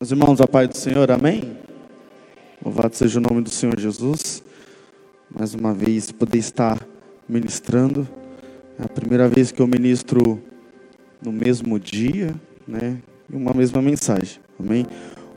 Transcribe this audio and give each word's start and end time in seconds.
Meus 0.00 0.12
irmãos, 0.12 0.40
a 0.40 0.48
paz 0.48 0.66
do 0.66 0.78
Senhor, 0.78 1.10
amém? 1.10 1.58
Louvado 2.64 2.96
seja 2.96 3.18
o 3.18 3.22
nome 3.22 3.42
do 3.42 3.50
Senhor 3.50 3.78
Jesus. 3.78 4.42
Mais 5.30 5.52
uma 5.52 5.74
vez, 5.74 6.10
poder 6.10 6.38
estar 6.38 6.82
ministrando. 7.28 8.08
É 8.78 8.84
a 8.84 8.88
primeira 8.88 9.28
vez 9.28 9.52
que 9.52 9.60
eu 9.60 9.66
ministro 9.66 10.42
no 11.22 11.30
mesmo 11.30 11.78
dia, 11.78 12.34
né? 12.66 12.96
E 13.30 13.36
uma 13.36 13.52
mesma 13.52 13.82
mensagem, 13.82 14.40
amém? 14.58 14.86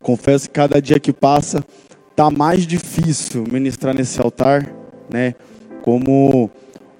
Confesso 0.00 0.48
que 0.48 0.54
cada 0.54 0.80
dia 0.80 0.98
que 0.98 1.12
passa 1.12 1.62
está 2.10 2.30
mais 2.30 2.66
difícil 2.66 3.44
ministrar 3.44 3.94
nesse 3.94 4.18
altar, 4.18 4.66
né? 5.12 5.34
Como 5.82 6.50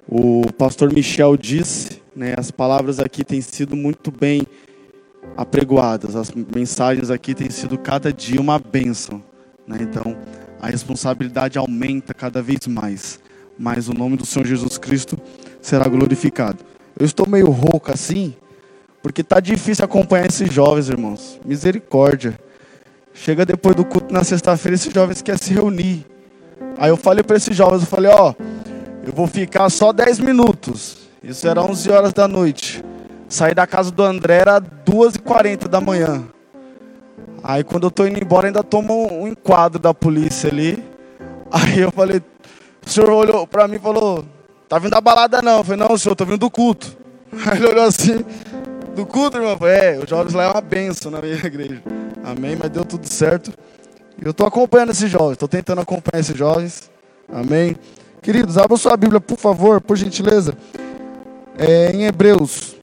o 0.07 0.43
pastor 0.55 0.93
Michel 0.93 1.35
disse, 1.35 1.99
né? 2.15 2.35
As 2.37 2.51
palavras 2.51 2.99
aqui 2.99 3.23
têm 3.23 3.41
sido 3.41 3.75
muito 3.75 4.11
bem 4.11 4.43
apregoadas. 5.35 6.15
As 6.15 6.31
mensagens 6.31 7.09
aqui 7.09 7.33
têm 7.33 7.49
sido 7.49 7.77
cada 7.77 8.11
dia 8.11 8.39
uma 8.39 8.59
bênção. 8.59 9.21
Né? 9.67 9.77
Então, 9.81 10.17
a 10.61 10.67
responsabilidade 10.67 11.57
aumenta 11.57 12.13
cada 12.13 12.41
vez 12.41 12.67
mais. 12.67 13.19
Mas 13.57 13.87
o 13.87 13.93
nome 13.93 14.17
do 14.17 14.25
Senhor 14.25 14.45
Jesus 14.45 14.77
Cristo 14.77 15.17
será 15.61 15.87
glorificado. 15.87 16.59
Eu 16.97 17.05
estou 17.05 17.27
meio 17.27 17.49
rouco 17.49 17.91
assim, 17.91 18.33
porque 19.01 19.23
tá 19.23 19.39
difícil 19.39 19.85
acompanhar 19.85 20.27
esses 20.27 20.51
jovens, 20.51 20.89
irmãos. 20.89 21.39
Misericórdia. 21.45 22.39
Chega 23.13 23.45
depois 23.45 23.75
do 23.75 23.85
culto 23.85 24.13
na 24.13 24.23
sexta-feira, 24.23 24.75
esses 24.75 24.93
jovens 24.93 25.21
querem 25.21 25.41
se 25.41 25.53
reunir. 25.53 26.05
Aí 26.77 26.89
eu 26.89 26.97
falei 26.97 27.23
para 27.23 27.37
esses 27.37 27.55
jovens, 27.55 27.81
eu 27.81 27.87
falei, 27.87 28.11
ó, 28.11 28.33
eu 29.05 29.13
vou 29.13 29.27
ficar 29.27 29.69
só 29.69 29.93
10 29.93 30.19
minutos. 30.19 30.97
Isso 31.23 31.47
era 31.47 31.61
11 31.61 31.91
horas 31.91 32.13
da 32.13 32.27
noite. 32.27 32.83
Saí 33.27 33.53
da 33.53 33.65
casa 33.65 33.91
do 33.91 34.03
André, 34.03 34.37
era 34.37 34.61
2h40 34.61 35.67
da 35.67 35.81
manhã. 35.81 36.23
Aí 37.43 37.63
quando 37.63 37.85
eu 37.85 37.91
tô 37.91 38.05
indo 38.05 38.21
embora, 38.21 38.47
ainda 38.47 38.63
tomo 38.63 39.11
um 39.11 39.27
enquadro 39.27 39.79
da 39.79 39.93
polícia 39.93 40.49
ali. 40.49 40.83
Aí 41.51 41.79
eu 41.79 41.91
falei, 41.91 42.21
o 42.85 42.89
senhor 42.89 43.09
olhou 43.09 43.45
pra 43.45 43.67
mim 43.67 43.75
e 43.75 43.79
falou, 43.79 44.25
tá 44.67 44.79
vindo 44.79 44.91
da 44.91 45.01
balada 45.01 45.41
não? 45.41 45.59
Eu 45.59 45.63
falei, 45.63 45.87
não, 45.87 45.97
senhor, 45.97 46.15
tô 46.15 46.25
vindo 46.25 46.39
do 46.39 46.49
culto. 46.49 46.97
Aí 47.45 47.57
ele 47.57 47.67
olhou 47.67 47.83
assim, 47.83 48.25
do 48.95 49.05
culto, 49.05 49.37
irmão? 49.37 49.51
Eu 49.51 49.57
falei, 49.57 49.75
é, 49.75 49.99
os 49.99 50.09
jovens 50.09 50.33
lá 50.33 50.43
é 50.43 50.47
uma 50.47 50.61
benção 50.61 51.11
na 51.11 51.21
minha 51.21 51.35
igreja. 51.45 51.83
Amém, 52.23 52.55
mas 52.55 52.69
deu 52.71 52.83
tudo 52.83 53.07
certo. 53.07 53.51
Eu 54.21 54.31
estou 54.31 54.47
acompanhando 54.47 54.91
esses 54.91 55.09
jovens, 55.09 55.33
estou 55.33 55.47
tentando 55.47 55.81
acompanhar 55.81 56.21
esses 56.21 56.37
jovens. 56.37 56.89
Amém. 57.31 57.75
Queridos, 58.21 58.57
abra 58.57 58.77
sua 58.77 58.97
Bíblia, 58.97 59.19
por 59.19 59.37
favor, 59.37 59.79
por 59.81 59.95
gentileza. 59.95 60.57
É, 61.57 61.91
em 61.91 62.05
Hebreus, 62.05 62.74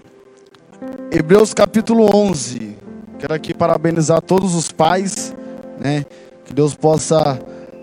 Hebreus 1.15 1.53
capítulo 1.53 2.09
11. 2.17 2.75
Quero 3.19 3.35
aqui 3.35 3.53
parabenizar 3.53 4.23
todos 4.23 4.55
os 4.55 4.73
pais, 4.73 5.37
né? 5.79 6.07
Que 6.43 6.55
Deus 6.55 6.75
possa 6.75 7.39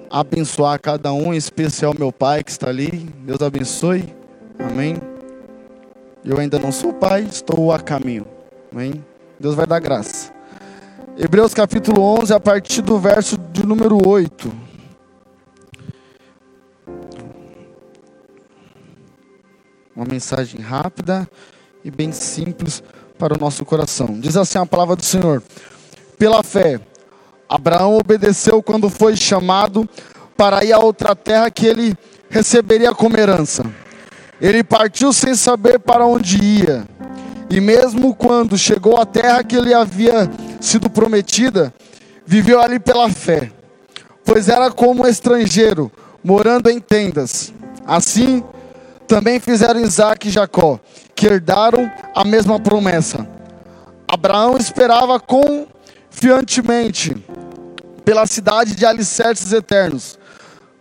abençoar 0.09 0.81
cada 0.81 1.13
um, 1.13 1.31
em 1.31 1.37
especial 1.37 1.93
meu 1.95 2.11
pai 2.11 2.43
que 2.43 2.49
está 2.49 2.69
ali. 2.69 2.89
Deus 3.23 3.39
abençoe. 3.39 4.15
Amém. 4.57 4.95
Eu 6.25 6.39
ainda 6.39 6.57
não 6.57 6.71
sou 6.71 6.91
pai, 6.91 7.21
estou 7.21 7.71
a 7.71 7.79
caminho. 7.79 8.25
Amém. 8.71 9.05
Deus 9.39 9.53
vai 9.53 9.67
dar 9.67 9.79
graça. 9.79 10.33
Hebreus 11.15 11.53
capítulo 11.53 12.01
11, 12.01 12.33
a 12.33 12.39
partir 12.39 12.81
do 12.81 12.97
verso 12.97 13.37
de 13.37 13.63
número 13.63 13.99
8. 14.07 14.51
Uma 19.95 20.05
mensagem 20.05 20.59
rápida 20.61 21.29
e 21.85 21.91
bem 21.91 22.11
simples 22.11 22.81
para 23.19 23.35
o 23.35 23.37
nosso 23.37 23.65
coração. 23.65 24.17
Diz 24.17 24.37
assim 24.37 24.57
a 24.57 24.65
palavra 24.65 24.95
do 24.95 25.03
Senhor: 25.03 25.43
Pela 26.17 26.41
fé, 26.41 26.79
Abraão 27.47 27.97
obedeceu 27.97 28.63
quando 28.63 28.89
foi 28.89 29.17
chamado 29.17 29.87
para 30.37 30.63
ir 30.63 30.71
a 30.71 30.79
outra 30.79 31.13
terra 31.13 31.51
que 31.51 31.67
ele 31.67 31.95
receberia 32.29 32.95
como 32.95 33.19
herança. 33.19 33.65
Ele 34.41 34.63
partiu 34.63 35.11
sem 35.11 35.35
saber 35.35 35.79
para 35.79 36.05
onde 36.05 36.41
ia. 36.41 36.87
E 37.49 37.59
mesmo 37.59 38.15
quando 38.15 38.57
chegou 38.57 38.97
à 38.97 39.05
terra 39.05 39.43
que 39.43 39.59
lhe 39.59 39.73
havia 39.73 40.31
sido 40.61 40.89
prometida, 40.89 41.73
viveu 42.25 42.61
ali 42.61 42.79
pela 42.79 43.09
fé, 43.09 43.51
pois 44.23 44.47
era 44.47 44.71
como 44.71 45.03
um 45.03 45.07
estrangeiro, 45.07 45.91
morando 46.23 46.69
em 46.69 46.79
tendas. 46.79 47.51
Assim, 47.85 48.43
também 49.07 49.39
fizeram 49.39 49.81
Isaac 49.81 50.27
e 50.27 50.31
Jacó, 50.31 50.79
que 51.19 51.27
herdaram 51.27 51.91
a 52.15 52.23
mesma 52.23 52.57
promessa. 52.61 53.27
Abraão 54.07 54.55
esperava 54.55 55.19
confiantemente 55.19 57.13
pela 58.05 58.25
cidade 58.25 58.73
de 58.73 58.85
alicerces 58.85 59.51
eternos, 59.51 60.17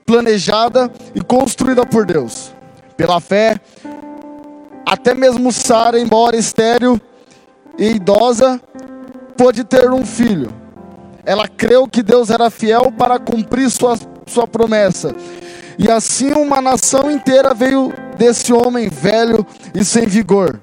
planejada 0.06 0.92
e 1.12 1.20
construída 1.20 1.84
por 1.84 2.06
Deus. 2.06 2.54
Pela 2.96 3.18
fé, 3.20 3.60
até 4.86 5.12
mesmo 5.12 5.50
Sara, 5.50 5.98
embora 5.98 6.36
estéril 6.36 7.00
e 7.76 7.96
idosa, 7.96 8.60
pôde 9.36 9.64
ter 9.64 9.90
um 9.90 10.06
filho. 10.06 10.54
Ela 11.26 11.48
creu 11.48 11.88
que 11.88 12.00
Deus 12.00 12.30
era 12.30 12.48
fiel 12.48 12.92
para 12.96 13.18
cumprir 13.18 13.68
sua, 13.70 13.98
sua 14.24 14.46
promessa. 14.46 15.16
E 15.78 15.88
assim 15.88 16.32
uma 16.32 16.60
nação 16.60 17.08
inteira 17.08 17.54
veio 17.54 17.94
desse 18.16 18.52
homem 18.52 18.88
velho 18.88 19.46
e 19.72 19.84
sem 19.84 20.06
vigor. 20.06 20.60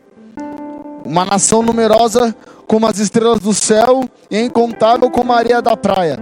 Uma 1.05 1.23
nação 1.23 1.61
numerosa 1.61 2.35
como 2.67 2.85
as 2.85 2.99
estrelas 2.99 3.39
do 3.39 3.53
céu 3.53 4.03
e 4.29 4.37
incontável 4.37 5.09
como 5.09 5.31
a 5.31 5.37
areia 5.37 5.61
da 5.61 5.77
praia. 5.77 6.19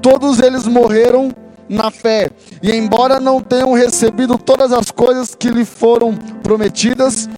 Todos 0.00 0.38
eles 0.38 0.64
morreram 0.64 1.34
na 1.68 1.90
fé, 1.90 2.30
e 2.62 2.70
embora 2.70 3.18
não 3.18 3.40
tenham 3.40 3.72
recebido 3.72 4.38
todas 4.38 4.72
as 4.72 4.92
coisas 4.92 5.34
que 5.34 5.48
lhe 5.48 5.64
foram 5.64 6.14
prometidas, 6.40 7.28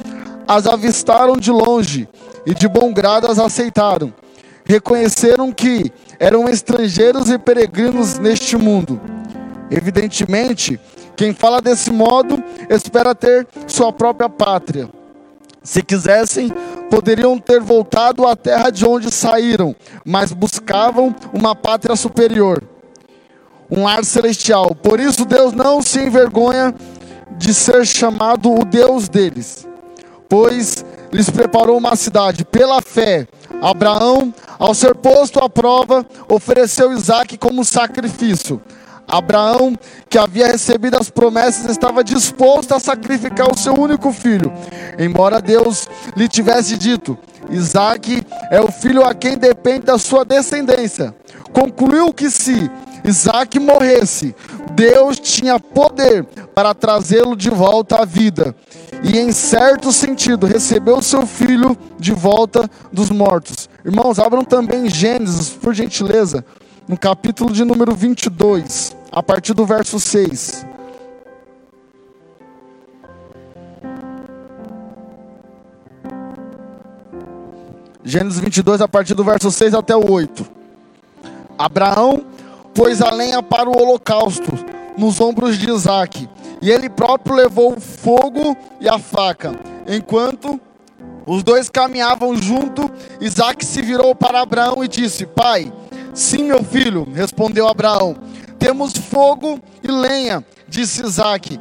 as 0.46 0.66
avistaram 0.66 1.38
de 1.38 1.50
longe 1.50 2.06
e 2.44 2.52
de 2.52 2.68
bom 2.68 2.92
grado 2.92 3.26
as 3.26 3.38
aceitaram. 3.38 4.12
Reconheceram 4.66 5.50
que 5.50 5.90
eram 6.20 6.46
estrangeiros 6.46 7.30
e 7.30 7.38
peregrinos 7.38 8.18
neste 8.18 8.54
mundo. 8.58 9.00
Evidentemente, 9.70 10.78
quem 11.18 11.34
fala 11.34 11.60
desse 11.60 11.90
modo 11.90 12.40
espera 12.70 13.12
ter 13.12 13.44
sua 13.66 13.92
própria 13.92 14.28
pátria. 14.28 14.88
Se 15.64 15.82
quisessem, 15.82 16.48
poderiam 16.88 17.36
ter 17.40 17.60
voltado 17.60 18.24
à 18.24 18.36
terra 18.36 18.70
de 18.70 18.86
onde 18.86 19.10
saíram, 19.10 19.74
mas 20.04 20.32
buscavam 20.32 21.12
uma 21.32 21.56
pátria 21.56 21.96
superior, 21.96 22.62
um 23.68 23.82
lar 23.82 24.04
celestial. 24.04 24.76
Por 24.76 25.00
isso, 25.00 25.24
Deus 25.24 25.52
não 25.52 25.82
se 25.82 25.98
envergonha 25.98 26.72
de 27.36 27.52
ser 27.52 27.84
chamado 27.84 28.54
o 28.54 28.64
Deus 28.64 29.08
deles, 29.08 29.66
pois 30.28 30.84
lhes 31.10 31.28
preparou 31.28 31.78
uma 31.78 31.96
cidade. 31.96 32.44
Pela 32.44 32.80
fé, 32.80 33.26
Abraão, 33.60 34.32
ao 34.56 34.72
ser 34.72 34.94
posto 34.94 35.40
à 35.40 35.50
prova, 35.50 36.06
ofereceu 36.28 36.92
Isaac 36.92 37.36
como 37.38 37.64
sacrifício. 37.64 38.62
Abraão, 39.08 39.74
que 40.08 40.18
havia 40.18 40.46
recebido 40.48 40.98
as 40.98 41.08
promessas, 41.08 41.70
estava 41.70 42.04
disposto 42.04 42.74
a 42.74 42.78
sacrificar 42.78 43.50
o 43.50 43.58
seu 43.58 43.72
único 43.72 44.12
filho, 44.12 44.52
embora 44.98 45.40
Deus 45.40 45.88
lhe 46.14 46.28
tivesse 46.28 46.76
dito: 46.76 47.16
Isaac 47.50 48.22
é 48.50 48.60
o 48.60 48.70
filho 48.70 49.02
a 49.02 49.14
quem 49.14 49.38
depende 49.38 49.86
da 49.86 49.98
sua 49.98 50.24
descendência. 50.24 51.14
Concluiu 51.52 52.12
que 52.12 52.30
se 52.30 52.70
Isaac 53.02 53.58
morresse, 53.58 54.34
Deus 54.72 55.18
tinha 55.18 55.58
poder 55.58 56.24
para 56.54 56.74
trazê-lo 56.74 57.34
de 57.34 57.48
volta 57.48 58.02
à 58.02 58.04
vida. 58.04 58.54
E 59.02 59.18
em 59.18 59.32
certo 59.32 59.92
sentido, 59.92 60.46
recebeu 60.46 61.00
seu 61.00 61.26
filho 61.26 61.76
de 61.98 62.12
volta 62.12 62.68
dos 62.92 63.10
mortos. 63.10 63.68
Irmãos, 63.84 64.18
abram 64.18 64.44
também 64.44 64.90
Gênesis, 64.90 65.50
por 65.50 65.72
gentileza, 65.72 66.44
no 66.88 66.96
capítulo 66.96 67.52
de 67.52 67.64
número 67.64 67.94
22 67.94 68.96
a 69.12 69.22
partir 69.22 69.52
do 69.52 69.66
verso 69.66 70.00
6. 70.00 70.66
Gênesis 78.02 78.40
22, 78.40 78.80
a 78.80 78.88
partir 78.88 79.12
do 79.12 79.22
verso 79.22 79.50
6 79.50 79.74
até 79.74 79.94
o 79.94 80.10
8. 80.10 80.46
Abraão 81.58 82.24
pôs 82.74 83.02
a 83.02 83.10
lenha 83.10 83.42
para 83.42 83.68
o 83.68 83.76
holocausto 83.76 84.50
nos 84.96 85.20
ombros 85.20 85.58
de 85.58 85.68
Isaac, 85.70 86.26
e 86.62 86.70
ele 86.70 86.88
próprio 86.88 87.36
levou 87.36 87.74
o 87.74 87.80
fogo 87.80 88.56
e 88.80 88.88
a 88.88 88.98
faca. 88.98 89.54
Enquanto 89.86 90.58
os 91.26 91.42
dois 91.42 91.68
caminhavam 91.68 92.34
junto, 92.34 92.90
Isaac 93.20 93.62
se 93.64 93.82
virou 93.82 94.14
para 94.14 94.40
Abraão 94.40 94.82
e 94.82 94.88
disse: 94.88 95.26
Pai, 95.26 95.70
sim, 96.18 96.44
meu 96.44 96.62
filho, 96.64 97.06
respondeu 97.14 97.68
Abraão. 97.68 98.16
Temos 98.58 98.92
fogo 98.92 99.60
e 99.82 99.88
lenha, 99.88 100.44
disse 100.68 101.04
Isaac. 101.04 101.58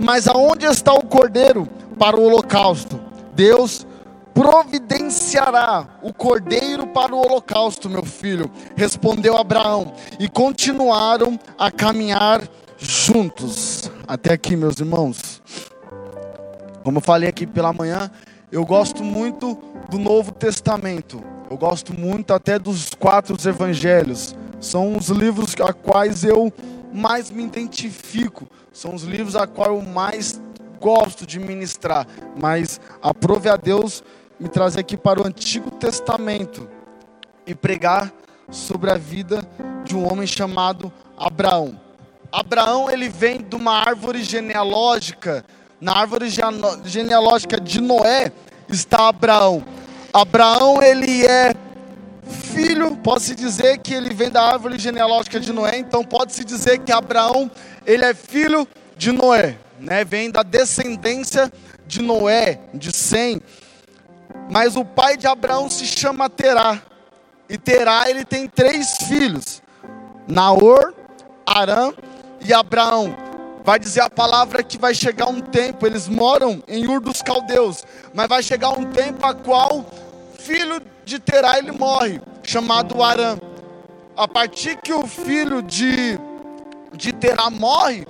Mas 0.00 0.26
aonde 0.26 0.64
está 0.64 0.94
o 0.94 1.04
cordeiro 1.04 1.68
para 1.98 2.16
o 2.16 2.24
holocausto? 2.24 3.00
Deus, 3.34 3.86
providenciará 4.32 5.98
o 6.02 6.12
cordeiro 6.12 6.86
para 6.86 7.14
o 7.14 7.18
holocausto, 7.18 7.90
meu 7.90 8.04
filho, 8.04 8.50
respondeu 8.76 9.36
Abraão, 9.36 9.92
e 10.18 10.28
continuaram 10.28 11.38
a 11.58 11.70
caminhar 11.70 12.42
juntos. 12.78 13.90
Até 14.06 14.32
aqui, 14.32 14.56
meus 14.56 14.78
irmãos. 14.78 15.42
Como 16.82 16.98
eu 16.98 17.02
falei 17.02 17.28
aqui 17.28 17.46
pela 17.46 17.72
manhã, 17.72 18.10
eu 18.50 18.64
gosto 18.64 19.04
muito 19.04 19.58
do 19.90 19.98
Novo 19.98 20.32
Testamento. 20.32 21.22
Eu 21.50 21.56
gosto 21.56 21.98
muito 21.98 22.34
até 22.34 22.58
dos 22.58 22.90
quatro 22.90 23.36
evangelhos. 23.48 24.36
São 24.60 24.96
os 24.96 25.08
livros 25.08 25.54
a 25.60 25.72
quais 25.72 26.22
eu 26.22 26.52
mais 26.92 27.30
me 27.30 27.42
identifico. 27.42 28.46
São 28.72 28.94
os 28.94 29.02
livros 29.02 29.34
a 29.34 29.46
quais 29.46 29.72
eu 29.72 29.80
mais 29.80 30.40
gosto 30.78 31.26
de 31.26 31.38
ministrar. 31.38 32.06
Mas 32.38 32.78
aprove 33.00 33.48
a 33.48 33.56
Deus 33.56 34.02
me 34.38 34.48
trazer 34.48 34.80
aqui 34.80 34.96
para 34.96 35.22
o 35.22 35.26
Antigo 35.26 35.70
Testamento 35.70 36.68
e 37.46 37.54
pregar 37.54 38.12
sobre 38.50 38.90
a 38.90 38.98
vida 38.98 39.42
de 39.84 39.96
um 39.96 40.10
homem 40.10 40.26
chamado 40.26 40.92
Abraão. 41.16 41.80
Abraão 42.30 42.90
ele 42.90 43.08
vem 43.08 43.42
de 43.42 43.56
uma 43.56 43.72
árvore 43.72 44.22
genealógica. 44.22 45.44
Na 45.80 45.96
árvore 45.96 46.26
genealógica 46.84 47.58
de 47.58 47.80
Noé 47.80 48.32
está 48.68 49.08
Abraão. 49.08 49.64
Abraão 50.20 50.82
ele 50.82 51.24
é 51.24 51.54
filho, 52.52 52.96
pode-se 52.96 53.36
dizer 53.36 53.78
que 53.78 53.94
ele 53.94 54.12
vem 54.12 54.30
da 54.30 54.42
árvore 54.42 54.76
genealógica 54.76 55.38
de 55.38 55.52
Noé, 55.52 55.78
então 55.78 56.02
pode-se 56.02 56.44
dizer 56.44 56.78
que 56.80 56.90
Abraão 56.90 57.48
ele 57.86 58.04
é 58.04 58.12
filho 58.12 58.66
de 58.96 59.12
Noé, 59.12 59.56
né? 59.78 60.04
Vem 60.04 60.28
da 60.28 60.42
descendência 60.42 61.52
de 61.86 62.02
Noé, 62.02 62.58
de 62.74 62.92
Sem. 62.92 63.40
Mas 64.50 64.74
o 64.74 64.84
pai 64.84 65.16
de 65.16 65.28
Abraão 65.28 65.70
se 65.70 65.86
chama 65.86 66.28
Terá. 66.28 66.82
E 67.48 67.56
Terá 67.56 68.10
ele 68.10 68.24
tem 68.24 68.48
três 68.48 68.96
filhos: 69.04 69.62
Naor, 70.26 70.94
Arã 71.46 71.92
e 72.40 72.52
Abraão. 72.52 73.16
Vai 73.64 73.78
dizer 73.78 74.00
a 74.00 74.10
palavra 74.10 74.62
que 74.62 74.78
vai 74.78 74.94
chegar 74.94 75.28
um 75.28 75.40
tempo, 75.40 75.86
eles 75.86 76.08
moram 76.08 76.62
em 76.66 76.86
Ur 76.88 77.00
dos 77.00 77.22
Caldeus, 77.22 77.84
mas 78.14 78.26
vai 78.26 78.42
chegar 78.42 78.70
um 78.70 78.84
tempo 78.86 79.24
a 79.26 79.34
qual 79.34 79.84
filho 80.48 80.80
de 81.04 81.18
Terá 81.18 81.58
ele 81.58 81.72
morre, 81.72 82.22
chamado 82.42 83.02
Arã. 83.02 83.38
A 84.16 84.26
partir 84.26 84.78
que 84.78 84.94
o 84.94 85.06
filho 85.06 85.60
de, 85.62 86.18
de 86.94 87.12
Terá 87.12 87.50
morre, 87.50 88.06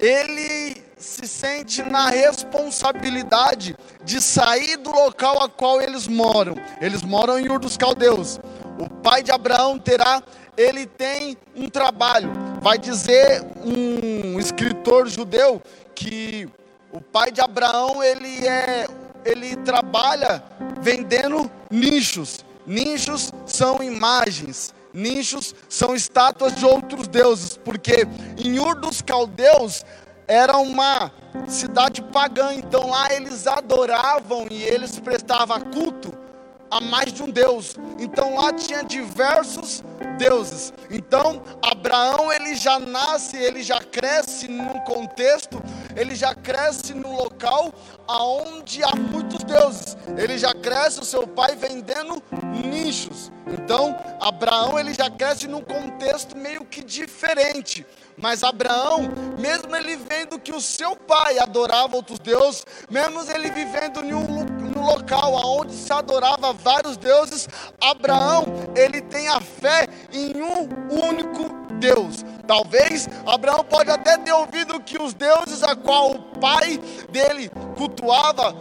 ele 0.00 0.82
se 0.96 1.28
sente 1.28 1.82
na 1.82 2.08
responsabilidade 2.08 3.76
de 4.02 4.22
sair 4.22 4.78
do 4.78 4.90
local 4.90 5.42
a 5.42 5.50
qual 5.50 5.82
eles 5.82 6.08
moram. 6.08 6.56
Eles 6.80 7.02
moram 7.02 7.38
em 7.38 7.46
Ur 7.50 7.58
dos 7.58 7.76
Caldeus. 7.76 8.40
O 8.78 8.88
pai 8.88 9.22
de 9.22 9.30
Abraão 9.30 9.78
terá, 9.78 10.22
ele 10.56 10.86
tem 10.86 11.36
um 11.54 11.68
trabalho. 11.68 12.32
Vai 12.62 12.78
dizer 12.78 13.44
um 13.62 14.40
escritor 14.40 15.08
judeu 15.08 15.62
que 15.94 16.48
o 16.90 17.02
pai 17.02 17.30
de 17.30 17.42
Abraão 17.42 18.02
ele 18.02 18.46
é 18.48 18.86
ele 19.26 19.56
trabalha 19.56 20.42
vendendo 20.80 21.50
nichos. 21.70 22.44
Nichos 22.66 23.32
são 23.46 23.80
imagens, 23.80 24.74
nichos 24.92 25.54
são 25.68 25.94
estátuas 25.94 26.56
de 26.56 26.64
outros 26.64 27.06
deuses, 27.06 27.56
porque 27.56 28.08
em 28.36 28.58
Ur 28.58 28.74
dos 28.74 29.00
Caldeus 29.00 29.84
era 30.26 30.56
uma 30.56 31.12
cidade 31.46 32.02
pagã, 32.02 32.52
então 32.54 32.90
lá 32.90 33.12
eles 33.12 33.46
adoravam 33.46 34.48
e 34.50 34.64
eles 34.64 34.98
prestavam 34.98 35.60
culto 35.60 36.25
a 36.70 36.80
mais 36.80 37.12
de 37.12 37.22
um 37.22 37.30
Deus. 37.30 37.76
Então 37.98 38.36
lá 38.36 38.52
tinha 38.52 38.82
diversos 38.82 39.82
deuses. 40.18 40.72
Então 40.90 41.42
Abraão 41.62 42.32
ele 42.32 42.54
já 42.56 42.78
nasce, 42.78 43.36
ele 43.36 43.62
já 43.62 43.80
cresce 43.80 44.48
num 44.48 44.78
contexto, 44.80 45.62
ele 45.94 46.14
já 46.14 46.34
cresce 46.34 46.94
no 46.94 47.14
local 47.14 47.72
aonde 48.06 48.82
há 48.82 48.94
muitos 48.94 49.42
deuses. 49.44 49.96
Ele 50.16 50.38
já 50.38 50.54
cresce 50.54 51.00
o 51.00 51.04
seu 51.04 51.26
pai 51.26 51.56
vendendo 51.56 52.22
nichos. 52.64 53.30
Então 53.46 53.96
Abraão 54.20 54.78
ele 54.78 54.94
já 54.94 55.10
cresce 55.10 55.46
num 55.46 55.62
contexto 55.62 56.36
meio 56.36 56.64
que 56.64 56.82
diferente. 56.82 57.86
Mas 58.16 58.42
Abraão, 58.42 59.02
mesmo 59.38 59.76
ele 59.76 59.96
vendo 59.96 60.38
que 60.38 60.52
o 60.52 60.60
seu 60.60 60.96
pai 60.96 61.38
adorava 61.38 61.96
outros 61.96 62.18
deuses, 62.18 62.64
mesmo 62.90 63.22
ele 63.30 63.50
vivendo 63.50 64.02
em 64.02 64.14
um, 64.14 64.46
local 64.80 65.34
onde 65.34 65.74
se 65.74 65.92
adorava 65.92 66.52
vários 66.52 66.96
deuses, 66.96 67.48
Abraão, 67.80 68.44
ele 68.74 69.00
tem 69.00 69.28
a 69.28 69.40
fé 69.40 69.86
em 70.12 70.40
um 70.40 70.68
único 71.08 71.66
Deus. 71.78 72.24
Talvez 72.46 73.08
Abraão 73.26 73.64
pode 73.64 73.90
até 73.90 74.16
ter 74.16 74.32
ouvido 74.32 74.80
que 74.80 75.00
os 75.00 75.12
deuses 75.12 75.62
a 75.62 75.74
qual 75.74 76.12
o 76.12 76.22
pai 76.38 76.78
dele 77.10 77.50
cultuava 77.76 78.54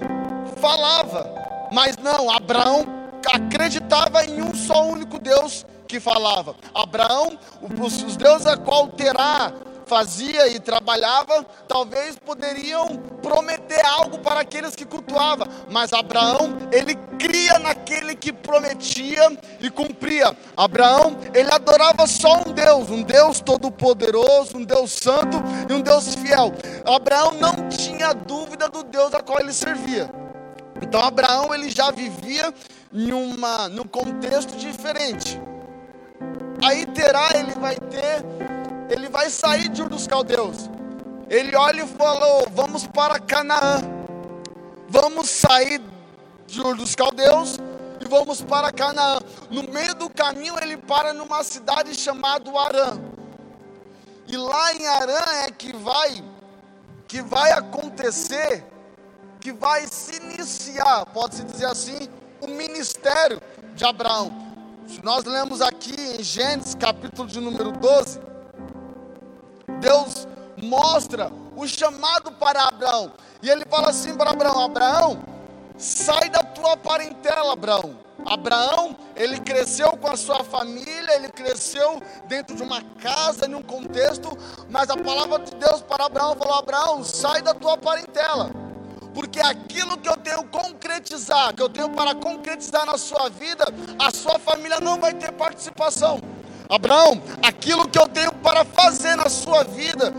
falava, 0.60 1.34
mas 1.72 1.96
não, 1.98 2.30
Abraão 2.30 2.86
acreditava 3.32 4.26
em 4.26 4.42
um 4.42 4.54
só 4.54 4.86
único 4.86 5.20
Deus 5.20 5.66
que 5.88 6.00
falava. 6.00 6.56
Abraão, 6.74 7.38
os 7.62 8.18
deuses 8.18 8.48
a 8.48 8.58
qual 8.58 8.88
Terá 8.90 9.54
fazia 9.86 10.48
e 10.48 10.60
trabalhava, 10.60 11.46
talvez 11.68 12.18
poderiam 12.18 12.98
prometer 13.22 13.86
algo 13.86 14.20
para 14.20 14.40
aqueles 14.40 14.76
que 14.76 14.86
cultuavam, 14.86 15.48
mas 15.70 15.94
Abraão, 15.94 16.58
ele 16.72 16.96
cria 17.20 17.60
naquele 17.60 18.16
que 18.16 18.34
prometia 18.34 19.38
e 19.60 19.70
cumpria. 19.70 20.36
Abraão, 20.58 21.18
ele 21.34 21.52
adorava 21.52 22.08
só 22.08 22.40
um 22.40 22.52
Deus, 22.52 22.90
um 22.90 23.04
Deus 23.04 23.40
todo-poderoso, 23.40 24.58
um 24.58 24.64
Deus 24.64 24.92
santo 24.92 25.38
e 25.70 25.74
um 25.74 25.82
Deus 25.82 26.16
fiel. 26.16 26.52
Abraão 26.86 27.34
não 27.34 27.70
tinha 27.70 28.14
dúvida 28.14 28.68
do 28.68 28.84
Deus 28.84 29.14
a 29.14 29.22
qual 29.22 29.40
ele 29.40 29.54
servia. 29.54 30.10
Então 30.82 31.02
Abraão 31.02 31.54
ele 31.54 31.70
já 31.70 31.90
vivia 31.92 32.54
em 32.92 33.12
uma 33.14 33.70
num 33.70 33.86
contexto 33.86 34.56
diferente. 34.58 35.40
Aí 36.64 36.86
terá, 36.86 37.30
ele 37.36 37.54
vai 37.56 37.76
ter, 37.76 38.24
ele 38.90 39.10
vai 39.10 39.30
sair 39.30 39.70
de 39.70 39.82
Ur 39.82 39.90
dos 39.90 40.08
Caldeus. 40.08 40.70
Ele 41.30 41.56
olha 41.56 41.84
e 41.84 41.88
falou: 41.88 42.48
Vamos 42.52 42.88
para 42.88 43.20
Canaã. 43.20 43.82
Vamos 44.88 45.30
sair 45.30 45.82
de 46.48 46.62
Ur 46.62 46.76
dos 46.76 46.96
Caldeus 46.96 47.58
e 48.00 48.08
vamos 48.08 48.42
para 48.42 48.72
Canaã. 48.72 49.20
No 49.50 49.64
meio 49.64 49.96
do 49.96 50.10
caminho, 50.10 50.56
ele 50.62 50.78
para 50.78 51.14
numa 51.14 51.44
cidade 51.44 51.96
chamada 51.96 52.50
Arã. 52.60 53.00
E 54.28 54.38
lá 54.38 54.74
em 54.74 54.88
Arã 54.88 55.24
é 55.46 55.52
que 55.52 55.76
vai, 55.76 56.24
que 57.08 57.22
vai 57.22 57.52
acontecer, 57.52 58.64
que 59.40 59.52
vai 59.52 59.86
se 59.88 60.16
iniciar, 60.16 61.06
pode-se 61.08 61.44
dizer 61.44 61.66
assim, 61.66 62.10
o 62.42 62.48
ministério 62.48 63.40
de 63.76 63.86
Abraão. 63.86 64.45
Se 64.88 65.04
nós 65.04 65.24
lemos 65.24 65.62
aqui 65.62 65.96
em 66.00 66.24
Gênesis, 66.24 66.76
capítulo 66.76 67.28
de 67.28 67.40
número 67.40 67.72
12, 67.72 68.20
Deus 69.80 70.28
mostra 70.62 71.32
o 71.56 71.68
chamado 71.68 72.32
para 72.34 72.68
Abraão. 72.68 73.12
E 73.42 73.50
ele 73.50 73.66
fala 73.66 73.90
assim 73.90 74.16
para 74.16 74.30
Abraão: 74.30 74.64
Abraão, 74.64 75.24
sai 75.78 76.30
da 76.30 76.44
tua 76.44 76.78
parentela, 76.78 77.54
Abraão. 77.54 77.98
Abraão, 78.26 78.96
ele 79.16 79.40
cresceu 79.40 79.92
com 79.98 80.08
a 80.08 80.16
sua 80.16 80.44
família, 80.44 81.16
ele 81.16 81.30
cresceu 81.30 82.02
dentro 82.28 82.56
de 82.56 82.64
uma 82.64 82.82
casa, 83.02 83.48
em 83.48 83.54
um 83.54 83.62
contexto, 83.62 84.38
mas 84.70 84.90
a 84.90 84.98
palavra 84.98 85.40
de 85.40 85.56
Deus 85.56 85.82
para 85.82 86.06
Abraão 86.06 86.36
falou: 86.36 86.60
Abraão, 86.60 87.04
sai 87.04 87.42
da 87.42 87.54
tua 87.54 87.78
parentela 87.78 88.65
porque 89.16 89.40
aquilo 89.40 89.98
que 89.98 90.10
eu 90.10 90.18
tenho 90.18 90.44
concretizar, 90.44 91.56
que 91.56 91.62
eu 91.62 91.70
tenho 91.70 91.90
para 91.90 92.14
concretizar 92.14 92.86
na 92.86 92.98
sua 92.98 93.30
vida, 93.30 93.66
a 93.98 94.12
sua 94.12 94.38
família 94.38 94.82
não 94.82 95.00
vai 95.00 95.14
ter 95.14 95.32
participação. 95.32 96.20
Abraão, 96.70 97.22
aquilo 97.42 97.88
que 97.88 97.98
eu 97.98 98.08
tenho 98.10 98.34
para 98.34 98.66
fazer 98.66 99.16
na 99.16 99.30
sua 99.30 99.64
vida, 99.64 100.14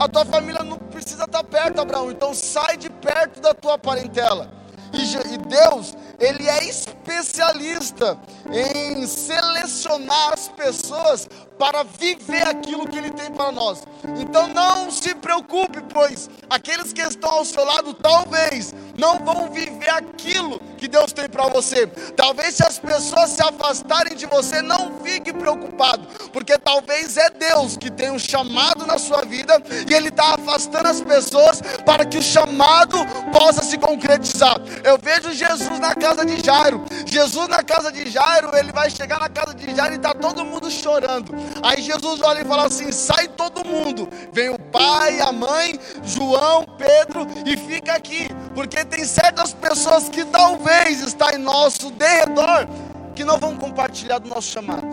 a 0.00 0.08
tua 0.08 0.24
família 0.24 0.62
não 0.62 0.78
precisa 0.78 1.24
estar 1.24 1.44
perto, 1.44 1.82
Abraão. 1.82 2.10
Então 2.10 2.32
sai 2.32 2.78
de 2.78 2.88
perto 2.88 3.40
da 3.40 3.52
tua 3.52 3.76
parentela. 3.76 4.50
E 4.92 5.36
Deus, 5.36 5.94
Ele 6.20 6.46
é 6.46 6.64
especialista 6.68 8.18
em 8.52 9.06
selecionar 9.06 10.34
as 10.34 10.48
pessoas 10.48 11.26
para 11.58 11.82
viver 11.82 12.46
aquilo 12.46 12.86
que 12.86 12.98
Ele 12.98 13.10
tem 13.10 13.30
para 13.30 13.50
nós. 13.50 13.82
Então 14.20 14.46
não 14.48 14.90
se 14.90 15.14
preocupe, 15.14 15.80
pois 15.92 16.28
aqueles 16.48 16.92
que 16.92 17.00
estão 17.00 17.30
ao 17.30 17.44
seu 17.44 17.64
lado 17.64 17.94
talvez 17.94 18.74
não 18.98 19.18
vão 19.24 19.50
viver 19.50 19.90
aquilo 19.90 20.60
que 20.80 20.88
Deus 20.88 21.12
tem 21.12 21.28
para 21.28 21.46
você. 21.48 21.86
Talvez 22.16 22.54
se 22.54 22.64
as 22.64 22.78
pessoas 22.78 23.30
se 23.30 23.42
afastarem 23.42 24.16
de 24.16 24.24
você, 24.24 24.62
não 24.62 25.00
fique 25.04 25.32
preocupado, 25.32 26.06
porque 26.32 26.56
talvez 26.58 27.18
é 27.18 27.28
Deus 27.28 27.76
que 27.76 27.90
tem 27.90 28.10
um 28.10 28.18
chamado 28.18 28.86
na 28.86 28.98
sua 28.98 29.22
vida 29.22 29.62
e 29.88 29.92
Ele 29.92 30.08
está 30.08 30.34
afastando 30.34 30.88
as 30.88 31.00
pessoas 31.02 31.60
para 31.84 32.06
que 32.06 32.16
o 32.16 32.22
chamado 32.22 32.96
possa 33.30 33.62
se 33.62 33.76
concretizar. 33.76 34.56
Eu 34.82 34.98
vejo 34.98 35.32
Jesus 35.32 35.78
na 35.78 35.94
casa 35.94 36.24
de 36.24 36.42
Jairo. 36.42 36.84
Jesus 37.04 37.48
na 37.48 37.62
casa 37.62 37.92
de 37.92 38.08
Jairo, 38.10 38.56
ele 38.56 38.72
vai 38.72 38.88
chegar 38.88 39.20
na 39.20 39.28
casa 39.28 39.54
de 39.54 39.74
Jairo 39.74 39.94
e 39.94 39.96
está 39.96 40.14
todo 40.14 40.44
mundo 40.44 40.70
chorando. 40.70 41.34
Aí 41.62 41.82
Jesus 41.82 42.20
olha 42.22 42.40
e 42.40 42.44
fala 42.44 42.66
assim: 42.66 42.90
sai 42.90 43.28
todo 43.28 43.66
mundo. 43.66 44.08
Vem 44.32 44.48
o 44.48 44.58
pai, 44.58 45.20
a 45.20 45.30
mãe, 45.30 45.78
João, 46.02 46.64
Pedro 46.78 47.26
e 47.44 47.56
fica 47.56 47.92
aqui, 47.92 48.28
porque 48.54 48.84
tem 48.84 49.04
certas 49.04 49.52
pessoas 49.52 50.08
que 50.08 50.24
talvez 50.24 50.69
está 51.04 51.34
em 51.34 51.38
nosso 51.38 51.90
derredor 51.90 52.66
que 53.14 53.24
não 53.24 53.38
vão 53.38 53.56
compartilhar 53.56 54.18
do 54.18 54.28
nosso 54.28 54.48
chamado. 54.48 54.86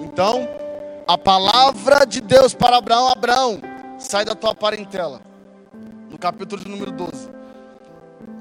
Então, 0.00 0.48
a 1.06 1.18
palavra 1.18 2.06
de 2.06 2.20
Deus 2.20 2.54
para 2.54 2.76
Abraão, 2.76 3.08
Abraão, 3.08 3.60
sai 3.98 4.24
da 4.24 4.34
tua 4.34 4.54
parentela. 4.54 5.20
No 6.10 6.18
capítulo 6.18 6.62
de 6.62 6.68
número 6.68 6.92
12. 6.92 7.30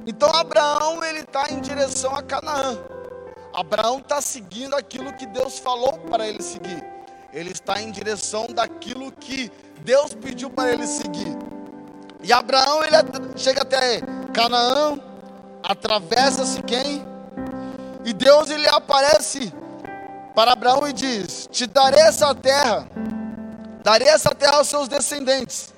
Então 0.05 0.29
Abraão 0.29 1.03
ele 1.03 1.19
está 1.19 1.51
em 1.51 1.59
direção 1.59 2.15
a 2.15 2.21
Canaã. 2.21 2.77
Abraão 3.53 3.99
está 3.99 4.21
seguindo 4.21 4.75
aquilo 4.75 5.13
que 5.13 5.25
Deus 5.25 5.59
falou 5.59 5.93
para 6.09 6.27
ele 6.27 6.41
seguir. 6.41 6.83
Ele 7.33 7.51
está 7.51 7.81
em 7.81 7.91
direção 7.91 8.47
daquilo 8.47 9.11
que 9.11 9.51
Deus 9.83 10.13
pediu 10.13 10.49
para 10.49 10.71
ele 10.71 10.87
seguir. 10.87 11.37
E 12.23 12.31
Abraão 12.31 12.83
ele 12.83 12.95
chega 13.37 13.61
até 13.61 14.01
Canaã, 14.33 14.99
atravessa-se 15.63 16.61
quem? 16.63 17.05
E 18.03 18.13
Deus 18.13 18.49
ele 18.49 18.67
aparece 18.67 19.53
para 20.33 20.53
Abraão 20.53 20.87
e 20.87 20.93
diz: 20.93 21.47
Te 21.51 21.67
darei 21.67 22.01
essa 22.01 22.33
terra, 22.33 22.87
darei 23.83 24.07
essa 24.07 24.33
terra 24.33 24.57
aos 24.57 24.67
seus 24.67 24.87
descendentes. 24.87 25.73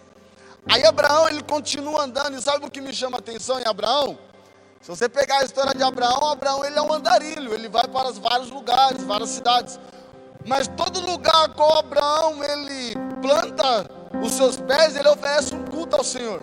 Aí 0.71 0.85
Abraão 0.85 1.27
ele 1.27 1.43
continua 1.43 2.03
andando, 2.03 2.37
e 2.37 2.41
sabe 2.41 2.65
o 2.65 2.71
que 2.71 2.79
me 2.79 2.93
chama 2.93 3.17
a 3.17 3.19
atenção 3.19 3.59
em 3.59 3.67
Abraão? 3.67 4.17
Se 4.81 4.89
você 4.89 5.07
pegar 5.07 5.39
a 5.39 5.45
história 5.45 5.73
de 5.73 5.83
Abraão, 5.83 6.29
Abraão 6.29 6.63
ele 6.65 6.77
é 6.77 6.81
um 6.81 6.91
andarilho, 6.91 7.53
ele 7.53 7.69
vai 7.69 7.87
para 7.87 8.11
vários 8.11 8.49
lugares, 8.49 9.03
várias 9.03 9.29
cidades. 9.29 9.79
Mas 10.45 10.67
todo 10.67 10.99
lugar 10.99 11.49
com 11.49 11.63
Abraão 11.63 12.43
ele 12.43 12.93
planta 13.21 13.89
os 14.21 14.33
seus 14.33 14.57
pés, 14.57 14.95
ele 14.95 15.07
oferece 15.07 15.55
um 15.55 15.63
culto 15.65 15.95
ao 15.95 16.03
Senhor. 16.03 16.41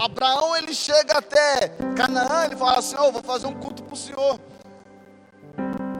Abraão 0.00 0.56
ele 0.56 0.72
chega 0.72 1.18
até 1.18 1.68
Canaã, 1.94 2.46
ele 2.46 2.56
fala 2.56 2.78
assim: 2.78 2.96
"Eu 2.96 3.12
vou 3.12 3.22
fazer 3.22 3.46
um 3.46 3.52
culto 3.52 3.82
para 3.82 3.92
o 3.92 3.96
Senhor". 3.96 4.40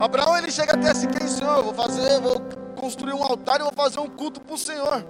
Abraão 0.00 0.38
ele 0.38 0.50
chega 0.50 0.72
até 0.72 0.94
Siquém, 0.94 1.28
Senhor, 1.28 1.58
eu 1.58 1.64
vou 1.64 1.74
fazer, 1.74 2.18
vou 2.18 2.40
construir 2.76 3.12
um 3.12 3.22
altar 3.22 3.60
e 3.60 3.62
vou 3.62 3.72
fazer 3.76 4.00
um 4.00 4.08
culto 4.08 4.40
para 4.40 4.54
o 4.54 4.58
Senhor. 4.58 5.04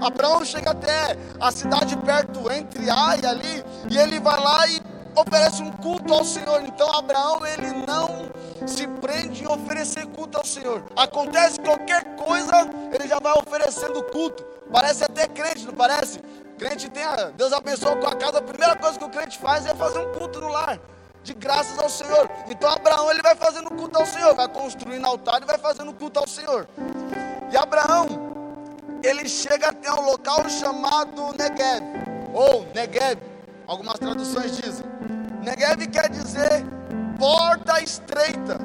Abraão 0.00 0.44
chega 0.44 0.72
até 0.72 1.16
a 1.40 1.52
cidade 1.52 1.96
perto 1.98 2.50
entre 2.50 2.90
Ai 2.90 3.24
ali 3.24 3.64
e 3.88 3.96
ele 3.96 4.18
vai 4.18 4.40
lá 4.40 4.66
e 4.66 4.82
oferece 5.14 5.62
um 5.62 5.70
culto 5.70 6.12
ao 6.12 6.24
Senhor. 6.24 6.60
Então 6.62 6.92
Abraão 6.92 7.46
ele 7.46 7.86
não 7.86 8.32
se 8.66 8.88
prende 9.00 9.44
em 9.44 9.46
oferecer 9.46 10.06
culto 10.06 10.38
ao 10.38 10.44
Senhor. 10.44 10.82
Acontece 10.96 11.60
qualquer 11.60 12.16
coisa, 12.16 12.68
ele 12.92 13.06
já 13.06 13.20
vai 13.20 13.34
oferecendo 13.34 14.02
culto. 14.02 14.44
Parece 14.72 15.04
até 15.04 15.28
crente, 15.28 15.66
não 15.66 15.74
parece? 15.74 16.18
Crente 16.58 16.88
tem 16.88 17.02
a, 17.02 17.30
Deus 17.30 17.52
abençoou 17.52 17.96
com 17.96 18.06
a 18.06 18.14
casa, 18.14 18.38
a 18.38 18.42
primeira 18.42 18.76
coisa 18.76 18.98
que 18.98 19.04
o 19.04 19.08
crente 19.08 19.38
faz 19.38 19.66
é 19.66 19.74
fazer 19.74 19.98
um 19.98 20.12
culto 20.12 20.40
no 20.40 20.48
lar. 20.48 20.78
De 21.22 21.32
graças 21.32 21.78
ao 21.78 21.88
Senhor. 21.88 22.30
Então 22.48 22.70
Abraão 22.70 23.10
ele 23.10 23.22
vai 23.22 23.34
fazendo 23.34 23.70
culto 23.70 23.98
ao 23.98 24.06
Senhor, 24.06 24.34
vai 24.34 24.46
construindo 24.46 25.06
altar 25.06 25.42
e 25.42 25.46
vai 25.46 25.58
fazendo 25.58 25.92
culto 25.92 26.20
ao 26.20 26.28
Senhor. 26.28 26.68
E 27.50 27.56
Abraão, 27.56 28.06
ele 29.02 29.28
chega 29.28 29.68
até 29.68 29.92
um 29.92 30.02
local 30.02 30.48
chamado 30.48 31.34
Negev, 31.36 31.82
ou 32.32 32.66
Negev, 32.74 33.20
algumas 33.66 33.98
traduções 33.98 34.56
dizem. 34.56 34.84
Negev 35.42 35.86
quer 35.88 36.08
dizer 36.10 36.64
porta 37.18 37.82
estreita, 37.82 38.58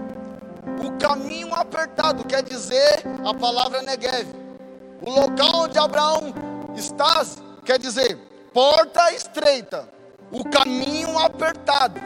o 0.86 0.98
caminho 0.98 1.54
apertado, 1.54 2.26
quer 2.26 2.44
dizer 2.44 3.04
a 3.26 3.34
palavra 3.34 3.82
Negev. 3.82 4.28
O 5.02 5.10
local 5.10 5.64
onde 5.64 5.78
Abraão 5.78 6.34
está, 6.76 7.24
quer 7.70 7.78
dizer 7.78 8.18
porta 8.52 9.12
estreita, 9.12 9.88
o 10.32 10.44
caminho 10.44 11.20
apertado. 11.20 12.02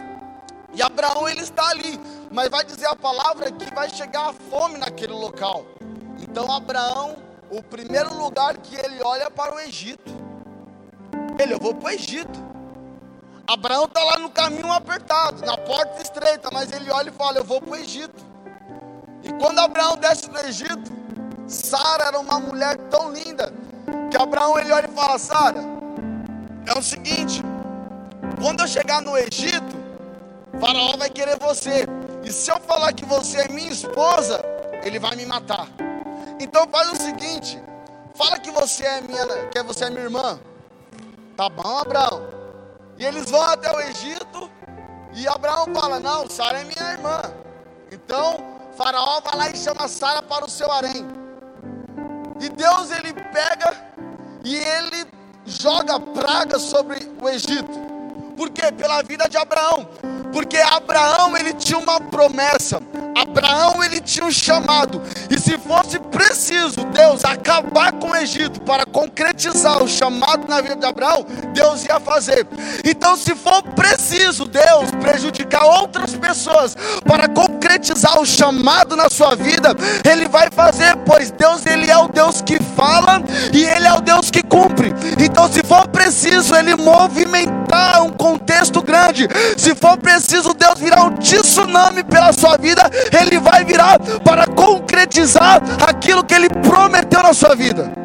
E 0.74 0.82
Abraão 0.82 1.30
ele 1.30 1.40
está 1.40 1.70
ali, 1.70 1.98
mas 2.30 2.50
vai 2.50 2.66
dizer 2.66 2.86
a 2.88 2.98
palavra 2.98 3.50
que 3.50 3.74
vai 3.74 3.90
chegar 3.90 4.32
a 4.32 4.34
fome 4.34 4.78
naquele 4.78 5.14
local. 5.14 5.66
Então 6.20 6.52
Abraão, 6.52 7.16
o 7.50 7.64
primeiro 7.64 8.14
lugar 8.14 8.58
que 8.58 8.76
ele 8.76 9.02
olha 9.04 9.24
é 9.24 9.30
para 9.30 9.56
o 9.56 9.60
Egito. 9.62 10.12
Ele, 11.40 11.54
eu 11.54 11.60
vou 11.60 11.74
para 11.74 11.92
o 11.92 11.92
Egito. 11.92 12.44
Abraão 13.48 13.86
está 13.86 14.04
lá 14.04 14.18
no 14.18 14.30
caminho 14.30 14.70
apertado, 14.70 15.46
na 15.46 15.58
porta 15.58 16.02
estreita, 16.02 16.50
mas 16.52 16.74
ele 16.74 16.92
olha 16.92 17.08
e 17.08 17.14
fala: 17.14 17.38
Eu 17.38 17.46
vou 17.46 17.62
para 17.62 17.72
o 17.72 17.76
Egito. 17.78 18.22
E 19.24 19.32
quando 19.32 19.60
Abraão 19.60 19.96
desce 19.96 20.30
no 20.30 20.40
Egito, 20.40 20.92
Sara 21.48 22.08
era 22.08 22.20
uma 22.20 22.38
mulher 22.38 22.76
tão 22.90 23.14
linda 23.14 23.64
que 24.10 24.18
Abraão 24.18 24.58
ele 24.60 24.72
olha 24.72 24.90
e 24.90 24.96
fala: 24.96 25.18
Sara, 25.18 25.62
é 26.66 26.78
o 26.78 26.82
seguinte, 26.82 27.42
quando 28.42 28.62
eu 28.62 28.68
chegar 28.68 29.02
no 29.02 29.18
Egito, 29.18 29.76
Faraó 30.60 30.98
vai 30.98 31.10
querer 31.10 31.38
você, 31.40 31.88
e 32.24 32.32
se 32.32 32.52
eu 32.52 32.60
falar 32.62 32.94
que 32.94 33.06
você 33.06 33.42
é 33.42 33.48
minha 33.48 33.72
esposa, 33.72 34.44
ele 34.84 35.00
vai 35.00 35.16
me 35.16 35.26
matar. 35.26 35.68
Então 36.40 36.68
faz 36.70 36.92
o 36.92 36.96
seguinte, 36.96 37.62
fala 38.16 38.40
que 38.40 38.52
você 38.52 38.86
é 38.86 39.02
minha, 39.02 39.48
que 39.48 39.64
você 39.64 39.86
é 39.86 39.90
minha 39.90 40.04
irmã. 40.04 40.40
Tá 41.36 41.50
bom, 41.50 41.78
Abraão? 41.78 42.28
E 42.98 43.06
eles 43.06 43.30
vão 43.30 43.42
até 43.42 43.72
o 43.76 43.80
Egito 43.82 44.50
e 45.14 45.28
Abraão 45.28 45.66
fala: 45.74 46.00
Não, 46.00 46.30
Sara 46.30 46.62
é 46.62 46.64
minha 46.64 46.92
irmã. 46.94 47.22
Então, 47.92 48.38
Faraó 48.78 49.22
vai 49.22 49.38
lá 49.38 49.50
e 49.50 49.56
chama 49.56 49.88
Sara 49.88 50.22
para 50.22 50.46
o 50.46 50.50
seu 50.50 50.72
harém. 50.72 51.23
E 52.44 52.50
Deus 52.50 52.92
ele 52.92 53.14
pega 53.14 53.74
e 54.44 54.54
ele 54.54 55.08
joga 55.46 55.98
praga 55.98 56.60
sobre 56.60 57.10
o 57.22 57.30
Egito. 57.30 57.72
Por 58.36 58.50
quê? 58.50 58.70
Pela 58.70 59.02
vida 59.02 59.30
de 59.30 59.38
Abraão. 59.38 59.88
Porque 60.34 60.58
Abraão 60.58 61.38
ele 61.38 61.54
tinha 61.54 61.78
uma 61.78 62.02
promessa. 62.02 62.82
Abraão 63.16 63.84
ele 63.84 64.02
tinha 64.02 64.26
um 64.26 64.32
chamado. 64.32 65.02
E 65.30 65.40
se 65.40 65.58
fosse 65.60 66.00
preciso 66.00 66.84
Deus 66.86 67.24
acabar 67.24 67.92
com 67.94 68.10
o 68.10 68.16
Egito 68.16 68.60
para 68.62 68.86
concretizar 68.86 69.82
o 69.84 69.88
chamado 69.88 70.48
na 70.48 70.60
vida 70.62 70.76
de 70.76 70.86
Abraão, 70.86 71.26
Deus 71.54 71.86
ia 71.86 72.00
fazer. 72.00 72.48
Então, 72.84 73.16
se 73.16 73.36
for 73.36 73.62
preciso 73.62 74.46
Deus 74.46 74.90
prejudicar 75.00 75.64
outras 75.64 76.16
pessoas 76.16 76.76
para 77.06 77.28
concretizar 77.28 78.20
o 78.20 78.26
chamado 78.26 78.96
na 78.96 79.10
sua 79.10 79.36
vida, 79.36 79.76
Ele 80.04 80.28
vai 80.28 80.50
fazer, 80.52 80.96
pois 81.06 81.30
Deus 81.30 81.66
ele 81.66 81.92
é 81.92 81.98
o 81.98 82.08
Deus 82.08 82.42
que 82.42 82.58
fala 82.76 83.22
e 83.54 83.64
Ele 83.64 83.86
é 83.86 83.94
o 83.94 84.02
Deus 84.02 84.32
que 84.32 84.42
cumpre. 84.42 84.94
Então, 85.20 85.52
se 85.52 85.62
for 85.64 85.88
preciso 85.88 86.56
Ele 86.56 86.76
movimentar 86.76 88.04
um 88.04 88.10
contexto 88.10 88.82
grande, 88.82 89.28
se 89.58 89.76
for 89.76 89.98
preciso 89.98 90.23
Deus 90.28 90.80
virar 90.80 91.04
um 91.04 91.18
tsunami 91.18 92.04
pela 92.04 92.32
sua 92.34 92.58
vida, 92.58 92.90
Ele 93.20 93.40
vai 93.40 93.64
virar 93.64 94.00
para 94.24 94.46
concretizar 94.48 95.62
aquilo 95.88 96.24
que 96.24 96.34
Ele 96.34 96.50
prometeu 96.50 97.22
na 97.24 97.34
sua 97.34 97.56
vida. 97.56 98.03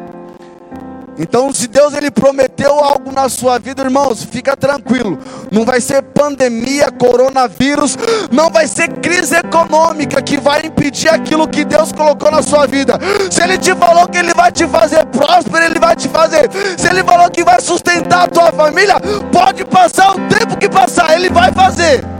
Então, 1.19 1.53
se 1.53 1.67
Deus 1.67 1.93
ele 1.93 2.09
prometeu 2.09 2.79
algo 2.81 3.11
na 3.11 3.27
sua 3.27 3.59
vida, 3.59 3.83
irmãos, 3.83 4.23
fica 4.23 4.55
tranquilo. 4.55 5.19
Não 5.51 5.65
vai 5.65 5.81
ser 5.81 6.01
pandemia, 6.01 6.89
coronavírus, 6.89 7.97
não 8.31 8.49
vai 8.49 8.65
ser 8.67 8.87
crise 8.87 9.35
econômica 9.35 10.21
que 10.21 10.37
vai 10.39 10.65
impedir 10.65 11.09
aquilo 11.09 11.45
que 11.45 11.65
Deus 11.65 11.91
colocou 11.91 12.31
na 12.31 12.41
sua 12.41 12.65
vida. 12.65 12.97
Se 13.29 13.43
ele 13.43 13.57
te 13.57 13.75
falou 13.75 14.07
que 14.07 14.17
ele 14.17 14.33
vai 14.33 14.49
te 14.49 14.65
fazer 14.65 15.05
próspero, 15.07 15.65
ele 15.65 15.79
vai 15.79 15.93
te 15.93 16.07
fazer. 16.07 16.49
Se 16.77 16.87
ele 16.87 17.03
falou 17.03 17.29
que 17.29 17.43
vai 17.43 17.59
sustentar 17.59 18.23
a 18.23 18.27
tua 18.27 18.51
família, 18.53 18.95
pode 19.29 19.65
passar 19.65 20.11
o 20.15 20.27
tempo 20.29 20.57
que 20.57 20.69
passar, 20.69 21.13
ele 21.15 21.29
vai 21.29 21.51
fazer 21.51 22.18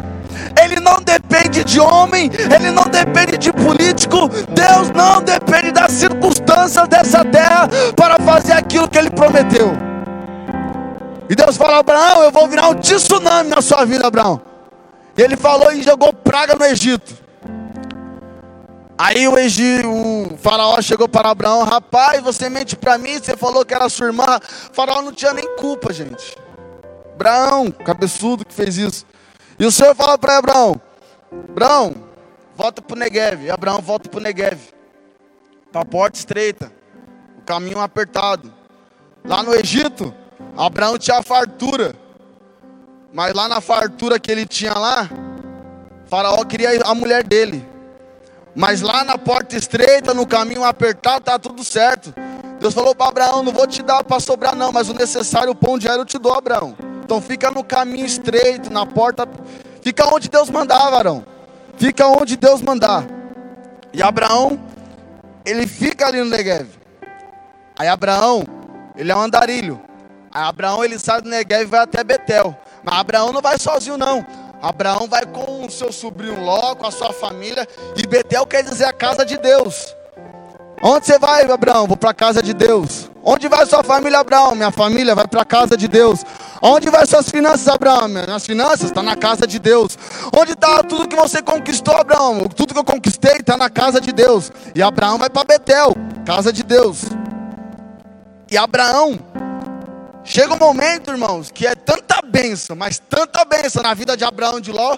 não 0.90 1.02
depende 1.02 1.64
de 1.64 1.80
homem, 1.80 2.32
ele 2.54 2.72
não 2.72 2.86
depende 2.86 3.38
de 3.38 3.54
político, 3.54 4.28
Deus 4.50 4.90
não 4.94 5.22
depende 5.22 5.72
das 5.72 5.92
circunstâncias 5.92 6.88
dessa 6.88 7.24
terra 7.24 7.70
para 7.96 8.18
fazer 8.20 8.54
aquilo 8.54 8.88
que 8.88 8.98
ele 8.98 9.12
prometeu. 9.12 9.72
E 11.30 11.36
Deus 11.36 11.56
fala: 11.58 11.78
Abraão, 11.78 12.24
eu 12.24 12.32
vou 12.32 12.48
virar 12.48 12.70
um 12.70 12.76
tsunami 12.76 13.50
na 13.50 13.62
sua 13.62 13.86
vida, 13.86 14.08
Abraão. 14.08 14.42
E 15.16 15.22
ele 15.22 15.38
falou 15.38 15.72
e 15.72 15.84
jogou 15.84 16.12
praga 16.12 16.56
no 16.56 16.66
Egito. 16.66 17.14
Aí 18.98 19.28
o, 19.28 19.38
Egito, 19.38 19.88
o 19.88 20.38
faraó 20.38 20.82
chegou 20.82 21.08
para 21.08 21.30
Abraão, 21.30 21.64
rapaz, 21.64 22.22
você 22.22 22.50
mente 22.50 22.76
para 22.76 22.98
mim, 22.98 23.18
você 23.18 23.38
falou 23.38 23.64
que 23.64 23.74
era 23.74 23.88
sua 23.88 24.08
irmã. 24.08 24.40
O 24.72 24.74
faraó 24.74 25.02
não 25.02 25.14
tinha 25.14 25.34
nem 25.34 25.56
culpa, 25.56 25.94
gente. 25.94 26.36
Abraão, 27.14 27.72
cabeçudo 27.72 28.44
que 28.44 28.54
fez 28.54 28.78
isso. 28.78 29.06
E 29.60 29.66
o 29.66 29.72
Senhor 29.72 29.94
fala 29.94 30.18
para 30.18 30.38
Abraão: 30.38 30.82
Abraão, 31.50 31.94
volta 32.56 32.82
para 32.82 32.96
o 32.96 32.98
Negev. 32.98 33.52
Abraão 33.52 33.82
volta 33.82 34.08
para 34.10 34.18
o 34.18 34.24
Negev, 34.24 34.58
para 35.70 35.82
a 35.82 35.86
porta 35.86 36.18
estreita, 36.18 36.72
o 37.38 37.42
caminho 37.42 37.80
apertado. 37.80 38.54
Lá 39.26 39.44
no 39.44 39.54
Egito, 39.54 40.14
Abraão 40.58 40.98
tinha 40.98 41.22
fartura, 41.22 41.94
mas 43.14 43.34
lá 43.34 43.50
na 43.50 43.60
fartura 43.60 44.18
que 44.18 44.32
ele 44.32 44.46
tinha 44.46 44.74
lá, 44.74 45.10
Faraó 46.06 46.44
queria 46.46 46.82
a 46.84 46.96
mulher 46.96 47.24
dele. 47.24 47.68
Mas 48.56 48.82
lá 48.82 49.04
na 49.04 49.18
porta 49.18 49.56
estreita, 49.56 50.14
no 50.14 50.26
caminho 50.26 50.64
apertado, 50.64 51.26
tá 51.26 51.38
tudo 51.38 51.64
certo. 51.64 52.14
Deus 52.60 52.74
falou 52.74 52.96
para 52.96 53.10
Abraão: 53.10 53.44
Não 53.44 53.52
vou 53.52 53.68
te 53.68 53.84
dar 53.84 54.04
para 54.06 54.20
sobrar, 54.22 54.56
não, 54.56 54.72
mas 54.72 54.90
o 54.90 54.94
necessário, 54.94 55.52
o 55.52 55.56
pão 55.56 55.78
diário 55.78 56.02
eu 56.02 56.06
te 56.06 56.18
dou, 56.18 56.34
Abraão. 56.34 56.76
Então 57.10 57.20
fica 57.20 57.50
no 57.50 57.64
caminho 57.64 58.06
estreito, 58.06 58.72
na 58.72 58.86
porta. 58.86 59.28
Fica 59.82 60.14
onde 60.14 60.30
Deus 60.30 60.48
mandar, 60.48 60.92
varão. 60.92 61.26
Fica 61.76 62.06
onde 62.06 62.38
Deus 62.38 62.62
mandar. 62.62 63.04
E 63.92 64.04
Abraão, 64.04 64.60
ele 65.44 65.66
fica 65.66 66.06
ali 66.06 66.20
no 66.20 66.26
Negev. 66.26 66.68
Aí 67.76 67.88
Abraão, 67.88 68.44
ele 68.96 69.12
é 69.12 69.16
um 69.16 69.22
andarilho. 69.22 69.82
Aí 70.32 70.44
Abraão, 70.44 70.86
ele 70.86 71.00
sai 71.00 71.20
do 71.20 71.30
Negev 71.30 71.64
e 71.64 71.66
vai 71.66 71.80
até 71.80 72.04
Betel. 72.04 72.56
Mas 72.84 73.00
Abraão 73.00 73.32
não 73.32 73.42
vai 73.42 73.58
sozinho, 73.58 73.98
não. 73.98 74.24
Abraão 74.62 75.08
vai 75.10 75.26
com 75.26 75.66
o 75.66 75.72
seu 75.72 75.92
sobrinho 75.92 76.40
Ló, 76.40 76.76
com 76.76 76.86
a 76.86 76.92
sua 76.92 77.12
família. 77.12 77.68
E 77.98 78.06
Betel 78.06 78.46
quer 78.46 78.62
dizer 78.62 78.86
a 78.86 78.94
casa 78.94 79.26
de 79.26 79.36
Deus. 79.36 79.96
Onde 80.82 81.06
você 81.06 81.20
vai, 81.20 81.44
Abraão? 81.44 81.88
Vou 81.88 81.98
para 81.98 82.12
a 82.12 82.14
casa 82.14 82.42
de 82.42 82.54
Deus. 82.54 83.12
Onde 83.22 83.50
vai 83.50 83.66
sua 83.66 83.84
família, 83.84 84.20
Abraão? 84.20 84.56
Minha 84.56 84.72
família 84.72 85.14
vai 85.14 85.28
para 85.28 85.42
a 85.42 85.46
casa 85.46 85.76
de 85.76 85.90
Deus. 85.90 86.24
Onde 86.62 86.90
vai 86.90 87.06
suas 87.06 87.30
finanças, 87.30 87.68
Abraão? 87.68 88.08
Minhas 88.08 88.46
finanças 88.46 88.84
estão 88.84 89.04
tá 89.04 89.10
na 89.10 89.16
casa 89.18 89.46
de 89.46 89.60
Deus. 89.60 89.98
Onde 90.34 90.54
está 90.54 90.82
tudo 90.84 91.08
que 91.08 91.18
você 91.18 91.42
conquistou, 91.42 91.96
Abraão? 91.96 92.48
Tudo 92.48 92.74
que 92.74 92.80
eu 92.80 92.84
conquistei 92.84 93.38
está 93.40 93.58
na 93.58 93.70
casa 93.70 94.00
de 94.00 94.14
Deus. 94.14 94.54
E 94.74 94.82
Abraão 94.82 95.18
vai 95.18 95.30
para 95.30 95.44
Betel, 95.44 95.94
casa 96.26 96.54
de 96.54 96.64
Deus. 96.64 97.04
E 98.50 98.58
Abraão, 98.58 99.20
chega 100.24 100.54
um 100.54 100.58
momento, 100.58 101.12
irmãos, 101.12 101.52
que 101.52 101.68
é 101.68 101.76
tanta 101.76 102.22
bênção, 102.26 102.76
mas 102.76 103.00
tanta 103.00 103.44
bênção 103.44 103.84
na 103.84 103.94
vida 103.94 104.16
de 104.16 104.24
Abraão 104.24 104.60
e 104.60 104.62
de 104.62 104.72
Ló, 104.72 104.98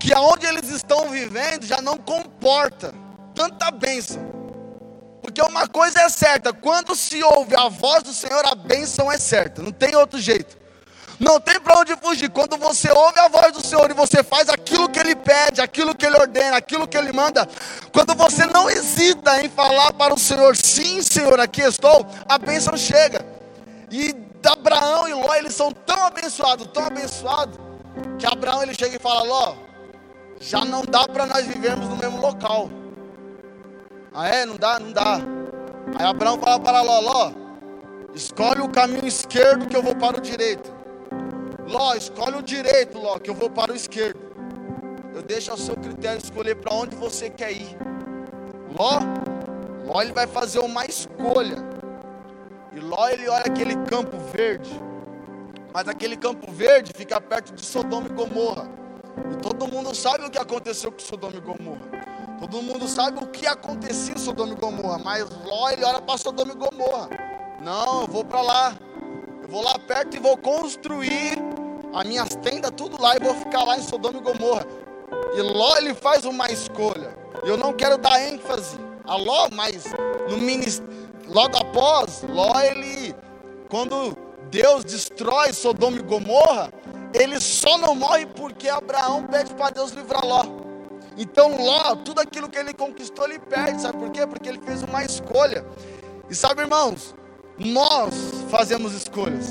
que 0.00 0.12
aonde 0.12 0.46
eles 0.46 0.68
estão 0.68 1.08
vivendo 1.08 1.64
já 1.64 1.80
não 1.80 1.96
comporta 1.96 2.92
tanta 3.34 3.70
bênção. 3.70 4.31
Porque 5.22 5.40
uma 5.40 5.68
coisa 5.68 6.00
é 6.00 6.08
certa: 6.08 6.52
quando 6.52 6.94
se 6.96 7.22
ouve 7.22 7.54
a 7.54 7.68
voz 7.68 8.02
do 8.02 8.12
Senhor, 8.12 8.44
a 8.44 8.54
bênção 8.54 9.10
é 9.10 9.16
certa, 9.16 9.62
não 9.62 9.72
tem 9.72 9.94
outro 9.96 10.20
jeito. 10.20 10.60
Não 11.20 11.38
tem 11.38 11.60
para 11.60 11.78
onde 11.78 11.94
fugir. 11.96 12.28
Quando 12.30 12.56
você 12.56 12.90
ouve 12.90 13.20
a 13.20 13.28
voz 13.28 13.52
do 13.52 13.64
Senhor 13.64 13.88
e 13.88 13.94
você 13.94 14.24
faz 14.24 14.48
aquilo 14.48 14.88
que 14.88 14.98
Ele 14.98 15.14
pede, 15.14 15.60
aquilo 15.60 15.94
que 15.94 16.04
Ele 16.04 16.16
ordena, 16.16 16.56
aquilo 16.56 16.88
que 16.88 16.98
Ele 16.98 17.12
manda, 17.12 17.48
quando 17.92 18.12
você 18.16 18.44
não 18.46 18.68
hesita 18.68 19.40
em 19.40 19.48
falar 19.48 19.92
para 19.92 20.12
o 20.12 20.18
Senhor, 20.18 20.56
sim, 20.56 21.00
Senhor, 21.00 21.38
aqui 21.38 21.60
estou, 21.60 22.04
a 22.28 22.38
bênção 22.38 22.76
chega. 22.76 23.24
E 23.88 24.16
Abraão 24.44 25.06
e 25.06 25.14
Ló, 25.14 25.32
eles 25.34 25.54
são 25.54 25.70
tão 25.70 26.04
abençoados, 26.04 26.66
tão 26.74 26.84
abençoados, 26.86 27.56
que 28.18 28.26
Abraão 28.26 28.62
ele 28.62 28.74
chega 28.74 28.96
e 28.96 28.98
fala: 28.98 29.22
Ló, 29.22 29.54
já 30.40 30.64
não 30.64 30.82
dá 30.82 31.06
para 31.06 31.26
nós 31.26 31.46
vivermos 31.46 31.88
no 31.88 31.96
mesmo 31.96 32.20
local. 32.20 32.68
Ah, 34.14 34.28
é? 34.28 34.44
Não 34.44 34.56
dá? 34.56 34.78
Não 34.78 34.92
dá. 34.92 35.16
Aí 35.98 36.04
Abraão 36.04 36.38
fala 36.38 36.60
para 36.60 36.82
Ló: 36.82 37.00
Ló, 37.00 37.32
escolhe 38.14 38.60
o 38.60 38.68
caminho 38.68 39.06
esquerdo 39.06 39.66
que 39.66 39.76
eu 39.76 39.82
vou 39.82 39.96
para 39.96 40.18
o 40.18 40.20
direito. 40.20 40.70
Ló, 41.66 41.94
escolhe 41.94 42.36
o 42.36 42.42
direito, 42.42 42.98
Ló, 42.98 43.18
que 43.18 43.30
eu 43.30 43.34
vou 43.34 43.48
para 43.48 43.72
o 43.72 43.76
esquerdo. 43.76 44.20
Eu 45.14 45.22
deixo 45.22 45.50
ao 45.50 45.56
seu 45.56 45.76
critério 45.76 46.18
escolher 46.18 46.56
para 46.56 46.74
onde 46.74 46.94
você 46.96 47.30
quer 47.30 47.52
ir. 47.52 47.76
Ló, 48.78 49.00
Ló 49.86 50.02
ele 50.02 50.12
vai 50.12 50.26
fazer 50.26 50.58
uma 50.58 50.84
escolha. 50.84 51.56
E 52.74 52.80
Ló 52.80 53.08
ele 53.08 53.28
olha 53.28 53.44
aquele 53.44 53.76
campo 53.86 54.18
verde. 54.32 54.70
Mas 55.72 55.88
aquele 55.88 56.16
campo 56.18 56.50
verde 56.52 56.92
fica 56.94 57.18
perto 57.18 57.54
de 57.54 57.64
Sodoma 57.64 58.08
e 58.08 58.12
Gomorra. 58.12 58.68
E 59.32 59.36
todo 59.36 59.66
mundo 59.66 59.94
sabe 59.94 60.24
o 60.26 60.30
que 60.30 60.38
aconteceu 60.38 60.92
com 60.92 60.98
Sodoma 60.98 61.36
e 61.36 61.40
Gomorra. 61.40 62.11
Todo 62.42 62.60
mundo 62.60 62.88
sabe 62.88 63.22
o 63.22 63.28
que 63.28 63.46
acontecia 63.46 64.14
em 64.14 64.18
Sodoma 64.18 64.52
e 64.52 64.56
Gomorra, 64.56 64.98
mas 64.98 65.24
Ló 65.46 65.70
ele 65.70 65.84
olha 65.84 66.00
para 66.00 66.18
Sodoma 66.18 66.52
e 66.52 66.56
Gomorra. 66.56 67.08
Não, 67.62 68.00
eu 68.00 68.08
vou 68.08 68.24
para 68.24 68.42
lá. 68.42 68.76
Eu 69.40 69.48
vou 69.48 69.62
lá 69.62 69.78
perto 69.78 70.16
e 70.16 70.18
vou 70.18 70.36
construir 70.36 71.38
as 71.94 72.04
minhas 72.04 72.30
tendas 72.34 72.72
tudo 72.72 73.00
lá 73.00 73.14
e 73.14 73.20
vou 73.20 73.32
ficar 73.36 73.62
lá 73.62 73.78
em 73.78 73.82
Sodoma 73.82 74.18
e 74.18 74.22
Gomorra. 74.22 74.66
E 75.36 75.40
Ló 75.40 75.76
ele 75.76 75.94
faz 75.94 76.24
uma 76.24 76.50
escolha. 76.50 77.16
Eu 77.44 77.56
não 77.56 77.72
quero 77.72 77.96
dar 77.96 78.20
ênfase 78.20 78.76
a 79.04 79.14
Ló, 79.14 79.48
mas 79.52 79.84
no 80.28 80.36
ministério, 80.36 80.92
logo 81.28 81.56
após, 81.56 82.24
Ló 82.28 82.58
ele 82.58 83.14
quando 83.70 84.18
Deus 84.50 84.82
destrói 84.82 85.52
Sodoma 85.52 85.96
e 85.96 86.02
Gomorra, 86.02 86.72
ele 87.14 87.40
só 87.40 87.78
não 87.78 87.94
morre 87.94 88.26
porque 88.26 88.68
Abraão 88.68 89.28
pede 89.28 89.54
para 89.54 89.70
Deus 89.70 89.92
livrar 89.92 90.26
Ló. 90.26 90.61
Então 91.16 91.56
Ló, 91.62 91.96
tudo 91.96 92.20
aquilo 92.20 92.48
que 92.48 92.58
ele 92.58 92.72
conquistou, 92.72 93.26
ele 93.26 93.38
perde. 93.38 93.82
Sabe 93.82 93.98
por 93.98 94.10
quê? 94.10 94.26
Porque 94.26 94.48
ele 94.48 94.60
fez 94.64 94.82
uma 94.82 95.04
escolha. 95.04 95.64
E 96.28 96.34
sabe, 96.34 96.62
irmãos, 96.62 97.14
nós 97.58 98.14
fazemos 98.50 98.94
escolhas. 98.94 99.50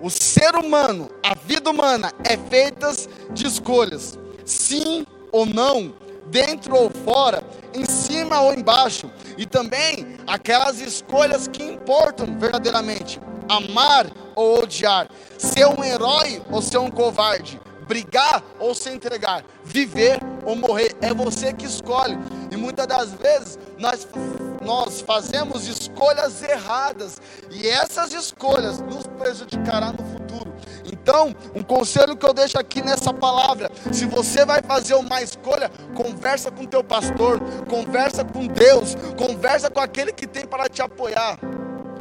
O 0.00 0.10
ser 0.10 0.54
humano, 0.54 1.10
a 1.22 1.34
vida 1.34 1.70
humana 1.70 2.12
é 2.24 2.36
feita 2.36 2.92
de 3.32 3.46
escolhas. 3.46 4.18
Sim 4.44 5.06
ou 5.32 5.44
não, 5.44 5.92
dentro 6.26 6.76
ou 6.76 6.90
fora, 6.90 7.42
em 7.74 7.84
cima 7.84 8.40
ou 8.40 8.54
embaixo. 8.54 9.10
E 9.36 9.46
também 9.46 10.16
aquelas 10.26 10.80
escolhas 10.80 11.48
que 11.48 11.62
importam 11.62 12.38
verdadeiramente: 12.38 13.20
amar 13.48 14.06
ou 14.34 14.62
odiar, 14.62 15.08
ser 15.38 15.66
um 15.66 15.82
herói 15.82 16.42
ou 16.50 16.60
ser 16.60 16.78
um 16.78 16.90
covarde, 16.90 17.60
brigar 17.86 18.42
ou 18.58 18.74
se 18.74 18.90
entregar, 18.90 19.44
viver 19.64 20.20
ou 20.44 20.56
morrer, 20.56 20.96
é 21.00 21.12
você 21.12 21.52
que 21.52 21.66
escolhe. 21.66 22.16
E 22.50 22.56
muitas 22.56 22.86
das 22.86 23.12
vezes 23.12 23.58
nós, 23.78 24.06
nós 24.62 25.00
fazemos 25.00 25.66
escolhas 25.66 26.42
erradas, 26.42 27.20
e 27.50 27.68
essas 27.68 28.12
escolhas 28.12 28.80
nos 28.80 29.06
prejudicarão 29.06 29.92
no 29.92 30.04
futuro. 30.04 30.54
Então, 30.84 31.34
um 31.54 31.62
conselho 31.62 32.16
que 32.16 32.26
eu 32.26 32.32
deixo 32.32 32.58
aqui 32.58 32.82
nessa 32.82 33.12
palavra: 33.12 33.70
se 33.92 34.06
você 34.06 34.44
vai 34.44 34.62
fazer 34.62 34.94
uma 34.94 35.22
escolha, 35.22 35.70
conversa 35.94 36.50
com 36.50 36.64
teu 36.64 36.82
pastor, 36.82 37.40
conversa 37.68 38.24
com 38.24 38.46
Deus, 38.46 38.96
conversa 39.16 39.70
com 39.70 39.80
aquele 39.80 40.12
que 40.12 40.26
tem 40.26 40.46
para 40.46 40.68
te 40.68 40.82
apoiar. 40.82 41.38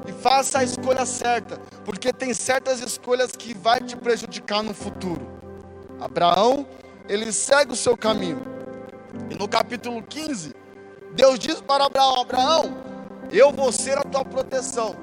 E 0.07 0.11
faça 0.11 0.59
a 0.59 0.63
escolha 0.63 1.03
certa, 1.05 1.59
porque 1.83 2.13
tem 2.13 2.31
certas 2.31 2.79
escolhas 2.79 3.31
que 3.31 3.55
vai 3.55 3.79
te 3.79 3.95
prejudicar 3.95 4.61
no 4.61 4.73
futuro. 4.73 5.34
Abraão, 5.99 6.67
ele 7.07 7.31
segue 7.31 7.73
o 7.73 7.75
seu 7.75 7.95
caminho. 7.95 8.41
E 9.29 9.35
no 9.35 9.47
capítulo 9.47 10.01
15, 10.03 10.53
Deus 11.13 11.39
diz 11.39 11.61
para 11.61 11.85
Abraão: 11.85 12.21
Abraão, 12.21 12.77
eu 13.31 13.51
vou 13.51 13.71
ser 13.71 13.97
a 13.97 14.03
tua 14.03 14.25
proteção. 14.25 14.95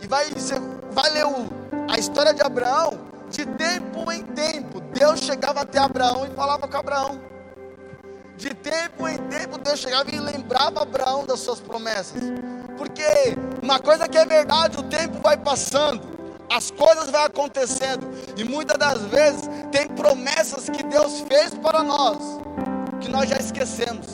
E 0.00 0.06
vai, 0.06 0.30
você 0.30 0.54
vai 0.90 1.10
ler 1.10 1.26
o, 1.26 1.48
a 1.88 1.98
história 1.98 2.34
de 2.34 2.42
Abraão. 2.42 3.08
De 3.28 3.46
tempo 3.46 4.10
em 4.10 4.24
tempo, 4.24 4.80
Deus 4.80 5.20
chegava 5.20 5.60
até 5.60 5.78
Abraão 5.78 6.26
e 6.26 6.30
falava 6.30 6.66
com 6.66 6.76
Abraão. 6.76 7.20
De 8.36 8.52
tempo 8.52 9.06
em 9.06 9.18
tempo, 9.28 9.56
Deus 9.58 9.78
chegava 9.78 10.10
e 10.10 10.18
lembrava 10.18 10.82
Abraão 10.82 11.24
das 11.24 11.38
suas 11.38 11.60
promessas. 11.60 12.20
Porque 12.76 13.04
uma 13.62 13.78
coisa 13.78 14.08
que 14.08 14.18
é 14.18 14.24
verdade, 14.24 14.78
o 14.78 14.82
tempo 14.82 15.20
vai 15.22 15.36
passando 15.36 16.10
as 16.50 16.68
coisas 16.68 17.08
vão 17.10 17.22
acontecendo, 17.22 18.10
e 18.36 18.42
muitas 18.42 18.76
das 18.76 19.00
vezes 19.02 19.48
tem 19.70 19.88
promessas 19.88 20.68
que 20.68 20.82
Deus 20.82 21.20
fez 21.20 21.54
para 21.54 21.82
nós, 21.82 22.18
que 23.00 23.08
nós 23.08 23.28
já 23.28 23.36
esquecemos. 23.36 24.06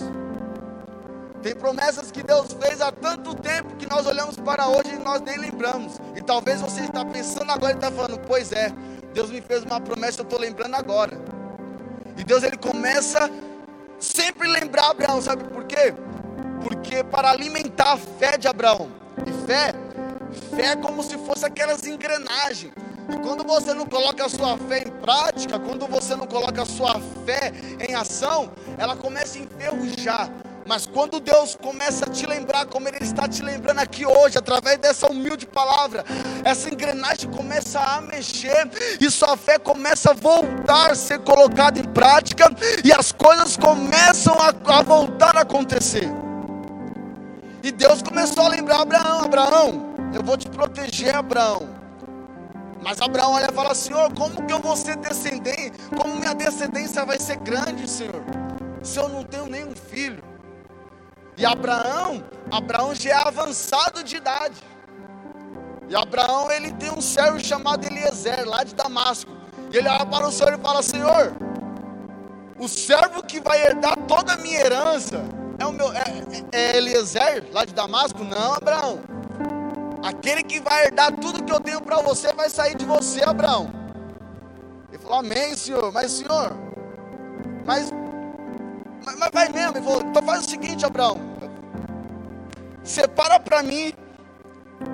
Tem 1.42 1.54
promessas 1.54 2.10
que 2.10 2.22
Deus 2.22 2.52
fez 2.60 2.80
há 2.80 2.90
tanto 2.90 3.34
tempo 3.34 3.76
que 3.76 3.88
nós 3.88 4.06
olhamos 4.06 4.36
para 4.36 4.68
hoje 4.68 4.94
e 4.94 4.98
nós 4.98 5.20
nem 5.20 5.38
lembramos. 5.38 6.00
E 6.14 6.20
talvez 6.20 6.60
você 6.60 6.82
está 6.82 7.04
pensando 7.04 7.50
agora 7.50 7.72
e 7.72 7.76
está 7.76 7.90
falando, 7.90 8.18
pois 8.26 8.52
é, 8.52 8.72
Deus 9.12 9.30
me 9.30 9.40
fez 9.40 9.62
uma 9.62 9.80
promessa, 9.80 10.20
eu 10.20 10.24
estou 10.24 10.38
lembrando 10.38 10.74
agora. 10.74 11.20
E 12.16 12.24
Deus 12.24 12.42
ele 12.42 12.56
começa 12.56 13.30
sempre 13.98 14.48
lembrar 14.48 14.90
Abraão, 14.90 15.20
sabe 15.22 15.44
por 15.44 15.64
quê? 15.64 15.94
Porque 16.62 17.04
para 17.04 17.30
alimentar 17.30 17.92
a 17.92 17.96
fé 17.96 18.36
de 18.36 18.48
Abraão, 18.48 18.90
e 19.24 19.46
fé 19.46 19.72
Fé 20.54 20.72
é 20.72 20.76
como 20.76 21.02
se 21.02 21.16
fosse 21.18 21.44
aquelas 21.44 21.86
engrenagens. 21.86 22.72
E 23.08 23.16
quando 23.20 23.44
você 23.44 23.72
não 23.72 23.86
coloca 23.86 24.24
a 24.24 24.28
sua 24.28 24.58
fé 24.58 24.80
em 24.80 24.90
prática, 24.90 25.58
quando 25.58 25.86
você 25.86 26.16
não 26.16 26.26
coloca 26.26 26.62
a 26.62 26.66
sua 26.66 27.00
fé 27.24 27.52
em 27.88 27.94
ação, 27.94 28.50
ela 28.78 28.96
começa 28.96 29.38
a 29.38 29.42
enferrujar. 29.42 30.30
Mas 30.66 30.84
quando 30.84 31.20
Deus 31.20 31.54
começa 31.54 32.06
a 32.06 32.08
te 32.08 32.26
lembrar, 32.26 32.66
como 32.66 32.88
Ele 32.88 32.98
está 33.00 33.28
te 33.28 33.40
lembrando 33.40 33.78
aqui 33.78 34.04
hoje, 34.04 34.36
através 34.36 34.78
dessa 34.78 35.06
humilde 35.06 35.46
palavra, 35.46 36.04
essa 36.44 36.68
engrenagem 36.68 37.30
começa 37.30 37.78
a 37.78 38.00
mexer 38.00 38.68
e 39.00 39.08
sua 39.08 39.36
fé 39.36 39.60
começa 39.60 40.10
a 40.10 40.14
voltar 40.14 40.90
a 40.90 40.94
ser 40.96 41.20
colocada 41.20 41.78
em 41.78 41.84
prática 41.84 42.50
e 42.84 42.92
as 42.92 43.12
coisas 43.12 43.56
começam 43.56 44.34
a, 44.40 44.48
a 44.48 44.82
voltar 44.82 45.36
a 45.36 45.42
acontecer. 45.42 46.10
E 47.62 47.70
Deus 47.70 48.02
começou 48.02 48.44
a 48.44 48.48
lembrar 48.48 48.80
Abraão: 48.80 49.20
Abraão, 49.20 49.94
eu 50.12 50.22
vou 50.22 50.36
te 50.36 50.48
proteger, 50.48 51.14
Abraão. 51.14 51.65
Mas 52.86 53.00
Abraão 53.00 53.32
olha 53.32 53.48
e 53.50 53.52
fala: 53.52 53.74
Senhor, 53.74 54.14
como 54.14 54.46
que 54.46 54.52
eu 54.52 54.60
vou 54.60 54.76
ser 54.76 54.94
descendente? 54.98 55.72
Como 56.00 56.14
minha 56.14 56.32
descendência 56.32 57.04
vai 57.04 57.18
ser 57.18 57.34
grande, 57.38 57.90
Senhor? 57.90 58.22
Se 58.80 58.96
eu 58.96 59.08
não 59.08 59.24
tenho 59.24 59.46
nenhum 59.46 59.74
filho. 59.74 60.22
E 61.36 61.44
Abraão, 61.44 62.22
Abraão 62.48 62.94
já 62.94 63.10
é 63.10 63.14
avançado 63.14 64.04
de 64.04 64.14
idade. 64.14 64.62
E 65.88 65.96
Abraão, 65.96 66.48
ele 66.48 66.70
tem 66.74 66.92
um 66.92 67.00
servo 67.00 67.40
chamado 67.40 67.84
Eliezer, 67.84 68.48
lá 68.48 68.62
de 68.62 68.72
Damasco. 68.72 69.32
E 69.72 69.78
ele 69.78 69.88
olha 69.88 70.06
para 70.06 70.28
o 70.28 70.30
Senhor 70.30 70.52
e 70.52 70.62
fala: 70.62 70.80
Senhor, 70.80 71.32
o 72.56 72.68
servo 72.68 73.20
que 73.20 73.40
vai 73.40 73.66
herdar 73.66 73.96
toda 74.06 74.34
a 74.34 74.36
minha 74.36 74.60
herança 74.60 75.24
é 75.58 75.66
o 75.66 75.72
meu 75.72 75.92
é, 75.92 76.04
é, 76.52 76.56
é 76.56 76.76
Eliezer, 76.76 77.48
lá 77.52 77.64
de 77.64 77.74
Damasco? 77.74 78.22
Não, 78.22 78.54
Abraão. 78.54 79.15
Aquele 80.06 80.42
que 80.42 80.60
vai 80.60 80.86
herdar 80.86 81.12
tudo 81.16 81.42
que 81.42 81.52
eu 81.52 81.60
tenho 81.60 81.80
para 81.80 82.00
você 82.00 82.32
vai 82.32 82.48
sair 82.48 82.76
de 82.76 82.84
você, 82.84 83.24
Abraão. 83.24 83.70
Ele 84.90 85.02
falou: 85.02 85.18
Amém, 85.18 85.56
Senhor. 85.56 85.92
Mas, 85.92 86.12
Senhor, 86.12 86.56
mas 87.64 87.92
mas, 89.06 89.16
mas 89.16 89.30
vai 89.32 89.48
mesmo. 89.48 89.76
Ele 89.76 89.84
falou: 89.84 90.02
então 90.02 90.22
faz 90.22 90.44
o 90.44 90.50
seguinte, 90.50 90.84
Abraão. 90.84 91.16
Separa 92.82 93.38
para 93.38 93.62
mim 93.62 93.92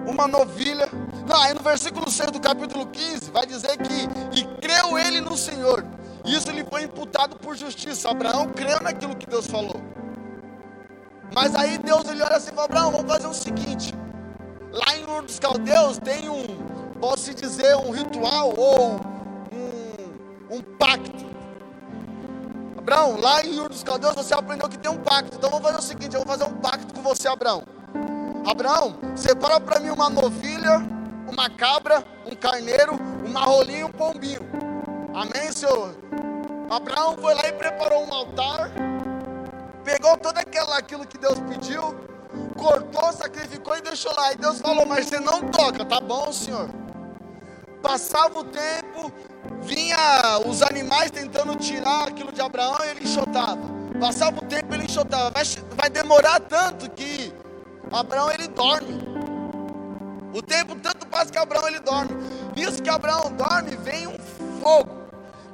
uma 0.07 0.29
novilha. 0.29 0.89
Não, 1.27 1.41
aí 1.41 1.55
no 1.55 1.61
versículo 1.61 2.11
6 2.11 2.31
do 2.31 2.41
capítulo 2.41 2.87
15 2.87 3.31
vai 3.31 3.47
dizer 3.47 3.79
que 3.79 4.39
e 4.39 4.45
creu 4.61 4.99
ele 4.99 5.21
no 5.21 5.37
Senhor. 5.37 5.85
Isso 6.25 6.51
lhe 6.51 6.63
foi 6.65 6.83
imputado 6.83 7.37
por 7.37 7.57
justiça. 7.57 8.11
Abraão 8.11 8.49
creu 8.51 8.81
naquilo 8.81 9.17
que 9.17 9.27
Deus 9.27 9.47
falou. 9.47 9.83
Mas 11.35 11.55
aí 11.55 11.79
Deus 11.79 12.07
ele 12.09 12.23
olha 12.23 12.37
assim 12.37 12.51
e 12.51 12.55
fala: 12.55 12.67
Abraão, 12.67 12.93
vamos 12.93 13.11
fazer 13.11 13.27
o 13.27 13.35
seguinte. 13.35 13.95
Lá 14.73 14.97
em 14.97 15.05
Ur 15.05 15.23
dos 15.23 15.39
Caldeus 15.39 15.99
tem 15.99 16.29
um, 16.29 16.45
posso 17.01 17.35
dizer, 17.35 17.77
um 17.77 17.91
ritual 17.91 18.55
ou 18.57 19.01
um, 19.53 20.57
um 20.57 20.63
pacto 20.63 21.33
Abraão, 22.83 23.17
lá 23.21 23.41
em 23.45 23.61
Ur 23.61 23.69
dos 23.69 23.85
Caldeus 23.85 24.13
você 24.17 24.35
aprendeu 24.35 24.69
que 24.69 24.77
tem 24.77 24.91
um 24.91 24.99
pacto. 24.99 25.37
Então 25.37 25.49
vamos 25.51 25.65
fazer 25.65 25.79
o 25.79 25.83
seguinte: 25.83 26.15
eu 26.15 26.25
vou 26.25 26.29
fazer 26.29 26.45
um 26.45 26.55
pacto 26.55 26.93
com 26.93 27.01
você, 27.01 27.29
Abraão. 27.29 27.63
Abraão, 28.45 28.97
separa 29.15 29.61
para 29.61 29.79
mim 29.79 29.91
uma 29.91 30.11
novilha, 30.11 30.83
uma 31.31 31.49
cabra, 31.49 32.05
um 32.27 32.35
carneiro, 32.35 32.99
uma 33.25 33.41
rolinha 33.45 33.81
e 33.81 33.85
um 33.85 33.93
pombinho. 33.93 34.41
Amém, 35.15 35.53
Senhor? 35.53 35.95
Abraão 36.69 37.17
foi 37.19 37.35
lá 37.35 37.47
e 37.47 37.53
preparou 37.53 38.05
um 38.05 38.13
altar, 38.13 38.73
pegou 39.85 40.17
todo 40.17 40.39
aquela, 40.39 40.77
aquilo 40.77 41.07
que 41.07 41.19
Deus 41.19 41.39
pediu, 41.49 41.95
cortou, 42.57 43.13
sacrificou 43.13 43.77
e 43.77 43.81
deixou 43.81 44.15
lá. 44.15 44.33
E 44.33 44.37
Deus 44.37 44.61
falou: 44.61 44.87
Mas 44.87 45.07
você 45.07 45.21
não 45.21 45.49
toca, 45.49 45.85
tá 45.85 46.01
bom, 46.01 46.33
Senhor? 46.33 46.69
Passava 47.83 48.39
o 48.39 48.45
tempo, 48.45 49.13
vinha 49.63 50.41
os 50.47 50.63
animais 50.63 51.11
tentando 51.11 51.57
tirar 51.57 52.09
aquilo 52.09 52.33
de 52.33 52.41
Abraão 52.41 52.79
e 52.85 52.89
ele 52.89 53.05
enxotava. 53.05 53.61
Passava 53.99 54.39
o 54.39 54.47
tempo 54.47 54.73
ele 54.75 54.85
enxotava. 54.85 55.31
Vai, 55.31 55.45
vai 55.77 55.91
demorar 55.91 56.41
tanto 56.41 56.91
que 56.91 57.33
Abraão 57.91 58.31
ele 58.31 58.49
dorme. 58.49 59.01
O 60.33 60.41
tempo 60.41 60.77
tanto 60.77 61.07
passa 61.09 61.31
que 61.31 61.39
Abraão 61.39 61.67
ele 61.69 61.81
dorme. 61.81 62.11
Nisso 62.57 62.83
que 62.83 62.89
Abraão 62.89 63.33
dorme, 63.33 63.77
vem 63.77 64.07
um 64.07 64.19
fogo. 64.61 65.02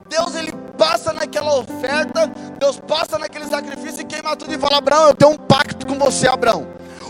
Deus 0.08 0.34
ele 0.34 0.52
passa 0.76 1.12
naquela 1.12 1.58
oferta, 1.58 2.26
Deus 2.58 2.80
passa 2.80 3.18
naquele 3.18 3.46
sacrifício 3.46 4.00
e 4.00 4.04
queima 4.04 4.36
tudo 4.36 4.52
e 4.52 4.58
fala: 4.58 4.78
Abraão, 4.78 5.08
eu 5.08 5.14
tenho 5.14 5.32
um 5.32 5.36
pacto 5.36 5.86
com 5.86 5.98
você, 5.98 6.26
Abraão. 6.26 6.66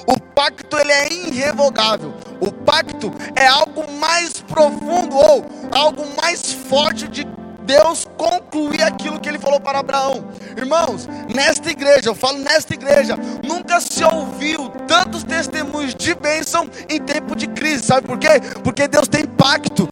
O 0.06 0.18
pacto 0.20 0.76
ele 0.78 0.90
é 0.90 1.12
irrevogável. 1.12 2.14
O 2.40 2.50
pacto 2.50 3.12
é 3.36 3.46
algo 3.46 3.90
mais 3.92 4.40
profundo 4.40 5.16
ou 5.16 5.44
algo 5.70 6.04
mais 6.20 6.52
forte 6.52 7.06
de 7.08 7.26
Deus 7.68 8.06
concluir 8.16 8.82
aquilo 8.82 9.20
que 9.20 9.28
ele 9.28 9.38
falou 9.38 9.60
para 9.60 9.80
Abraão. 9.80 10.24
Irmãos, 10.56 11.06
nesta 11.34 11.70
igreja, 11.70 12.08
eu 12.08 12.14
falo 12.14 12.38
nesta 12.38 12.72
igreja, 12.72 13.14
nunca 13.46 13.78
se 13.78 14.02
ouviu 14.02 14.70
tantos 14.88 15.22
testemunhos 15.22 15.94
de 15.94 16.14
bênção 16.14 16.66
em 16.88 16.98
tempo 16.98 17.36
de 17.36 17.46
crise. 17.46 17.84
Sabe 17.84 18.06
por 18.06 18.18
quê? 18.18 18.40
Porque 18.64 18.88
Deus 18.88 19.06
tem 19.06 19.26
pacto. 19.26 19.86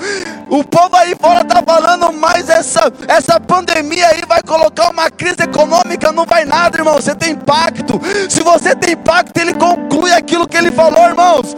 O 0.48 0.64
povo 0.64 0.96
aí 0.96 1.14
fora 1.20 1.42
está 1.42 1.62
falando, 1.62 2.14
mas 2.14 2.48
essa, 2.48 2.90
essa 3.08 3.38
pandemia 3.38 4.08
aí 4.08 4.22
vai 4.26 4.42
colocar 4.42 4.88
uma 4.88 5.10
crise 5.10 5.42
econômica, 5.42 6.10
não 6.12 6.24
vai 6.24 6.46
nada, 6.46 6.78
irmão. 6.78 6.94
Você 6.94 7.14
tem 7.14 7.34
pacto. 7.34 8.00
Se 8.30 8.42
você 8.42 8.74
tem 8.74 8.96
pacto, 8.96 9.38
ele 9.38 9.52
conclui 9.52 10.14
aquilo 10.14 10.48
que 10.48 10.56
ele 10.56 10.70
falou, 10.70 11.04
irmãos. 11.08 11.54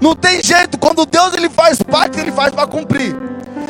Não 0.00 0.14
tem 0.14 0.42
jeito, 0.42 0.78
quando 0.78 1.06
Deus 1.06 1.34
ele 1.34 1.48
faz 1.48 1.82
pacto, 1.82 2.18
ele 2.18 2.32
faz 2.32 2.52
para 2.52 2.66
cumprir. 2.66 3.16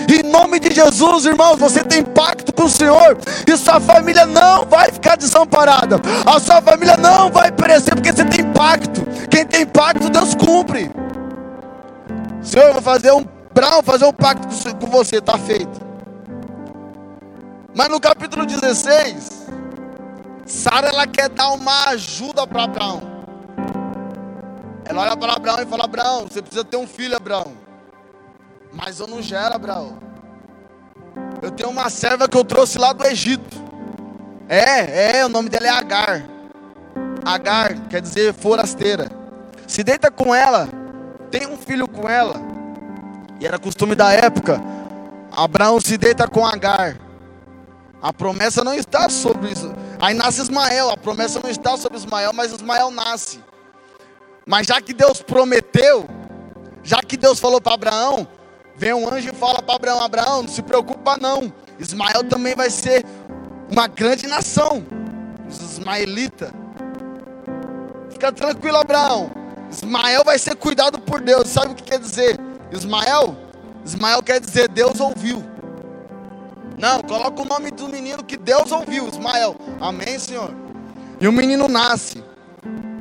Em 0.09 0.23
nome 0.31 0.59
de 0.61 0.75
Jesus, 0.75 1.25
irmãos, 1.25 1.57
você 1.57 1.83
tem 1.83 2.05
pacto 2.05 2.53
com 2.53 2.65
o 2.65 2.71
Senhor. 2.71 3.17
E 3.47 3.57
sua 3.57 3.81
família 3.81 4.27
não 4.27 4.65
vai 4.65 4.91
ficar 4.91 5.17
desamparada. 5.17 6.01
A 6.27 6.39
sua 6.39 6.61
família 6.61 6.97
não 6.97 7.31
vai 7.31 7.51
perecer 7.51 7.95
porque 7.95 8.13
você 8.13 8.25
tem 8.25 8.45
pacto. 8.53 9.05
Quem 9.31 9.47
tem 9.47 9.67
pacto, 9.67 10.11
Deus 10.11 10.35
cumpre. 10.35 10.91
Senhor, 12.43 12.67
eu 12.67 12.73
vou 12.75 12.83
fazer 12.83 13.13
um 13.13 13.25
Brown, 13.55 13.83
fazer 13.83 14.05
um 14.05 14.13
pacto 14.13 14.49
com 14.77 14.87
você, 14.89 15.19
está 15.19 15.39
feito. 15.39 15.81
Mas 17.75 17.89
no 17.89 18.01
capítulo 18.01 18.45
16, 18.45 19.47
Sara 20.45 20.89
ela 20.89 21.07
quer 21.07 21.29
dar 21.29 21.51
uma 21.53 21.91
ajuda 21.91 22.47
para 22.47 22.65
Abraão. 22.65 23.14
Ela 24.85 25.03
olha 25.03 25.17
para 25.17 25.33
Abraão 25.35 25.63
e 25.63 25.67
fala: 25.67 25.85
Abraão, 25.85 26.27
você 26.31 26.43
precisa 26.43 26.65
ter 26.65 26.77
um 26.77 26.87
filho, 26.87 27.17
Abraão. 27.17 27.53
Mas 28.73 29.01
eu 29.01 29.07
não 29.07 29.23
gero, 29.23 29.55
Abraão. 29.55 29.99
Eu 31.41 31.51
tenho 31.51 31.71
uma 31.71 31.89
serva 31.89 32.29
que 32.29 32.37
eu 32.37 32.45
trouxe 32.45 32.79
lá 32.79 32.93
do 32.93 33.05
Egito. 33.05 33.63
É, 34.49 35.19
é, 35.19 35.27
o 35.27 35.29
nome 35.29 35.49
dela 35.49 35.67
é 35.67 35.71
Agar. 35.71 36.25
Agar 37.25 37.75
quer 37.89 38.01
dizer 38.01 38.35
forasteira. 38.35 39.11
Se 39.67 39.83
deita 39.83 40.11
com 40.11 40.35
ela, 40.35 40.69
tem 41.31 41.47
um 41.47 41.57
filho 41.57 41.89
com 41.89 42.09
ela. 42.09 42.41
E 43.41 43.47
era 43.47 43.59
costume 43.59 43.95
da 43.95 44.13
época. 44.13 44.61
Abraão 45.33 45.81
se 45.81 45.97
deita 45.97 46.29
com 46.29 46.47
Agar. 46.47 46.99
A 48.03 48.13
promessa 48.13 48.63
não 48.63 48.75
está 48.75 49.09
sobre 49.09 49.51
isso. 49.53 49.73
Aí 49.99 50.15
nasce 50.15 50.43
Ismael. 50.43 50.91
A 50.91 50.97
promessa 50.97 51.41
não 51.43 51.49
está 51.49 51.77
sobre 51.77 51.97
Ismael, 51.97 52.33
mas 52.35 52.53
Ismael 52.53 52.91
nasce. 52.91 53.41
Mas 54.47 54.67
já 54.67 54.81
que 54.81 54.93
Deus 54.93 55.23
prometeu, 55.23 56.07
já 56.83 57.01
que 57.01 57.17
Deus 57.17 57.39
falou 57.41 57.61
para 57.61 57.75
Abraão, 57.75 58.29
Vem 58.77 58.93
um 58.93 59.09
anjo 59.13 59.31
e 59.31 59.35
fala 59.35 59.63
para 59.63 59.77
Abraão: 59.77 60.03
Abraão, 60.03 60.43
não 60.43 60.49
se 60.49 60.63
preocupa 60.63 61.17
não. 61.17 61.53
Ismael 61.79 62.25
também 62.25 62.55
vai 62.55 62.71
ser 62.71 63.05
uma 63.71 63.87
grande 63.87 64.27
nação. 64.27 64.85
Os 65.49 65.61
ismaelitas. 65.61 66.51
Fica 68.11 68.33
tranquilo, 68.33 68.79
Abraão. 68.79 69.31
Ismael 69.71 70.25
vai 70.25 70.39
ser 70.39 70.57
cuidado 70.57 70.99
por 71.01 71.21
Deus. 71.21 71.49
Sabe 71.49 71.73
o 71.73 71.75
que 71.75 71.85
quer 71.85 72.01
dizer? 72.01 72.39
Ismael? 72.73 73.37
Ismael 73.85 74.23
quer 74.23 74.41
dizer 74.41 74.69
Deus 74.69 74.99
ouviu. 74.99 75.45
Não, 76.77 77.01
coloca 77.03 77.43
o 77.43 77.45
nome 77.45 77.71
do 77.71 77.87
menino 77.89 78.25
que 78.25 78.37
Deus 78.37 78.73
ouviu, 78.73 79.07
Ismael. 79.07 79.55
Amém, 79.81 80.19
Senhor. 80.19 80.53
E 81.21 81.29
o 81.29 81.33
menino 81.33 81.69
nasce. 81.69 82.24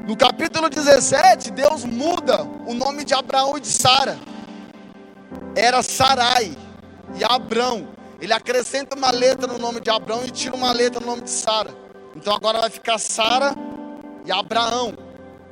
No 0.04 0.18
capítulo 0.18 0.70
17, 0.70 1.52
Deus 1.52 1.86
muda 1.86 2.44
o 2.66 2.74
nome 2.74 3.06
de 3.06 3.14
Abraão 3.14 3.58
e 3.58 3.62
de 3.62 3.68
Sara 3.68 4.18
era 5.56 5.82
Sarai 5.84 6.56
e 7.16 7.24
Abrão. 7.24 7.88
Ele 8.20 8.34
acrescenta 8.34 8.96
uma 8.96 9.12
letra 9.12 9.48
no 9.48 9.58
nome 9.58 9.80
de 9.80 9.90
Abrão 9.90 10.26
e 10.26 10.32
tira 10.32 10.56
uma 10.56 10.72
letra 10.72 11.00
no 11.00 11.06
nome 11.06 11.22
de 11.24 11.30
Sara. 11.30 11.72
Então 12.16 12.34
agora 12.34 12.62
vai 12.62 12.70
ficar 12.70 12.98
Sara 12.98 13.56
e 14.26 14.32
Abraão, 14.32 14.94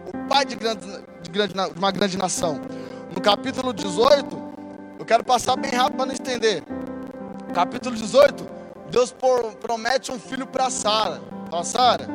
o 0.07 0.27
pai 0.27 0.45
de, 0.45 0.55
grande, 0.55 0.85
de, 1.21 1.29
grande, 1.29 1.53
de 1.53 1.79
uma 1.79 1.91
grande 1.91 2.17
nação. 2.17 2.61
No 3.13 3.21
capítulo 3.21 3.73
18, 3.73 4.53
eu 4.99 5.05
quero 5.05 5.23
passar 5.23 5.57
bem 5.57 5.71
rápido 5.71 5.97
para 5.97 6.05
não 6.05 6.13
estender. 6.13 6.63
Capítulo 7.53 7.95
18, 7.95 8.47
Deus 8.89 9.13
promete 9.59 10.11
um 10.11 10.19
filho 10.19 10.47
para 10.47 10.69
Sara. 10.69 11.21
Fala, 11.49 11.63
Sara, 11.63 12.07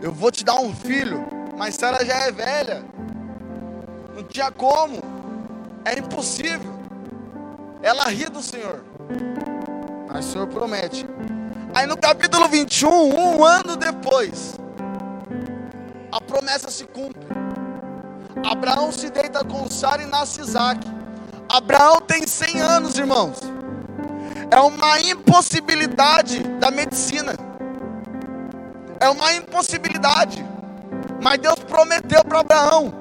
eu 0.00 0.12
vou 0.12 0.30
te 0.30 0.44
dar 0.44 0.58
um 0.58 0.74
filho, 0.74 1.26
mas 1.58 1.74
Sara 1.74 2.04
já 2.04 2.14
é 2.14 2.30
velha. 2.30 2.84
Não 4.14 4.22
tinha 4.22 4.50
como. 4.52 5.02
É 5.84 5.98
impossível. 5.98 6.72
Ela 7.82 8.04
ri 8.04 8.26
do 8.26 8.40
Senhor. 8.40 8.84
Mas 10.06 10.26
o 10.26 10.32
Senhor 10.32 10.46
promete. 10.46 11.04
Aí 11.74 11.84
no 11.84 11.96
capítulo 11.96 12.48
21, 12.48 12.88
um 12.88 13.44
ano 13.44 13.76
depois, 13.76 14.54
a 16.12 16.20
promessa 16.20 16.70
se 16.70 16.84
cumpre. 16.84 17.26
Abraão 18.46 18.92
se 18.92 19.10
deita 19.10 19.44
com 19.44 19.68
Sara 19.68 20.02
e 20.02 20.06
nasce 20.06 20.40
Isaac. 20.40 20.80
Abraão 21.48 22.00
tem 22.00 22.24
100 22.24 22.60
anos, 22.60 22.98
irmãos. 22.98 23.40
É 24.50 24.60
uma 24.60 25.00
impossibilidade 25.00 26.38
da 26.60 26.70
medicina. 26.70 27.34
É 29.00 29.08
uma 29.08 29.32
impossibilidade. 29.34 30.44
Mas 31.20 31.38
Deus 31.38 31.58
prometeu 31.60 32.24
para 32.24 32.40
Abraão. 32.40 32.92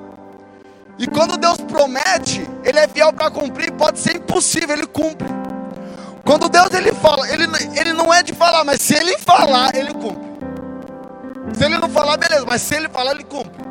E 0.97 1.07
quando 1.07 1.37
Deus 1.37 1.57
promete, 1.57 2.47
Ele 2.63 2.79
é 2.79 2.87
fiel 2.87 3.13
para 3.13 3.29
cumprir. 3.29 3.71
Pode 3.71 3.99
ser 3.99 4.15
impossível, 4.15 4.75
Ele 4.75 4.87
cumpre. 4.87 5.27
Quando 6.27 6.49
Deus 6.49 6.69
ele 6.73 6.93
fala, 6.93 7.25
ele, 7.29 7.45
ele 7.79 7.93
não 7.93 8.13
é 8.13 8.21
de 8.21 8.33
falar, 8.33 8.65
mas 8.65 8.81
se 8.81 8.93
Ele 8.93 9.17
falar, 9.17 9.73
Ele 9.73 9.93
cumpre. 9.93 10.27
Se 11.53 11.63
Ele 11.63 11.77
não 11.77 11.87
falar, 11.87 12.17
beleza, 12.17 12.45
mas 12.45 12.61
se 12.61 12.75
Ele 12.75 12.89
falar, 12.89 13.11
Ele 13.11 13.23
cumpre. 13.23 13.65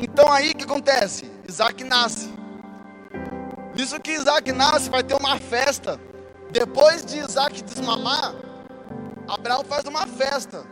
Então 0.00 0.32
aí 0.32 0.50
o 0.50 0.54
que 0.56 0.64
acontece? 0.64 1.30
Isaac 1.48 1.84
nasce. 1.84 2.34
Isso 3.76 4.00
que 4.00 4.10
Isaac 4.10 4.50
nasce, 4.50 4.90
vai 4.90 5.04
ter 5.04 5.14
uma 5.14 5.38
festa. 5.38 6.00
Depois 6.50 7.04
de 7.04 7.18
Isaac 7.18 7.62
desmamar, 7.62 8.34
Abraão 9.28 9.62
faz 9.64 9.84
uma 9.84 10.04
festa 10.04 10.64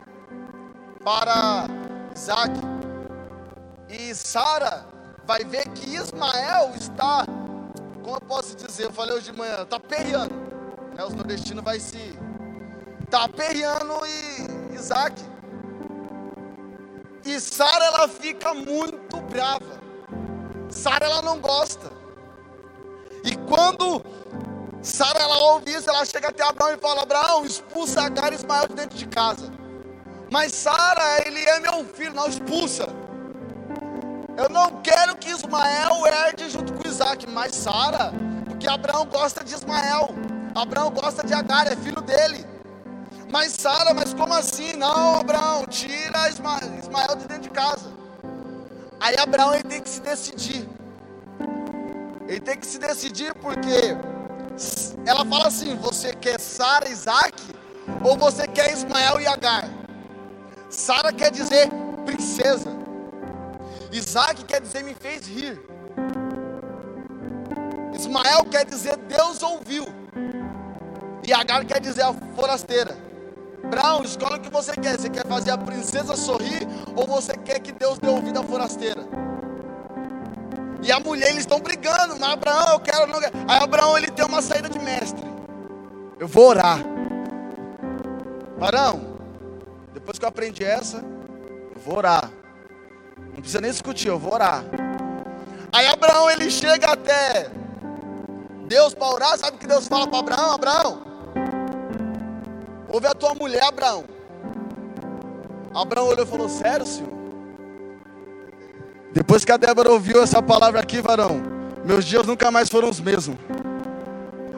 para 1.05 1.67
Isaac. 2.15 2.53
E 3.89 4.15
Sara 4.15 4.87
vai 5.25 5.45
ver 5.45 5.69
que 5.71 5.95
Ismael 5.95 6.73
está, 6.75 7.25
como 8.03 8.17
eu 8.17 8.21
posso 8.21 8.57
dizer, 8.57 8.85
eu 8.85 8.93
falei 8.93 9.17
hoje 9.17 9.31
de 9.31 9.39
manhã, 9.39 9.63
está 9.63 9.79
perreando. 9.79 10.35
Né? 10.97 11.05
Os 11.05 11.15
nordestinos 11.15 11.65
vai 11.65 11.79
se. 11.79 12.19
Está 13.05 13.29
perreando 13.29 14.01
e 14.07 14.75
Isaac. 14.75 15.21
E 17.25 17.39
Sara 17.41 17.85
ela 17.85 18.09
fica 18.09 18.55
muito 18.55 19.21
brava. 19.23 19.81
Sara 20.71 21.05
ela 21.05 21.23
não 21.23 21.39
gosta. 21.39 21.93
E 23.25 23.37
quando 23.37 24.03
Sara 24.81 25.21
ela 25.21 25.39
ouve 25.53 25.73
isso, 25.73 25.89
ela 25.89 26.05
chega 26.05 26.29
até 26.29 26.43
Abraão 26.43 26.75
e 26.75 26.79
fala: 26.79 27.03
Abraão, 27.03 27.45
expulsa 27.45 28.03
Agar 28.03 28.33
e 28.33 28.37
Ismael 28.37 28.67
de 28.69 28.75
dentro 28.75 28.97
de 28.97 29.07
casa. 29.07 29.62
Mas 30.33 30.53
Sara, 30.53 31.27
ele 31.27 31.45
é 31.45 31.61
meu 31.61 31.85
filho, 31.85 32.15
não 32.15 32.27
expulsa. 32.27 32.89
Eu 34.35 34.49
não 34.49 34.81
quero 34.81 35.15
que 35.15 35.29
Ismael 35.29 36.07
herde 36.07 36.49
junto 36.49 36.73
com 36.73 36.89
Isaac, 36.89 37.29
mas 37.29 37.55
Sara, 37.55 38.15
porque 38.47 38.67
Abraão 38.67 39.05
gosta 39.05 39.45
de 39.45 39.53
Ismael. 39.53 40.09
Abraão 40.55 40.91
gosta 40.91 41.23
de 41.23 41.35
Agar, 41.35 41.71
é 41.71 41.77
filho 41.77 42.01
dele. 42.01 42.47
Mas 43.31 43.53
Sara, 43.53 43.93
mas 43.93 44.15
como 44.15 44.33
assim? 44.33 44.73
Não, 44.73 45.21
Abraão, 45.21 45.67
tira 45.67 46.31
Ismael 46.31 47.15
de 47.19 47.27
dentro 47.27 47.43
de 47.43 47.51
casa. 47.51 47.93
Aí 49.01 49.15
Abraão 49.19 49.53
ele 49.53 49.65
tem 49.65 49.83
que 49.83 49.91
se 49.91 50.01
decidir. 50.01 50.67
Ele 52.27 52.41
tem 52.41 52.57
que 52.57 52.67
se 52.67 52.79
decidir 52.79 53.35
porque 53.35 53.99
ela 55.05 55.27
fala 55.27 55.49
assim: 55.49 55.77
você 55.77 56.15
quer 56.15 56.41
Sara, 56.41 56.89
Isaac, 56.89 57.35
ou 58.03 58.17
você 58.17 58.47
quer 58.49 58.73
Ismael 58.73 59.21
e 59.21 59.27
Agar? 59.27 59.82
Sara 60.73 61.13
quer 61.13 61.31
dizer 61.31 61.69
princesa. 62.07 62.71
Isaac 63.93 64.43
quer 64.45 64.61
dizer 64.63 64.83
me 64.83 64.95
fez 64.95 65.27
rir. 65.27 65.61
Ismael 67.95 68.45
quer 68.51 68.65
dizer 68.65 68.97
Deus 68.97 69.43
ouviu. 69.43 69.85
E 71.27 71.33
Agar 71.33 71.65
quer 71.67 71.79
dizer 71.79 72.03
a 72.03 72.15
forasteira. 72.35 72.97
Brown, 73.71 74.03
escolha 74.03 74.37
o 74.37 74.41
que 74.41 74.49
você 74.51 74.73
quer. 74.73 74.99
Você 74.99 75.11
quer 75.11 75.27
fazer 75.27 75.51
a 75.51 75.59
princesa 75.59 76.17
sorrir 76.17 76.67
ou 76.97 77.07
você 77.07 77.37
quer 77.37 77.61
que 77.61 77.71
Deus 77.71 77.99
dê 77.99 78.09
ouvido 78.09 78.41
à 78.41 78.43
forasteira? 78.43 79.03
E 80.83 80.91
a 80.91 80.99
mulher, 80.99 81.29
eles 81.29 81.41
estão 81.41 81.61
brigando. 81.61 82.19
Mas 82.19 82.33
Abraão, 82.33 82.73
eu 82.73 82.81
quero, 82.81 83.07
não 83.07 83.21
quero. 83.21 83.33
Aí 83.47 83.63
Abraão, 83.63 83.97
ele 83.97 84.11
tem 84.11 84.25
uma 84.25 84.41
saída 84.41 84.71
de 84.71 84.79
mestre. 84.79 85.25
Eu 86.19 86.27
vou 86.27 86.49
orar. 86.49 86.79
Barão, 88.59 89.12
depois 89.93 90.19
que 90.19 90.25
eu 90.25 90.29
aprendi 90.29 90.65
essa, 90.65 90.99
eu 90.99 91.81
vou 91.85 91.97
orar. 91.97 92.31
Não 93.35 93.41
precisa 93.41 93.61
nem 93.61 93.71
discutir, 93.71 94.09
eu 94.09 94.19
vou 94.19 94.35
orar. 94.35 94.65
Aí 95.73 95.87
Abraão, 95.87 96.31
ele 96.31 96.51
chega 96.51 96.93
até 96.93 97.51
Deus 98.67 98.95
para 98.95 99.09
orar. 99.09 99.39
Sabe 99.39 99.57
o 99.57 99.61
que 99.61 99.67
Deus 99.67 99.89
fala 99.89 100.07
para 100.07 100.19
Abraão? 100.19 100.53
Abraão, 100.53 101.03
ouve 102.89 103.07
a 103.07 103.15
tua 103.15 103.35
mulher, 103.35 103.65
Abraão. 103.65 104.05
Abraão 105.75 106.09
olhou 106.09 106.25
e 106.25 106.29
falou: 106.29 106.49
Sério, 106.49 106.87
senhor? 106.87 107.13
Depois 109.13 109.45
que 109.45 109.53
a 109.53 109.57
Débora 109.57 109.91
ouviu 109.91 110.23
essa 110.23 110.43
palavra 110.43 110.81
aqui, 110.81 111.01
varão, 111.03 111.43
meus 111.85 112.05
dias 112.05 112.27
nunca 112.27 112.51
mais 112.51 112.69
foram 112.69 112.89
os 112.89 113.01
mesmos. 113.01 113.37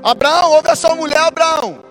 Abraão, 0.02 0.52
ouve 0.52 0.70
a 0.70 0.76
sua 0.76 0.94
mulher, 0.94 1.18
Abraão. 1.18 1.82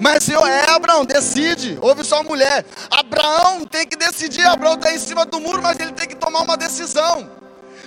Mas 0.00 0.24
Senhor, 0.24 0.48
é 0.48 0.70
Abraão, 0.70 1.04
decide, 1.04 1.78
ouve 1.82 2.02
sua 2.02 2.22
mulher. 2.22 2.64
Abraão 2.90 3.66
tem 3.66 3.86
que 3.86 3.96
decidir, 3.96 4.46
Abraão 4.46 4.74
está 4.74 4.94
em 4.94 4.98
cima 4.98 5.26
do 5.26 5.38
muro, 5.38 5.62
mas 5.62 5.78
ele 5.78 5.92
tem 5.92 6.08
que 6.08 6.16
tomar 6.16 6.40
uma 6.40 6.56
decisão. 6.56 7.30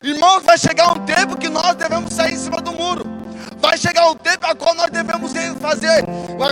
Irmãos, 0.04 0.44
vai 0.44 0.56
chegar 0.58 0.92
um 0.92 1.06
tempo 1.06 1.36
que 1.36 1.50
nós 1.50 1.74
devemos 1.76 2.14
sair 2.14 2.34
em 2.34 2.38
cima 2.38 2.62
do 2.62 2.72
muro. 2.72 3.04
Vai 3.58 3.78
chegar 3.80 4.12
um 4.12 4.16
tempo 4.16 4.46
a 4.46 4.54
qual 4.54 4.76
nós 4.76 4.92
devemos 4.92 5.32
fazer 5.60 6.06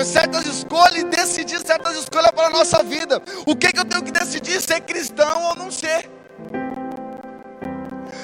certas 0.03 0.47
escolhas 0.47 0.97
e 0.97 1.03
decidir 1.03 1.59
certas 1.59 1.95
escolhas 1.95 2.31
para 2.31 2.47
a 2.47 2.49
nossa 2.49 2.81
vida. 2.81 3.21
O 3.45 3.55
que, 3.55 3.71
que 3.71 3.79
eu 3.79 3.85
tenho 3.85 4.01
que 4.01 4.11
decidir? 4.11 4.59
Ser 4.61 4.81
cristão 4.81 5.43
ou 5.43 5.55
não 5.55 5.69
ser? 5.69 6.09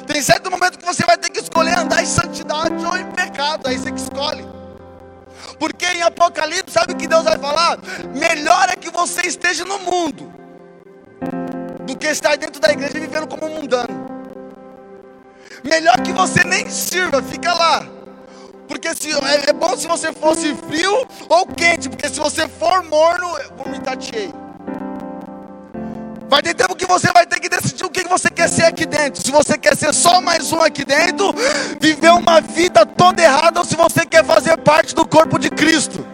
Tem 0.08 0.22
certo 0.24 0.50
momento 0.50 0.80
que 0.80 0.86
você 0.86 1.06
vai 1.06 1.18
ter 1.18 1.30
que 1.30 1.40
escolher 1.40 1.78
andar 1.78 2.02
em 2.02 2.06
santidade 2.06 2.84
ou 2.84 2.98
em 2.98 3.06
pecado. 3.12 3.68
Aí 3.68 3.78
você 3.78 3.92
que 3.92 4.00
escolhe. 4.00 4.44
Porque 5.60 5.86
em 5.86 6.02
Apocalipse, 6.02 6.74
sabe 6.74 6.94
o 6.94 6.96
que 6.96 7.08
Deus 7.08 7.24
vai 7.24 7.38
falar? 7.38 7.80
Melhor 8.14 8.70
é 8.70 8.76
que 8.76 8.90
você 8.90 9.28
esteja 9.28 9.66
no 9.66 9.80
mundo 9.80 10.32
do 11.86 11.96
que 11.98 12.08
estar 12.08 12.36
dentro 12.38 12.62
da 12.62 12.72
igreja 12.72 13.00
vivendo 13.00 13.28
como 13.28 13.46
um 13.46 13.56
mundano. 13.56 14.08
Melhor 15.64 16.00
que 16.02 16.12
você 16.14 16.44
nem 16.44 16.70
sirva, 16.70 17.22
fica 17.22 17.54
lá. 17.54 17.86
Porque 18.68 18.94
se, 18.94 19.12
é, 19.12 19.50
é 19.50 19.54
bom 19.54 19.76
se 19.78 19.88
você 19.88 20.14
fosse 20.14 20.54
frio 20.56 21.08
ou 21.30 21.48
quente, 21.48 21.90
porque 21.90 22.10
se 22.10 22.20
você 22.20 22.48
for 22.48 22.84
morno, 22.84 23.28
vou 23.56 23.70
me. 23.70 23.78
Vai 26.30 26.42
ter 26.42 26.54
tempo 26.54 26.76
que 26.76 26.86
você 26.86 27.12
vai 27.14 27.26
ter 27.26 27.40
que 27.40 27.48
decidir 27.48 27.86
o 27.86 27.90
que 27.90 28.04
você 28.04 28.30
quer 28.30 28.50
ser 28.50 28.66
aqui 28.66 28.86
dentro. 28.86 29.24
Se 29.24 29.32
você 29.32 29.58
quer 29.58 29.78
ser 29.78 29.94
só 29.94 30.20
mais 30.20 30.52
um 30.52 30.62
aqui 30.62 30.84
dentro, 30.84 31.34
viver 31.80 32.12
uma 32.12 32.42
vida 32.42 32.86
toda 32.86 33.22
errada, 33.22 33.60
ou 33.60 33.66
se 33.66 33.76
você 33.76 34.06
quer 34.06 34.26
fazer 34.26 34.58
parte 34.58 34.94
do 34.94 35.06
corpo 35.06 35.40
de 35.40 35.50
Cristo. 35.50 36.06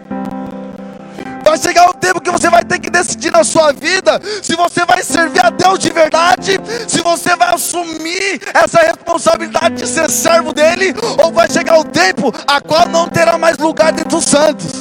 Vai 1.43 1.57
chegar 1.57 1.89
o 1.89 1.93
tempo 1.93 2.21
que 2.21 2.31
você 2.31 2.49
vai 2.49 2.63
ter 2.63 2.79
que 2.79 2.89
decidir 2.89 3.31
na 3.31 3.43
sua 3.43 3.73
vida 3.73 4.21
se 4.41 4.55
você 4.55 4.85
vai 4.85 5.03
servir 5.03 5.45
a 5.45 5.49
Deus 5.49 5.77
de 5.77 5.89
verdade, 5.89 6.59
se 6.87 7.01
você 7.01 7.35
vai 7.35 7.53
assumir 7.53 8.39
essa 8.53 8.79
responsabilidade 8.79 9.75
de 9.75 9.87
ser 9.87 10.09
servo 10.09 10.53
dele, 10.53 10.95
ou 11.21 11.33
vai 11.33 11.49
chegar 11.51 11.77
o 11.79 11.83
tempo 11.83 12.33
a 12.47 12.61
qual 12.61 12.87
não 12.87 13.09
terá 13.09 13.37
mais 13.37 13.57
lugar 13.57 13.91
dentro 13.91 14.11
dos 14.11 14.25
santos. 14.25 14.71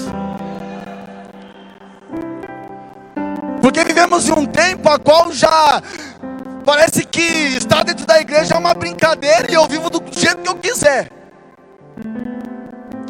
Porque 3.72 3.84
vivemos 3.84 4.28
em 4.28 4.32
um 4.32 4.44
tempo 4.44 4.86
a 4.86 4.98
qual 4.98 5.32
já 5.32 5.82
parece 6.62 7.06
que 7.06 7.22
estar 7.22 7.82
dentro 7.82 8.04
da 8.04 8.20
igreja 8.20 8.54
é 8.54 8.58
uma 8.58 8.74
brincadeira 8.74 9.50
e 9.50 9.54
eu 9.54 9.66
vivo 9.66 9.88
do 9.88 9.98
jeito 10.12 10.42
que 10.42 10.48
eu 10.50 10.56
quiser. 10.56 11.10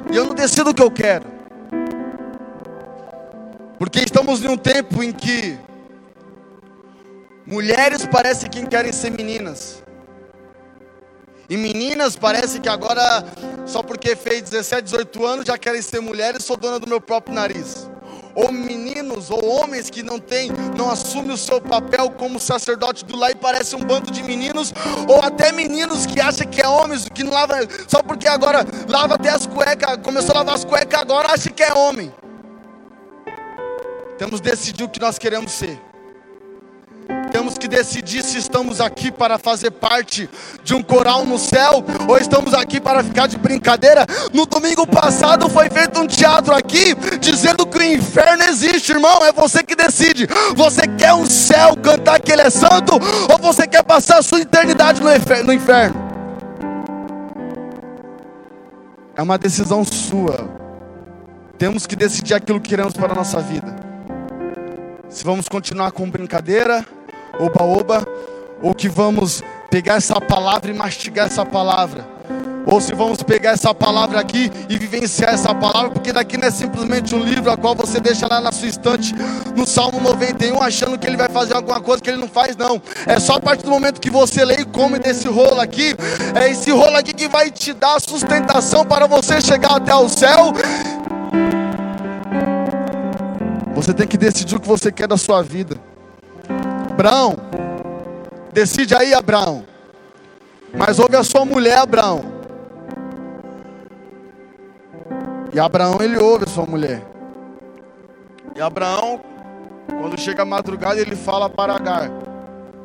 E 0.08 0.16
eu 0.16 0.24
não 0.24 0.36
decido 0.36 0.70
o 0.70 0.74
que 0.74 0.80
eu 0.80 0.88
quero. 0.88 1.26
Porque 3.76 4.02
estamos 4.02 4.40
em 4.44 4.50
um 4.50 4.56
tempo 4.56 5.02
em 5.02 5.10
que 5.10 5.58
mulheres 7.44 8.06
parecem 8.06 8.48
que 8.48 8.64
querem 8.64 8.92
ser 8.92 9.10
meninas. 9.10 9.82
E 11.50 11.56
meninas 11.56 12.14
parece 12.14 12.60
que 12.60 12.68
agora, 12.68 13.24
só 13.66 13.82
porque 13.82 14.14
fez 14.14 14.42
17, 14.42 14.84
18 14.84 15.26
anos, 15.26 15.44
já 15.44 15.58
querem 15.58 15.82
ser 15.82 16.00
mulheres, 16.00 16.44
sou 16.44 16.56
dona 16.56 16.78
do 16.78 16.86
meu 16.86 17.00
próprio 17.00 17.34
nariz 17.34 17.90
ou 18.34 18.50
meninos 18.50 19.30
ou 19.30 19.44
homens 19.44 19.90
que 19.90 20.02
não 20.02 20.18
têm, 20.18 20.50
não 20.76 20.90
assumem 20.90 21.32
o 21.32 21.36
seu 21.36 21.60
papel 21.60 22.10
como 22.10 22.40
sacerdote 22.40 23.04
do 23.04 23.16
lar 23.16 23.30
e 23.30 23.34
parece 23.34 23.76
um 23.76 23.80
bando 23.80 24.10
de 24.10 24.22
meninos, 24.22 24.72
ou 25.08 25.20
até 25.20 25.52
meninos 25.52 26.06
que 26.06 26.20
acham 26.20 26.46
que 26.46 26.60
é 26.60 26.68
homens, 26.68 27.08
que 27.08 27.22
não 27.22 27.32
lava, 27.32 27.56
só 27.86 28.02
porque 28.02 28.28
agora 28.28 28.66
lava 28.88 29.14
até 29.14 29.30
as 29.30 29.46
cuecas, 29.46 29.98
começou 30.02 30.34
a 30.34 30.38
lavar 30.38 30.54
as 30.54 30.64
cuecas 30.64 31.00
agora 31.00 31.32
acha 31.32 31.50
que 31.50 31.62
é 31.62 31.72
homem. 31.72 32.12
Temos 34.18 34.40
de 34.40 34.50
decidir 34.50 34.84
o 34.84 34.88
que 34.88 35.00
nós 35.00 35.18
queremos 35.18 35.52
ser. 35.52 35.91
Temos 37.42 37.58
que 37.58 37.66
decidir 37.66 38.22
se 38.22 38.38
estamos 38.38 38.80
aqui 38.80 39.10
para 39.10 39.36
fazer 39.36 39.72
parte 39.72 40.30
de 40.62 40.76
um 40.76 40.80
coral 40.80 41.24
no 41.24 41.36
céu 41.36 41.84
ou 42.06 42.16
estamos 42.16 42.54
aqui 42.54 42.80
para 42.80 43.02
ficar 43.02 43.26
de 43.26 43.36
brincadeira. 43.36 44.06
No 44.32 44.46
domingo 44.46 44.86
passado 44.86 45.50
foi 45.50 45.68
feito 45.68 46.00
um 46.00 46.06
teatro 46.06 46.54
aqui 46.54 46.94
dizendo 47.18 47.66
que 47.66 47.78
o 47.78 47.82
inferno 47.82 48.44
existe, 48.44 48.92
irmão. 48.92 49.24
É 49.24 49.32
você 49.32 49.64
que 49.64 49.74
decide. 49.74 50.28
Você 50.54 50.86
quer 50.86 51.14
um 51.14 51.26
céu 51.26 51.76
cantar 51.76 52.20
que 52.20 52.30
ele 52.30 52.42
é 52.42 52.48
santo 52.48 52.92
ou 53.28 53.38
você 53.38 53.66
quer 53.66 53.82
passar 53.82 54.18
a 54.18 54.22
sua 54.22 54.40
eternidade 54.40 55.02
no 55.02 55.52
inferno? 55.52 56.00
É 59.16 59.20
uma 59.20 59.36
decisão 59.36 59.84
sua. 59.84 60.48
Temos 61.58 61.88
que 61.88 61.96
decidir 61.96 62.34
aquilo 62.34 62.60
que 62.60 62.70
queremos 62.70 62.92
para 62.92 63.10
a 63.10 63.16
nossa 63.16 63.40
vida. 63.40 63.74
Se 65.08 65.24
vamos 65.24 65.48
continuar 65.48 65.90
com 65.90 66.08
brincadeira 66.08 66.86
oba-oba, 67.38 68.06
ou 68.62 68.74
que 68.74 68.88
vamos 68.88 69.42
pegar 69.70 69.94
essa 69.94 70.20
palavra 70.20 70.70
e 70.70 70.74
mastigar 70.74 71.26
essa 71.26 71.44
palavra, 71.44 72.06
ou 72.64 72.80
se 72.80 72.94
vamos 72.94 73.22
pegar 73.22 73.50
essa 73.50 73.74
palavra 73.74 74.20
aqui 74.20 74.50
e 74.68 74.78
vivenciar 74.78 75.34
essa 75.34 75.54
palavra, 75.54 75.90
porque 75.90 76.12
daqui 76.12 76.36
não 76.36 76.46
é 76.46 76.50
simplesmente 76.50 77.14
um 77.14 77.18
livro 77.18 77.50
a 77.50 77.56
qual 77.56 77.74
você 77.74 78.00
deixa 78.00 78.28
lá 78.28 78.40
na 78.40 78.52
sua 78.52 78.68
estante, 78.68 79.14
no 79.56 79.66
Salmo 79.66 80.00
91, 80.00 80.62
achando 80.62 80.98
que 80.98 81.06
ele 81.06 81.16
vai 81.16 81.28
fazer 81.28 81.54
alguma 81.54 81.80
coisa 81.80 82.00
que 82.00 82.08
ele 82.08 82.18
não 82.18 82.28
faz, 82.28 82.56
não. 82.56 82.80
É 83.06 83.18
só 83.18 83.34
a 83.34 83.40
partir 83.40 83.64
do 83.64 83.70
momento 83.70 84.00
que 84.00 84.10
você 84.10 84.44
lê 84.44 84.56
e 84.60 84.64
come 84.64 84.98
desse 84.98 85.26
rolo 85.26 85.60
aqui, 85.60 85.96
é 86.34 86.50
esse 86.50 86.70
rolo 86.70 86.96
aqui 86.96 87.12
que 87.12 87.28
vai 87.28 87.50
te 87.50 87.72
dar 87.72 88.00
sustentação 88.00 88.84
para 88.84 89.06
você 89.06 89.40
chegar 89.40 89.76
até 89.76 89.94
o 89.94 90.08
céu. 90.08 90.52
Você 93.74 93.92
tem 93.92 94.06
que 94.06 94.16
decidir 94.16 94.54
o 94.54 94.60
que 94.60 94.68
você 94.68 94.92
quer 94.92 95.08
da 95.08 95.16
sua 95.16 95.42
vida. 95.42 95.91
Abraão, 96.92 97.36
decide 98.52 98.94
aí, 98.94 99.14
Abraão. 99.14 99.64
Mas 100.76 100.98
ouve 100.98 101.16
a 101.16 101.24
sua 101.24 101.44
mulher, 101.44 101.78
Abraão. 101.78 102.22
E 105.54 105.58
Abraão, 105.58 106.02
ele 106.02 106.18
ouve 106.18 106.44
a 106.44 106.48
sua 106.48 106.66
mulher. 106.66 107.02
E 108.54 108.60
Abraão, 108.60 109.20
quando 110.00 110.20
chega 110.20 110.42
a 110.42 110.44
madrugada, 110.44 111.00
ele 111.00 111.16
fala 111.16 111.48
para 111.48 111.74
Agar: 111.74 112.10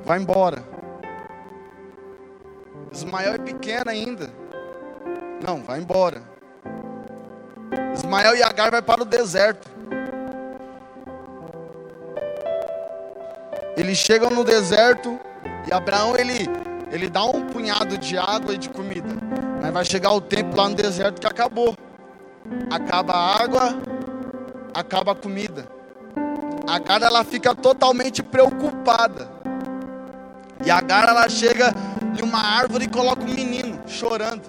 Vai 0.05 0.19
embora. 0.19 0.63
Ismael 2.91 3.33
é 3.33 3.37
pequeno 3.37 3.91
ainda. 3.91 4.29
Não, 5.45 5.61
vai 5.61 5.79
embora. 5.79 6.21
Ismael 7.93 8.37
e 8.37 8.41
Agar 8.41 8.71
vai 8.71 8.81
para 8.81 9.01
o 9.01 9.05
deserto. 9.05 9.76
Eles 13.87 13.99
chegam 13.99 14.29
no 14.29 14.43
deserto 14.43 15.17
e 15.65 15.73
Abraão 15.73 16.13
ele, 16.17 16.49
ele 16.91 17.09
dá 17.09 17.23
um 17.23 17.45
punhado 17.45 17.97
de 17.97 18.17
água 18.17 18.53
e 18.53 18.57
de 18.57 18.67
comida. 18.67 19.07
Mas 19.61 19.71
vai 19.71 19.85
chegar 19.85 20.11
o 20.11 20.19
tempo 20.19 20.57
lá 20.57 20.67
no 20.67 20.75
deserto 20.75 21.21
que 21.21 21.25
acabou. 21.25 21.73
Acaba 22.69 23.13
a 23.13 23.41
água, 23.41 23.77
acaba 24.73 25.13
a 25.13 25.15
comida. 25.15 25.69
Agar 26.67 27.01
ela 27.01 27.23
fica 27.23 27.55
totalmente 27.55 28.21
preocupada. 28.21 29.31
E 30.65 30.69
Agar 30.69 31.07
ela 31.07 31.29
chega 31.29 31.73
em 32.19 32.23
uma 32.23 32.41
árvore 32.41 32.83
e 32.83 32.89
coloca 32.89 33.23
um 33.23 33.33
menino 33.33 33.79
chorando. 33.87 34.43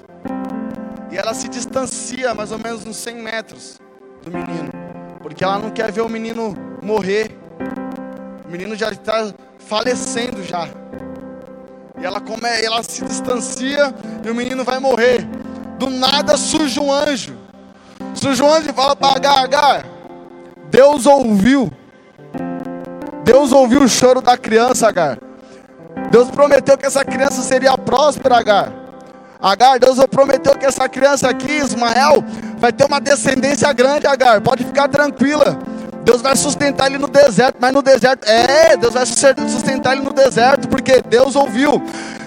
E 1.12 1.16
ela 1.16 1.33
se 1.33 1.46
distancia 1.46 2.35
mais 2.35 2.51
ou 2.51 2.59
menos 2.59 2.85
uns 2.85 2.96
100 2.96 3.14
metros 3.22 3.81
do 4.20 4.33
menino, 4.33 4.72
porque 5.22 5.44
ela 5.44 5.61
não 5.61 5.70
quer 5.70 5.92
ver 5.92 6.01
o 6.01 6.09
menino 6.09 6.57
morrer. 6.83 7.38
O 8.48 8.50
menino 8.50 8.74
já 8.74 8.88
está 8.88 9.30
falecendo 9.58 10.42
já. 10.42 10.66
E 12.00 12.04
ela, 12.04 12.18
come, 12.18 12.48
ela 12.62 12.82
se 12.82 13.04
distancia 13.04 13.94
e 14.24 14.30
o 14.30 14.34
menino 14.34 14.64
vai 14.64 14.78
morrer. 14.78 15.22
Do 15.78 15.90
nada 15.90 16.34
surge 16.38 16.80
um 16.80 16.90
anjo. 16.90 17.37
Surge 18.14 18.42
um 18.42 18.50
anjo 18.50 18.70
e 18.70 18.72
fala 18.72 18.96
para 18.96 19.16
Agar, 19.16 19.44
Agar, 19.44 19.87
Deus 20.70 21.04
ouviu. 21.04 21.70
Deus 23.22 23.52
ouviu 23.52 23.82
o 23.82 23.88
choro 23.88 24.22
da 24.22 24.38
criança, 24.38 24.88
Agar. 24.88 25.18
Deus 26.11 26.30
prometeu 26.30 26.78
que 26.78 26.87
essa 26.87 27.04
criança 27.04 27.42
seria 27.42 27.76
próspera, 27.76 28.38
Agar. 28.38 28.72
Agar, 29.38 29.78
Deus 29.78 29.98
prometeu 30.06 30.56
que 30.56 30.64
essa 30.64 30.88
criança 30.88 31.28
aqui, 31.28 31.52
Ismael, 31.52 32.24
vai 32.56 32.72
ter 32.72 32.87
uma 32.87 32.98
descendência 32.98 33.70
grande, 33.74 34.06
Agar. 34.06 34.40
Pode 34.40 34.64
ficar 34.64 34.88
tranquila. 34.88 35.58
Deus 36.09 36.23
vai 36.23 36.35
sustentar 36.35 36.87
ele 36.87 36.97
no 36.97 37.07
deserto, 37.07 37.59
mas 37.61 37.71
no 37.71 37.83
deserto, 37.83 38.27
é, 38.27 38.79
Deus 38.79 38.94
vai 38.94 39.05
sustentar 39.05 39.92
ele 39.92 40.01
no 40.01 40.14
deserto, 40.14 40.66
porque 40.66 41.03
Deus 41.03 41.37
ouviu. 41.37 41.83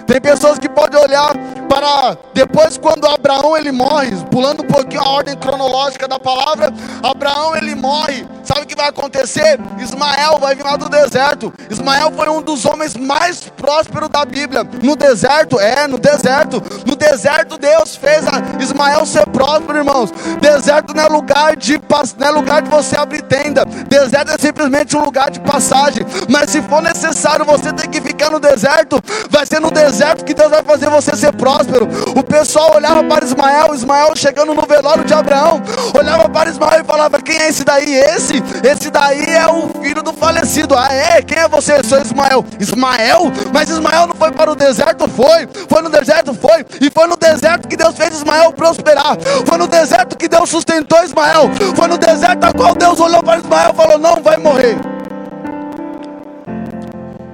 Tem 0.06 0.20
pessoas 0.20 0.56
que 0.56 0.68
podem 0.68 1.00
olhar 1.00 1.34
para 1.72 2.18
depois 2.34 2.76
quando 2.76 3.06
Abraão 3.06 3.56
ele 3.56 3.72
morre, 3.72 4.14
pulando 4.30 4.62
um 4.62 4.66
pouquinho 4.66 5.00
a 5.00 5.08
ordem 5.08 5.34
cronológica 5.34 6.06
da 6.06 6.18
palavra, 6.18 6.70
Abraão 7.02 7.56
ele 7.56 7.74
morre. 7.74 8.26
Sabe 8.44 8.62
o 8.62 8.66
que 8.66 8.74
vai 8.74 8.88
acontecer? 8.88 9.58
Ismael 9.78 10.38
vai 10.38 10.54
vir 10.54 10.64
lá 10.64 10.76
do 10.76 10.88
deserto. 10.88 11.52
Ismael 11.70 12.12
foi 12.14 12.28
um 12.28 12.42
dos 12.42 12.66
homens 12.66 12.94
mais 12.94 13.48
prósperos 13.56 14.10
da 14.10 14.24
Bíblia. 14.24 14.64
No 14.82 14.96
deserto, 14.96 15.58
é, 15.58 15.86
no 15.86 15.96
deserto. 15.96 16.62
No 16.84 16.96
deserto 16.96 17.56
Deus 17.56 17.96
fez 17.96 18.24
Ismael 18.60 19.06
ser 19.06 19.26
próspero, 19.28 19.78
irmãos. 19.78 20.10
Deserto 20.40 20.92
não 20.92 21.04
é 21.04 21.08
lugar 21.08 21.56
de 21.56 21.80
não 22.18 22.26
é 22.26 22.30
lugar 22.30 22.62
de 22.62 22.68
você 22.68 22.98
abrir 22.98 23.22
tenda. 23.22 23.64
Deserto 23.64 24.32
é 24.32 24.38
simplesmente 24.38 24.96
um 24.96 25.04
lugar 25.04 25.30
de 25.30 25.40
passagem. 25.40 26.04
Mas 26.28 26.50
se 26.50 26.60
for 26.62 26.82
necessário 26.82 27.44
você 27.44 27.72
ter 27.72 27.88
que 27.88 28.00
ficar 28.00 28.30
no 28.30 28.40
deserto, 28.40 29.00
vai 29.30 29.46
ser 29.46 29.60
no 29.60 29.70
deserto 29.70 30.24
que 30.24 30.34
Deus 30.34 30.50
vai 30.50 30.62
fazer 30.62 30.90
você 30.90 31.16
ser 31.16 31.32
próspero 31.32 31.61
próspero. 31.62 31.88
O 32.16 32.22
pessoal 32.22 32.74
olhava 32.76 33.02
para 33.04 33.24
Ismael, 33.24 33.74
Ismael 33.74 34.12
chegando 34.16 34.54
no 34.54 34.62
velório 34.66 35.04
de 35.04 35.14
Abraão, 35.14 35.62
olhava 35.96 36.28
para 36.28 36.50
Ismael 36.50 36.80
e 36.80 36.84
falava: 36.84 37.20
Quem 37.20 37.36
é 37.36 37.48
esse 37.48 37.64
daí? 37.64 37.94
Esse? 37.94 38.42
Esse 38.62 38.90
daí 38.90 39.24
é 39.24 39.46
o 39.46 39.68
filho 39.80 40.02
do 40.02 40.12
falecido. 40.12 40.76
Ah, 40.76 40.92
é? 40.92 41.22
Quem 41.22 41.38
é 41.38 41.48
você? 41.48 41.78
Eu 41.78 41.84
sou 41.84 42.00
Ismael. 42.00 42.44
Ismael? 42.58 43.32
Mas 43.52 43.70
Ismael 43.70 44.06
não 44.06 44.14
foi 44.14 44.32
para 44.32 44.50
o 44.50 44.54
deserto? 44.54 45.08
Foi. 45.08 45.48
Foi 45.68 45.82
no 45.82 45.90
deserto? 45.90 46.34
Foi. 46.34 46.64
E 46.80 46.90
foi 46.90 47.06
no 47.06 47.16
deserto 47.16 47.68
que 47.68 47.76
Deus 47.76 47.96
fez 47.96 48.14
Ismael 48.14 48.52
prosperar. 48.52 49.16
Foi 49.46 49.58
no 49.58 49.66
deserto 49.66 50.16
que 50.16 50.28
Deus 50.28 50.48
sustentou 50.50 51.02
Ismael. 51.02 51.50
Foi 51.74 51.88
no 51.88 51.98
deserto 51.98 52.44
a 52.44 52.52
qual 52.52 52.74
Deus 52.74 52.98
olhou 53.00 53.22
para 53.22 53.38
Ismael 53.38 53.70
e 53.72 53.76
falou: 53.76 53.98
Não 53.98 54.22
vai 54.22 54.36
morrer. 54.36 54.76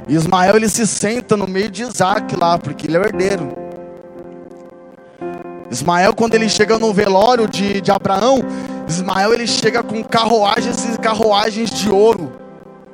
Ismael 0.08 0.56
ele 0.56 0.70
se 0.70 0.86
senta 0.86 1.36
no 1.36 1.46
meio 1.46 1.70
de 1.70 1.82
Isaac 1.82 2.34
lá, 2.34 2.58
porque 2.58 2.86
ele 2.86 2.96
é 2.96 3.00
o 3.00 3.04
herdeiro. 3.04 3.67
Ismael, 5.70 6.14
quando 6.14 6.34
ele 6.34 6.48
chega 6.48 6.78
no 6.78 6.92
velório 6.92 7.46
de, 7.46 7.80
de 7.80 7.90
Abraão, 7.90 8.38
Ismael 8.88 9.34
ele 9.34 9.46
chega 9.46 9.82
com 9.82 10.02
carruagens 10.02 10.84
e 10.94 10.98
carruagens 10.98 11.70
de 11.70 11.90
ouro, 11.90 12.32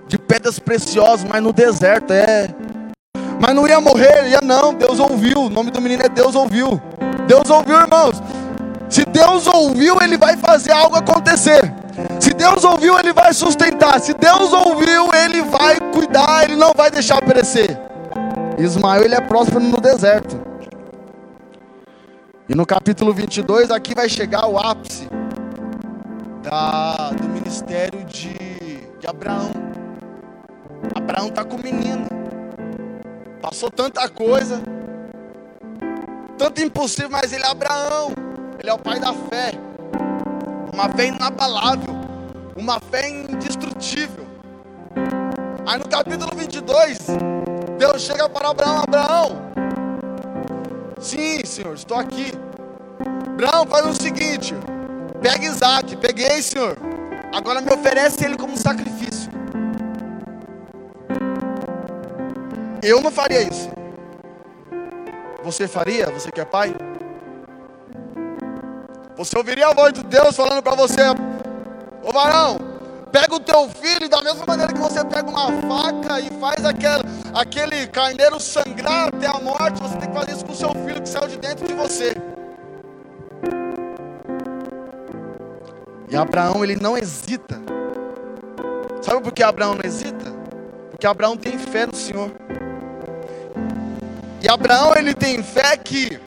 de 0.08 0.18
pedras 0.18 0.58
preciosas, 0.58 1.24
mas 1.28 1.42
no 1.42 1.52
deserto, 1.52 2.12
é. 2.12 2.48
Mas 3.40 3.54
não 3.54 3.66
ia 3.66 3.80
morrer, 3.80 4.28
ia 4.28 4.40
não, 4.42 4.74
Deus 4.74 4.98
ouviu. 4.98 5.42
O 5.42 5.50
nome 5.50 5.70
do 5.70 5.80
menino 5.80 6.02
é 6.04 6.08
Deus 6.08 6.34
ouviu. 6.34 6.80
Deus 7.26 7.48
ouviu, 7.50 7.78
irmãos. 7.78 8.22
Se 8.88 9.04
Deus 9.04 9.46
ouviu, 9.46 10.00
Ele 10.00 10.16
vai 10.16 10.37
fazer 10.37 10.72
algo 10.72 10.96
acontecer. 10.96 11.72
Se 12.20 12.32
Deus 12.32 12.64
ouviu, 12.64 12.98
Ele 12.98 13.12
vai 13.12 13.32
sustentar. 13.32 14.00
Se 14.00 14.14
Deus 14.14 14.52
ouviu, 14.52 15.08
Ele 15.14 15.42
vai 15.42 15.78
cuidar, 15.92 16.44
Ele 16.44 16.56
não 16.56 16.72
vai 16.74 16.90
deixar 16.90 17.20
perecer. 17.22 17.78
Ismael 18.58 19.04
ele 19.04 19.14
é 19.14 19.20
próspero 19.20 19.60
no 19.60 19.80
deserto. 19.80 20.54
E 22.46 22.54
no 22.54 22.66
capítulo 22.66 23.11
22, 23.14 23.70
aqui 23.70 23.94
vai 23.94 24.07
chegar 24.07 24.46
o 24.46 24.59
ápice 24.59 25.09
da, 26.42 27.09
do 27.12 27.26
ministério 27.26 28.04
de, 28.04 28.35
de 29.00 29.07
Abraão. 29.07 29.50
Abraão 30.94 31.28
está 31.28 31.42
com 31.42 31.57
o 31.57 31.62
menino. 31.62 32.07
Passou 33.40 33.70
tanta 33.70 34.07
coisa, 34.11 34.62
tanto 36.37 36.61
impossível, 36.61 37.09
mas 37.09 37.33
ele 37.33 37.44
é 37.44 37.46
Abraão. 37.46 38.12
Ele 38.61 38.68
é 38.68 38.74
o 38.74 38.78
pai 38.78 39.00
da 39.00 39.14
fé. 39.14 39.52
Uma 40.70 40.90
fé 40.90 41.07
inabalável, 41.07 41.94
uma 42.54 42.78
fé 42.78 43.09
indestrutível. 43.09 44.26
Aí 45.66 45.78
no 45.78 45.88
capítulo 45.88 46.30
22, 46.37 47.07
Deus 47.78 48.02
chega 48.02 48.28
para 48.28 48.50
Abraão: 48.50 48.83
Abraão, 48.83 49.54
Sim, 51.05 51.45
senhor, 51.45 51.75
estou 51.75 51.99
aqui. 51.99 52.33
Abraão, 53.29 53.67
faz 53.67 53.85
o 53.85 53.93
seguinte: 53.93 54.55
pega 55.21 55.45
Isaac, 55.45 55.95
peguei, 55.99 56.40
senhor. 56.40 56.79
Agora 57.31 57.61
me 57.61 57.71
oferece 57.71 58.25
ele 58.25 58.38
como 58.38 58.57
sacrifício. 58.57 59.31
Eu 62.83 63.03
não 63.03 63.11
faria 63.11 63.43
isso. 63.43 63.69
Você 65.43 65.69
faria? 65.69 66.11
Você 66.11 66.33
que 66.33 66.40
é 66.40 66.45
pai? 66.47 66.75
Você 69.14 69.37
ouviria 69.37 69.69
a 69.69 69.75
voz 69.75 69.93
de 69.93 70.03
Deus 70.05 70.35
falando 70.35 70.62
para 70.62 70.75
você: 70.75 71.03
Ô 72.02 72.13
varão, 72.13 72.57
pega 73.15 73.33
o 73.33 73.38
teu 73.38 73.69
filho, 73.69 74.08
da 74.08 74.21
mesma 74.21 74.44
maneira 74.44 74.73
que 74.73 74.81
você 74.81 75.04
pega 75.04 75.31
uma 75.31 75.46
faca 75.46 76.19
e 76.19 76.29
faz 76.40 76.65
aquele, 76.65 77.04
aquele 77.33 77.87
carneiro 77.87 78.40
sangrar 78.40 79.06
até 79.06 79.29
a 79.29 79.38
morte, 79.38 79.81
você 79.81 79.96
tem 79.98 80.08
que 80.08 80.15
fazer 80.17 80.33
isso 80.33 80.44
com 80.44 80.50
o 80.50 80.56
seu 80.56 80.71
filho 80.71 81.00
que 81.00 81.08
saiu 81.08 81.29
de 81.29 81.37
dentro 81.37 81.65
de 81.65 81.75
você. 81.75 82.17
E 86.10 86.17
Abraão, 86.17 86.65
ele 86.65 86.75
não 86.75 86.98
hesita. 86.98 87.62
Sabe 89.00 89.21
por 89.21 89.33
que 89.33 89.44
Abraão 89.44 89.77
não 89.77 89.85
hesita? 89.85 90.33
Porque 90.90 91.06
Abraão 91.06 91.37
tem 91.37 91.56
fé 91.56 91.87
no 91.87 91.94
Senhor. 91.94 92.33
E 94.42 94.48
Abraão, 94.48 94.92
ele 94.96 95.15
tem 95.15 95.40
fé 95.40 95.77
que 95.77 96.19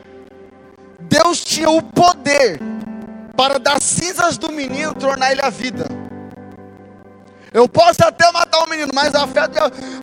Deus 1.02 1.44
tinha 1.44 1.70
o 1.70 1.82
poder 1.82 2.62
para 3.36 3.60
das 3.60 3.84
cinzas 3.84 4.38
do 4.38 4.54
menino 4.54 4.94
tornar 4.94 5.34
ele 5.34 5.42
a 5.42 5.50
vida. 5.50 6.07
Eu 7.58 7.68
posso 7.68 8.04
até 8.04 8.32
matar 8.32 8.60
o 8.60 8.70
menino, 8.70 8.92
mas 8.94 9.16
a, 9.16 9.26
fé, 9.26 9.40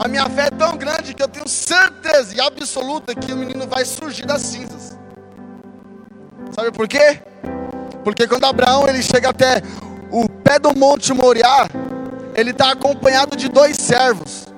a 0.00 0.08
minha 0.08 0.28
fé 0.28 0.48
é 0.48 0.50
tão 0.50 0.76
grande 0.76 1.14
que 1.14 1.22
eu 1.22 1.28
tenho 1.28 1.48
certeza 1.48 2.34
e 2.34 2.40
absoluta 2.40 3.14
que 3.14 3.32
o 3.32 3.36
menino 3.36 3.64
vai 3.68 3.84
surgir 3.84 4.26
das 4.26 4.42
cinzas. 4.42 4.98
Sabe 6.50 6.72
por 6.72 6.88
quê? 6.88 7.22
Porque 8.02 8.26
quando 8.26 8.42
Abraão 8.42 8.88
ele 8.88 9.00
chega 9.04 9.28
até 9.30 9.62
o 10.10 10.28
pé 10.28 10.58
do 10.58 10.76
Monte 10.76 11.14
Moriá, 11.14 11.68
ele 12.34 12.50
está 12.50 12.72
acompanhado 12.72 13.36
de 13.36 13.48
dois 13.48 13.76
servos, 13.76 14.48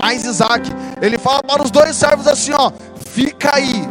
mais 0.00 0.24
Isaac. 0.24 0.70
Ele 1.02 1.18
fala 1.18 1.42
para 1.42 1.62
os 1.62 1.70
dois 1.70 1.94
servos 1.94 2.26
assim: 2.26 2.52
ó, 2.54 2.72
fica 3.10 3.56
aí. 3.56 3.86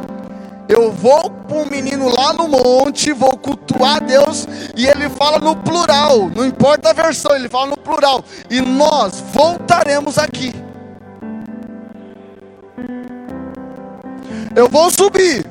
Eu 0.67 0.91
vou 0.91 1.29
para 1.29 1.57
o 1.57 1.69
menino 1.69 2.09
lá 2.09 2.33
no 2.33 2.47
monte, 2.47 3.13
vou 3.13 3.37
cultuar 3.37 4.03
Deus, 4.03 4.47
e 4.75 4.87
ele 4.87 5.09
fala 5.09 5.37
no 5.37 5.55
plural, 5.55 6.29
não 6.35 6.43
importa 6.43 6.89
a 6.89 6.93
versão, 6.93 7.35
ele 7.35 7.47
fala 7.47 7.67
no 7.67 7.77
plural, 7.77 8.23
e 8.49 8.61
nós 8.61 9.23
voltaremos 9.31 10.17
aqui. 10.17 10.53
Eu 14.55 14.67
vou 14.67 14.89
subir, 14.89 15.45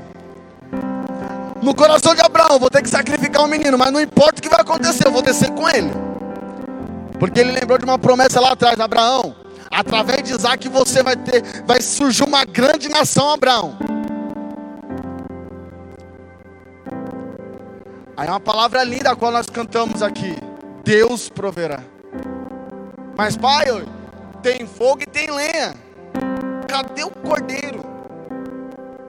no 1.63 1.75
coração 1.75 2.15
de 2.15 2.21
Abraão, 2.21 2.59
vou 2.59 2.69
ter 2.69 2.83
que 2.83 2.89
sacrificar 2.89 3.43
um 3.45 3.47
menino, 3.47 3.79
mas 3.79 3.93
não 3.93 4.01
importa 4.01 4.39
o 4.39 4.43
que 4.43 4.49
vai 4.49 4.61
acontecer, 4.61 5.07
eu 5.07 5.13
vou 5.13 5.23
descer 5.23 5.51
com 5.51 5.69
ele. 5.69 5.93
Porque 7.19 7.41
ele 7.41 7.53
lembrou 7.53 7.79
de 7.79 7.85
uma 7.85 7.99
promessa 7.99 8.41
lá 8.41 8.53
atrás, 8.53 8.81
Abraão, 8.81 9.35
através 9.71 10.23
de 10.25 10.33
Isaac 10.33 10.69
você 10.69 11.03
vai 11.03 11.17
ter, 11.17 11.43
vai 11.65 11.81
surgir 11.81 12.25
uma 12.25 12.45
grande 12.45 12.89
nação, 12.89 13.31
Abraão. 13.31 13.79
Aí 18.17 18.29
é 18.29 18.31
uma 18.31 18.41
palavra 18.41 18.85
linda 18.85 19.11
a 19.11 19.17
qual 19.17 19.33
nós 19.33 19.47
cantamos 19.51 20.03
aqui. 20.03 20.37
Deus 20.85 21.29
proverá. 21.29 21.81
Mas 23.17 23.37
pai, 23.37 23.67
tem 24.43 24.67
fogo 24.67 25.03
e 25.03 25.07
tem 25.07 25.31
lenha. 25.31 25.75
Cadê 26.69 27.03
o 27.03 27.11
cordeiro? 27.11 27.83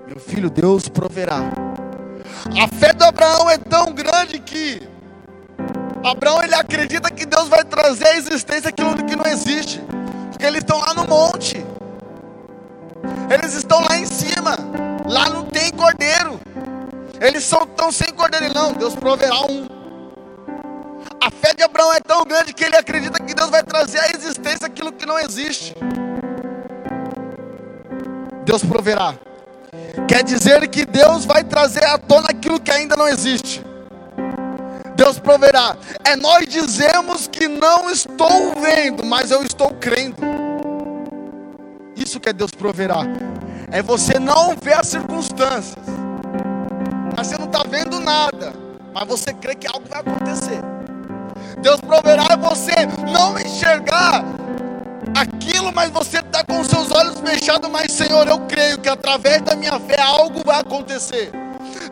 Meu 0.08 0.20
filho, 0.20 0.50
Deus 0.50 0.90
proverá. 0.90 1.40
A 2.62 2.68
fé 2.68 2.94
do 2.94 3.04
Abraão 3.04 3.50
é 3.50 3.58
tão 3.58 3.94
grande 3.94 4.40
que 4.40 4.82
Abraão 6.04 6.42
ele 6.44 6.56
acredita 6.56 7.12
que 7.12 7.26
Deus 7.26 7.48
vai 7.48 7.64
trazer 7.64 8.08
à 8.08 8.16
existência 8.16 8.70
aquilo 8.70 8.96
que 9.04 9.16
não 9.16 9.26
existe, 9.26 9.82
porque 10.30 10.46
eles 10.46 10.60
estão 10.60 10.80
lá 10.80 10.94
no 10.94 11.08
monte, 11.08 11.66
eles 13.30 13.56
estão 13.56 13.84
lá 13.84 13.98
em 13.98 14.06
cima, 14.06 14.56
lá 15.06 15.30
não 15.30 15.46
tem 15.46 15.72
cordeiro, 15.72 16.25
eles 17.26 17.44
são 17.44 17.66
tão 17.66 17.92
sem 17.92 18.14
cordeiro, 18.14 18.54
não, 18.54 18.74
Deus 18.74 18.96
proverá 18.96 19.42
um. 19.42 19.68
A 21.22 21.32
fé 21.32 21.54
de 21.54 21.64
Abraão 21.64 21.94
é 21.94 22.00
tão 22.00 22.24
grande 22.24 22.54
que 22.54 22.64
ele 22.64 22.76
acredita 22.76 23.22
que 23.24 23.34
Deus 23.34 23.50
vai 23.50 23.64
trazer 23.64 24.00
à 24.00 24.12
existência 24.12 24.68
aquilo 24.68 24.92
que 24.92 25.06
não 25.06 25.18
existe. 25.20 25.76
Deus 28.44 28.64
proverá. 28.64 29.16
Quer 30.08 30.24
dizer 30.24 30.68
que 30.68 30.86
Deus 30.86 31.26
vai 31.26 31.44
trazer 31.44 31.84
à 31.84 31.98
tona 31.98 32.28
aquilo 32.30 32.60
que 32.60 32.70
ainda 32.70 32.96
não 32.96 33.08
existe. 33.08 33.64
Deus 34.96 35.20
proverá. 35.20 35.76
É 36.04 36.16
nós 36.16 36.48
dizemos 36.48 37.28
que 37.28 37.48
não 37.48 37.90
estou 37.90 38.54
vendo, 38.60 39.04
mas 39.04 39.32
eu 39.32 39.42
estou 39.44 39.72
crendo. 39.74 40.18
Isso 41.96 42.20
que 42.20 42.30
é 42.30 42.34
Deus 42.34 42.52
proverá. 42.52 43.02
É 43.72 43.82
você 43.82 44.20
não 44.20 44.56
ver 44.62 44.74
as 44.74 44.88
circunstâncias. 44.88 45.95
Mas 47.16 47.28
você 47.28 47.38
não 47.38 47.46
está 47.46 47.64
vendo 47.64 48.00
nada. 48.00 48.54
Mas 48.94 49.08
você 49.08 49.34
crê 49.34 49.56
que 49.56 49.68
algo 49.68 49.88
vai 49.90 50.00
acontecer. 50.00 50.62
Deus 51.62 51.80
proverá 51.82 52.36
você 52.36 52.74
não 53.12 53.40
enxergar 53.40 54.24
aquilo, 55.16 55.72
mas 55.74 55.90
você 55.90 56.20
está 56.20 56.44
com 56.44 56.64
seus 56.64 56.92
olhos 56.92 57.20
fechados, 57.20 57.70
mas 57.70 57.92
Senhor, 57.92 58.28
eu 58.28 58.40
creio 58.42 58.78
que 58.78 58.90
através 58.90 59.42
da 59.42 59.56
minha 59.56 59.80
fé 59.80 60.00
algo 60.00 60.42
vai 60.46 60.60
acontecer. 60.60 61.32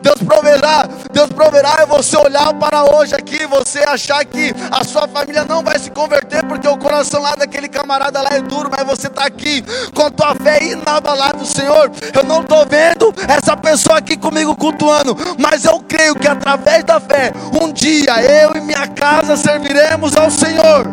Deus 0.00 0.22
proverá, 0.22 0.88
Deus 1.12 1.30
proverá 1.30 1.76
é 1.80 1.86
você 1.86 2.16
olhar 2.16 2.52
para 2.54 2.84
hoje 2.94 3.14
aqui, 3.14 3.46
você 3.46 3.80
achar 3.80 4.24
que 4.24 4.54
a 4.70 4.84
sua 4.84 5.08
família 5.08 5.44
não 5.44 5.62
vai 5.62 5.78
se 5.78 5.90
converter, 5.90 6.44
porque 6.46 6.68
o 6.68 6.76
coração 6.76 7.22
lá 7.22 7.34
daquele 7.34 7.68
camarada 7.68 8.20
lá 8.20 8.30
é 8.32 8.40
duro, 8.40 8.70
mas 8.70 8.86
você 8.86 9.06
está 9.06 9.24
aqui 9.24 9.64
com 9.94 10.02
a 10.02 10.10
tua 10.10 10.34
fé 10.34 10.62
inabalável, 10.62 11.44
Senhor. 11.44 11.90
Eu 12.14 12.24
não 12.24 12.42
estou 12.42 12.66
vendo 12.66 13.14
essa 13.28 13.56
pessoa 13.56 13.98
aqui 13.98 14.16
comigo 14.16 14.54
cultuando, 14.56 15.16
mas 15.38 15.64
eu 15.64 15.80
creio 15.80 16.14
que 16.14 16.28
através 16.28 16.84
da 16.84 17.00
fé, 17.00 17.32
um 17.60 17.72
dia 17.72 18.22
eu 18.22 18.56
e 18.56 18.60
minha 18.60 18.86
casa 18.88 19.36
serviremos 19.36 20.16
ao 20.16 20.30
Senhor. 20.30 20.86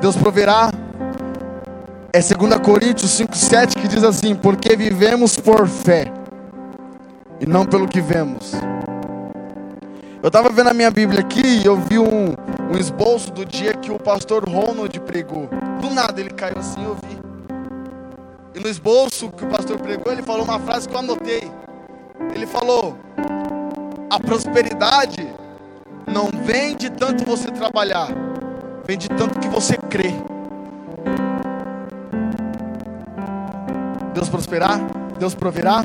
Deus 0.00 0.16
proverá. 0.16 0.70
É 2.10 2.20
2 2.20 2.56
Coríntios 2.64 3.20
5,7 3.20 3.78
que 3.78 3.86
diz 3.86 4.02
assim: 4.02 4.34
Porque 4.34 4.74
vivemos 4.74 5.36
por 5.36 5.68
fé 5.68 6.10
e 7.38 7.44
não 7.44 7.66
pelo 7.66 7.86
que 7.86 8.00
vemos. 8.00 8.54
Eu 10.22 10.28
estava 10.28 10.48
vendo 10.48 10.70
a 10.70 10.74
minha 10.74 10.90
Bíblia 10.90 11.20
aqui 11.20 11.46
e 11.46 11.66
eu 11.66 11.76
vi 11.76 11.98
um, 11.98 12.34
um 12.72 12.78
esboço 12.78 13.30
do 13.30 13.44
dia 13.44 13.74
que 13.74 13.90
o 13.90 13.98
pastor 13.98 14.48
Ronald 14.48 14.98
pregou. 15.00 15.50
Do 15.82 15.90
nada 15.90 16.18
ele 16.18 16.30
caiu 16.30 16.56
assim, 16.58 16.82
eu 16.82 16.94
vi. 16.94 17.18
E 18.54 18.58
no 18.58 18.68
esboço 18.68 19.30
que 19.30 19.44
o 19.44 19.48
pastor 19.48 19.78
pregou, 19.78 20.10
ele 20.10 20.22
falou 20.22 20.44
uma 20.44 20.58
frase 20.58 20.88
que 20.88 20.94
eu 20.94 21.00
anotei. 21.00 21.52
Ele 22.34 22.46
falou: 22.46 22.96
A 24.08 24.18
prosperidade 24.18 25.28
não 26.06 26.30
vem 26.42 26.74
de 26.74 26.88
tanto 26.88 27.26
você 27.26 27.50
trabalhar, 27.50 28.08
vem 28.86 28.96
de 28.96 29.10
tanto 29.10 29.38
que 29.38 29.48
você 29.48 29.76
crê. 29.76 30.14
Deus 34.18 34.28
prosperar, 34.28 34.80
Deus 35.16 35.32
proverá. 35.32 35.84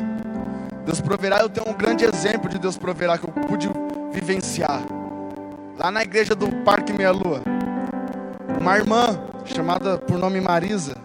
Deus 0.83 0.99
proverá, 0.99 1.41
eu 1.41 1.49
tenho 1.49 1.69
um 1.69 1.73
grande 1.73 2.03
exemplo 2.03 2.49
de 2.49 2.57
Deus 2.57 2.75
proverá 2.75 3.15
que 3.15 3.25
eu 3.25 3.31
pude 3.31 3.69
vivenciar. 4.11 4.81
Lá 5.77 5.91
na 5.91 6.01
igreja 6.01 6.33
do 6.33 6.47
Parque 6.63 6.91
Meia 6.91 7.11
Lua. 7.11 7.43
Uma 8.59 8.75
irmã 8.75 9.19
chamada 9.45 9.99
por 9.99 10.17
nome 10.17 10.41
Marisa. 10.41 10.97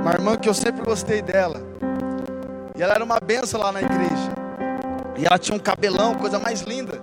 Uma 0.00 0.12
irmã 0.12 0.36
que 0.36 0.48
eu 0.48 0.54
sempre 0.54 0.84
gostei 0.84 1.20
dela. 1.20 1.60
E 2.78 2.82
ela 2.82 2.94
era 2.94 3.02
uma 3.02 3.18
benção 3.18 3.60
lá 3.60 3.72
na 3.72 3.82
igreja. 3.82 4.30
E 5.18 5.26
ela 5.26 5.38
tinha 5.38 5.56
um 5.56 5.60
cabelão, 5.60 6.14
coisa 6.14 6.38
mais 6.38 6.60
linda. 6.62 7.02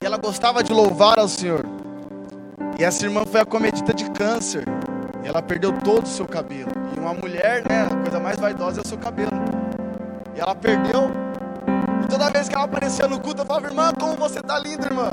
E 0.00 0.06
ela 0.06 0.18
gostava 0.18 0.62
de 0.62 0.72
louvar 0.72 1.18
ao 1.18 1.26
Senhor. 1.26 1.66
E 2.78 2.84
essa 2.84 3.04
irmã 3.04 3.24
foi 3.26 3.40
acometida 3.40 3.92
de 3.92 4.08
câncer. 4.10 4.62
E 5.24 5.26
ela 5.26 5.42
perdeu 5.42 5.72
todo 5.72 6.04
o 6.04 6.08
seu 6.08 6.26
cabelo. 6.26 6.70
E 6.96 7.00
uma 7.00 7.12
mulher, 7.12 7.64
né, 7.68 7.88
coisa 8.10 8.18
mais 8.18 8.36
vaidosa 8.38 8.80
é 8.80 8.82
o 8.82 8.86
seu 8.86 8.98
cabelo. 8.98 9.30
E 10.34 10.40
ela 10.40 10.54
perdeu. 10.54 11.12
E 12.02 12.08
toda 12.08 12.28
vez 12.30 12.48
que 12.48 12.54
ela 12.56 12.64
aparecia 12.64 13.06
no 13.06 13.20
culto, 13.20 13.42
eu 13.42 13.46
falava, 13.46 13.68
irmã, 13.68 13.92
como 13.98 14.16
você 14.16 14.42
tá 14.42 14.58
linda, 14.58 14.86
irmã. 14.86 15.10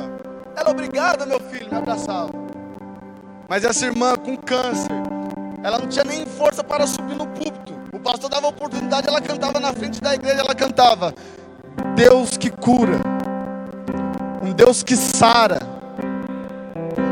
Ela, 0.55 0.71
obrigada, 0.71 1.23
meu 1.25 1.39
filho, 1.39 1.69
me 1.69 1.77
abraçava. 1.77 2.31
Mas 3.47 3.63
essa 3.63 3.85
irmã 3.85 4.15
com 4.15 4.35
câncer, 4.35 4.91
ela 5.63 5.77
não 5.77 5.87
tinha 5.87 6.03
nem 6.03 6.25
força 6.25 6.63
para 6.63 6.87
subir 6.87 7.15
no 7.15 7.27
púlpito. 7.27 7.73
O 7.93 7.99
pastor 7.99 8.31
dava 8.31 8.47
oportunidade, 8.47 9.07
ela 9.07 9.21
cantava 9.21 9.59
na 9.59 9.71
frente 9.73 10.01
da 10.01 10.15
igreja, 10.15 10.39
ela 10.39 10.55
cantava: 10.55 11.13
Deus 11.95 12.35
que 12.35 12.49
cura, 12.49 12.99
um 14.41 14.51
Deus 14.51 14.81
que 14.81 14.95
sara 14.95 15.76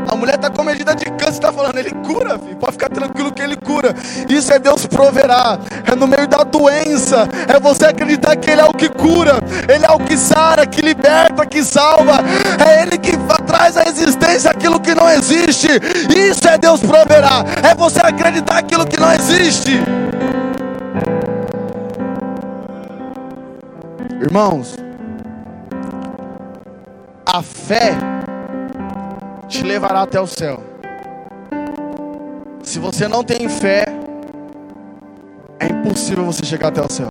a 0.08 0.14
mulher 0.14 0.36
está 0.36 0.50
com 0.50 0.62
medida 0.62 0.94
de 0.94 1.04
câncer, 1.06 1.32
está 1.32 1.52
falando, 1.52 1.76
ele 1.78 1.90
cura, 1.90 2.38
filho. 2.38 2.56
pode 2.56 2.72
ficar 2.72 2.88
tranquilo 2.88 3.32
que 3.32 3.42
ele 3.42 3.56
cura. 3.56 3.94
Isso 4.28 4.52
é 4.52 4.58
Deus 4.58 4.86
proverá. 4.86 5.58
É 5.84 5.94
no 5.94 6.06
meio 6.06 6.26
da 6.26 6.44
doença, 6.44 7.28
é 7.48 7.58
você 7.58 7.86
acreditar 7.86 8.36
que 8.36 8.50
Ele 8.50 8.60
é 8.60 8.64
o 8.64 8.72
que 8.72 8.88
cura, 8.88 9.38
Ele 9.68 9.84
é 9.84 9.90
o 9.90 9.98
que 9.98 10.16
sara, 10.16 10.66
que 10.66 10.80
liberta, 10.80 11.44
que 11.46 11.62
salva. 11.62 12.18
É 12.64 12.82
Ele 12.82 12.98
que 12.98 13.16
traz 13.46 13.76
à 13.76 13.84
existência 13.84 14.50
aquilo 14.50 14.80
que 14.80 14.94
não 14.94 15.08
existe. 15.08 15.68
Isso 16.16 16.46
é 16.48 16.58
Deus 16.58 16.80
proverá. 16.80 17.44
É 17.62 17.74
você 17.74 18.00
acreditar 18.02 18.58
aquilo 18.58 18.86
que 18.86 18.98
não 18.98 19.12
existe. 19.12 19.80
Irmãos, 24.20 24.76
a 27.24 27.42
fé 27.42 28.15
te 29.48 29.62
levará 29.62 30.02
até 30.02 30.20
o 30.20 30.26
céu. 30.26 30.62
Se 32.62 32.78
você 32.78 33.06
não 33.06 33.22
tem 33.22 33.48
fé, 33.48 33.84
é 35.60 35.66
impossível 35.66 36.24
você 36.24 36.44
chegar 36.44 36.68
até 36.68 36.82
o 36.82 36.90
céu. 36.90 37.10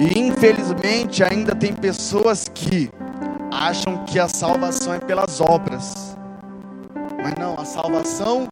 E 0.00 0.18
infelizmente 0.18 1.22
ainda 1.22 1.54
tem 1.54 1.72
pessoas 1.72 2.46
que 2.52 2.90
acham 3.50 4.04
que 4.04 4.18
a 4.18 4.28
salvação 4.28 4.94
é 4.94 4.98
pelas 4.98 5.40
obras. 5.40 6.16
Mas 7.22 7.34
não, 7.38 7.54
a 7.58 7.64
salvação 7.64 8.48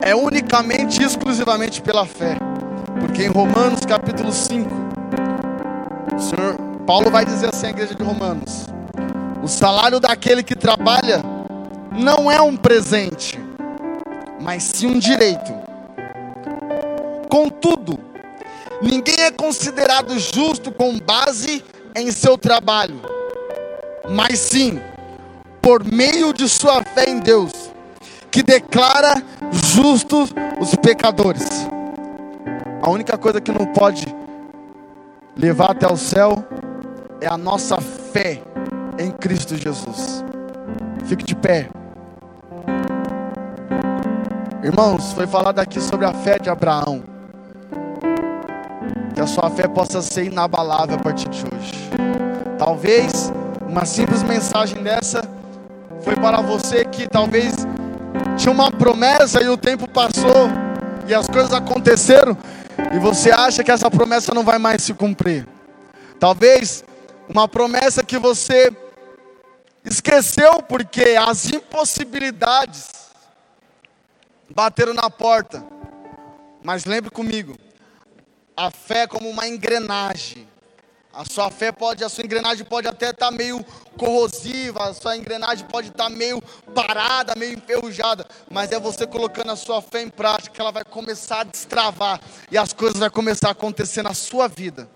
é 0.00 0.14
unicamente 0.14 1.02
e 1.02 1.04
exclusivamente 1.04 1.80
pela 1.80 2.04
fé. 2.04 2.36
Porque 3.00 3.24
em 3.24 3.28
Romanos 3.28 3.80
capítulo 3.86 4.32
5, 4.32 4.68
o 6.16 6.18
Senhor 6.20 6.56
Paulo 6.86 7.10
vai 7.10 7.24
dizer 7.24 7.48
assim 7.48 7.66
à 7.66 7.70
igreja 7.70 7.94
de 7.94 8.02
Romanos: 8.02 8.66
o 9.42 9.48
salário 9.48 9.98
daquele 9.98 10.42
que 10.42 10.54
trabalha 10.54 11.20
não 11.90 12.30
é 12.30 12.40
um 12.40 12.56
presente, 12.56 13.38
mas 14.40 14.62
sim 14.62 14.86
um 14.86 14.98
direito. 14.98 15.52
Contudo, 17.28 17.98
ninguém 18.80 19.20
é 19.20 19.30
considerado 19.32 20.16
justo 20.18 20.70
com 20.70 20.96
base 20.98 21.64
em 21.96 22.10
seu 22.12 22.38
trabalho, 22.38 23.00
mas 24.08 24.38
sim 24.38 24.80
por 25.60 25.84
meio 25.84 26.32
de 26.32 26.48
sua 26.48 26.82
fé 26.84 27.08
em 27.08 27.18
Deus, 27.18 27.52
que 28.30 28.42
declara 28.42 29.22
justos 29.50 30.32
os 30.60 30.74
pecadores. 30.76 31.48
A 32.80 32.90
única 32.90 33.18
coisa 33.18 33.40
que 33.40 33.52
não 33.52 33.66
pode 33.66 34.06
levar 35.36 35.72
até 35.72 35.86
o 35.86 35.96
céu 35.96 36.44
é 37.20 37.26
a 37.26 37.36
nossa 37.36 37.80
fé 37.80 38.42
em 38.98 39.10
Cristo 39.10 39.56
Jesus. 39.56 40.24
Fique 41.04 41.24
de 41.24 41.34
pé. 41.34 41.68
Irmãos, 44.62 45.12
foi 45.12 45.26
falado 45.26 45.58
aqui 45.58 45.80
sobre 45.80 46.06
a 46.06 46.12
fé 46.12 46.38
de 46.38 46.48
Abraão. 46.48 47.02
Que 49.14 49.20
a 49.20 49.26
sua 49.26 49.50
fé 49.50 49.66
possa 49.66 50.00
ser 50.00 50.24
inabalável 50.24 50.96
a 50.96 50.98
partir 50.98 51.28
de 51.28 51.42
hoje. 51.44 51.90
Talvez 52.58 53.32
uma 53.68 53.84
simples 53.84 54.22
mensagem 54.22 54.82
dessa 54.82 55.22
foi 56.02 56.14
para 56.16 56.40
você 56.40 56.84
que 56.84 57.08
talvez 57.08 57.66
tinha 58.36 58.52
uma 58.52 58.70
promessa 58.70 59.42
e 59.42 59.48
o 59.48 59.56
tempo 59.56 59.88
passou 59.88 60.48
e 61.06 61.14
as 61.14 61.26
coisas 61.26 61.52
aconteceram 61.52 62.36
e 62.92 62.98
você 62.98 63.30
acha 63.30 63.64
que 63.64 63.70
essa 63.70 63.90
promessa 63.90 64.32
não 64.34 64.44
vai 64.44 64.58
mais 64.58 64.82
se 64.82 64.94
cumprir. 64.94 65.46
Talvez 66.18 66.84
uma 67.28 67.48
promessa 67.48 68.02
que 68.02 68.18
você 68.18 68.70
esqueceu 69.84 70.62
porque 70.62 71.16
as 71.18 71.46
impossibilidades 71.46 72.88
bateram 74.50 74.94
na 74.94 75.10
porta. 75.10 75.64
Mas 76.62 76.84
lembre 76.84 77.10
comigo, 77.10 77.56
a 78.56 78.70
fé 78.70 79.02
é 79.02 79.06
como 79.06 79.28
uma 79.28 79.48
engrenagem. 79.48 80.48
A 81.12 81.26
sua 81.26 81.50
fé 81.50 81.70
pode, 81.70 82.02
a 82.02 82.08
sua 82.08 82.24
engrenagem 82.24 82.64
pode 82.64 82.88
até 82.88 83.10
estar 83.10 83.26
tá 83.26 83.30
meio 83.30 83.62
corrosiva, 83.98 84.88
a 84.88 84.94
sua 84.94 85.14
engrenagem 85.14 85.66
pode 85.66 85.88
estar 85.88 86.04
tá 86.04 86.10
meio 86.10 86.40
parada, 86.74 87.34
meio 87.36 87.52
enferrujada, 87.52 88.26
mas 88.50 88.72
é 88.72 88.80
você 88.80 89.06
colocando 89.06 89.50
a 89.50 89.56
sua 89.56 89.82
fé 89.82 90.00
em 90.00 90.08
prática 90.08 90.54
que 90.54 90.60
ela 90.60 90.72
vai 90.72 90.84
começar 90.84 91.40
a 91.40 91.44
destravar 91.44 92.18
e 92.50 92.56
as 92.56 92.72
coisas 92.72 92.98
vão 92.98 93.10
começar 93.10 93.48
a 93.48 93.52
acontecer 93.52 94.02
na 94.02 94.14
sua 94.14 94.48
vida. 94.48 94.88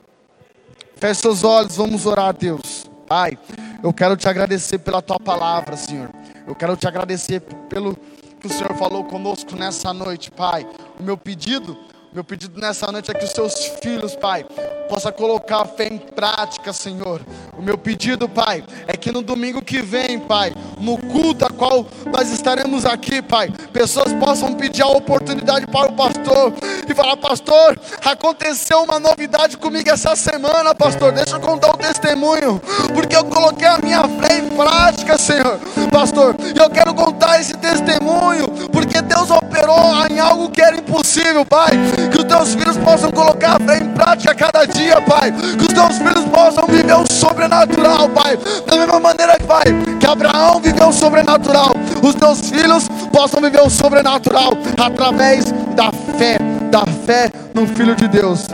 Feche 0.96 1.20
seus 1.20 1.44
olhos, 1.44 1.76
vamos 1.76 2.06
orar 2.06 2.28
a 2.28 2.32
Deus. 2.32 2.86
Pai, 3.06 3.38
eu 3.86 3.92
quero 3.92 4.16
te 4.16 4.28
agradecer 4.28 4.78
pela 4.78 5.00
tua 5.00 5.20
palavra, 5.20 5.76
Senhor. 5.76 6.10
Eu 6.44 6.56
quero 6.56 6.76
te 6.76 6.88
agradecer 6.88 7.38
pelo 7.68 7.96
que 8.40 8.48
o 8.48 8.50
Senhor 8.50 8.74
falou 8.74 9.04
conosco 9.04 9.54
nessa 9.54 9.94
noite, 9.94 10.28
Pai. 10.28 10.66
O 10.98 11.04
meu 11.04 11.16
pedido 11.16 11.78
meu 12.16 12.24
pedido 12.24 12.58
nessa 12.58 12.90
noite 12.90 13.10
é 13.10 13.14
que 13.14 13.26
os 13.26 13.30
seus 13.30 13.52
filhos, 13.82 14.16
Pai, 14.16 14.42
possa 14.88 15.12
colocar 15.12 15.60
a 15.60 15.64
fé 15.66 15.86
em 15.86 15.98
prática, 15.98 16.72
Senhor. 16.72 17.20
O 17.58 17.60
meu 17.60 17.76
pedido, 17.76 18.26
Pai, 18.26 18.64
é 18.86 18.96
que 18.96 19.12
no 19.12 19.20
domingo 19.20 19.60
que 19.60 19.82
vem, 19.82 20.18
Pai, 20.18 20.54
no 20.80 20.96
culto 20.96 21.44
a 21.44 21.50
qual 21.50 21.86
nós 22.10 22.30
estaremos 22.30 22.86
aqui, 22.86 23.20
Pai, 23.20 23.50
pessoas 23.70 24.14
possam 24.14 24.54
pedir 24.54 24.80
a 24.80 24.86
oportunidade 24.86 25.66
para 25.66 25.90
o 25.90 25.92
pastor 25.92 26.54
e 26.88 26.94
falar: 26.94 27.18
Pastor, 27.18 27.78
aconteceu 28.02 28.82
uma 28.82 28.98
novidade 28.98 29.58
comigo 29.58 29.90
essa 29.90 30.16
semana, 30.16 30.74
Pastor. 30.74 31.12
Deixa 31.12 31.36
eu 31.36 31.40
contar 31.40 31.68
um 31.68 31.76
testemunho, 31.76 32.62
porque 32.94 33.14
eu 33.14 33.26
coloquei 33.26 33.68
a 33.68 33.76
minha 33.76 34.08
fé 34.08 34.38
em 34.38 34.48
prática, 34.48 35.18
Senhor, 35.18 35.60
Pastor. 35.92 36.34
E 36.54 36.58
eu 36.58 36.70
quero 36.70 36.94
contar 36.94 37.38
esse 37.42 37.52
testemunho, 37.58 38.48
porque 38.72 39.02
Deus 39.02 39.30
operou 39.30 40.06
em 40.10 40.18
algo 40.18 40.50
que 40.50 40.62
era 40.62 40.76
impossível, 40.76 41.44
Pai 41.44 41.72
que 42.08 42.18
os 42.18 42.24
teus 42.24 42.54
filhos 42.54 42.76
possam 42.78 43.10
colocar 43.10 43.56
a 43.56 43.60
fé 43.60 43.78
em 43.78 43.88
prática 43.88 44.34
cada 44.34 44.64
dia, 44.66 45.00
Pai. 45.02 45.32
Que 45.32 45.64
os 45.64 45.72
teus 45.72 45.98
filhos 45.98 46.24
possam 46.26 46.66
viver 46.66 46.94
o 46.94 47.10
sobrenatural, 47.10 48.08
Pai. 48.10 48.38
Da 48.66 48.76
mesma 48.76 49.00
maneira 49.00 49.38
que, 49.38 49.44
Pai, 49.44 49.64
que 49.98 50.06
Abraão 50.06 50.60
viveu 50.60 50.88
o 50.88 50.92
sobrenatural, 50.92 51.72
os 52.02 52.14
teus 52.14 52.50
filhos 52.50 52.88
possam 53.12 53.40
viver 53.40 53.60
o 53.60 53.70
sobrenatural 53.70 54.52
através 54.78 55.44
da 55.74 55.90
fé, 56.18 56.38
da 56.70 56.84
fé 57.06 57.30
no 57.54 57.66
Filho 57.66 57.94
de 57.94 58.08
Deus. 58.08 58.46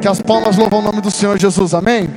Que 0.00 0.08
as 0.08 0.20
palmas 0.20 0.56
louvam 0.56 0.78
o 0.80 0.82
nome 0.82 1.00
do 1.00 1.10
Senhor 1.10 1.38
Jesus, 1.38 1.74
amém? 1.74 2.08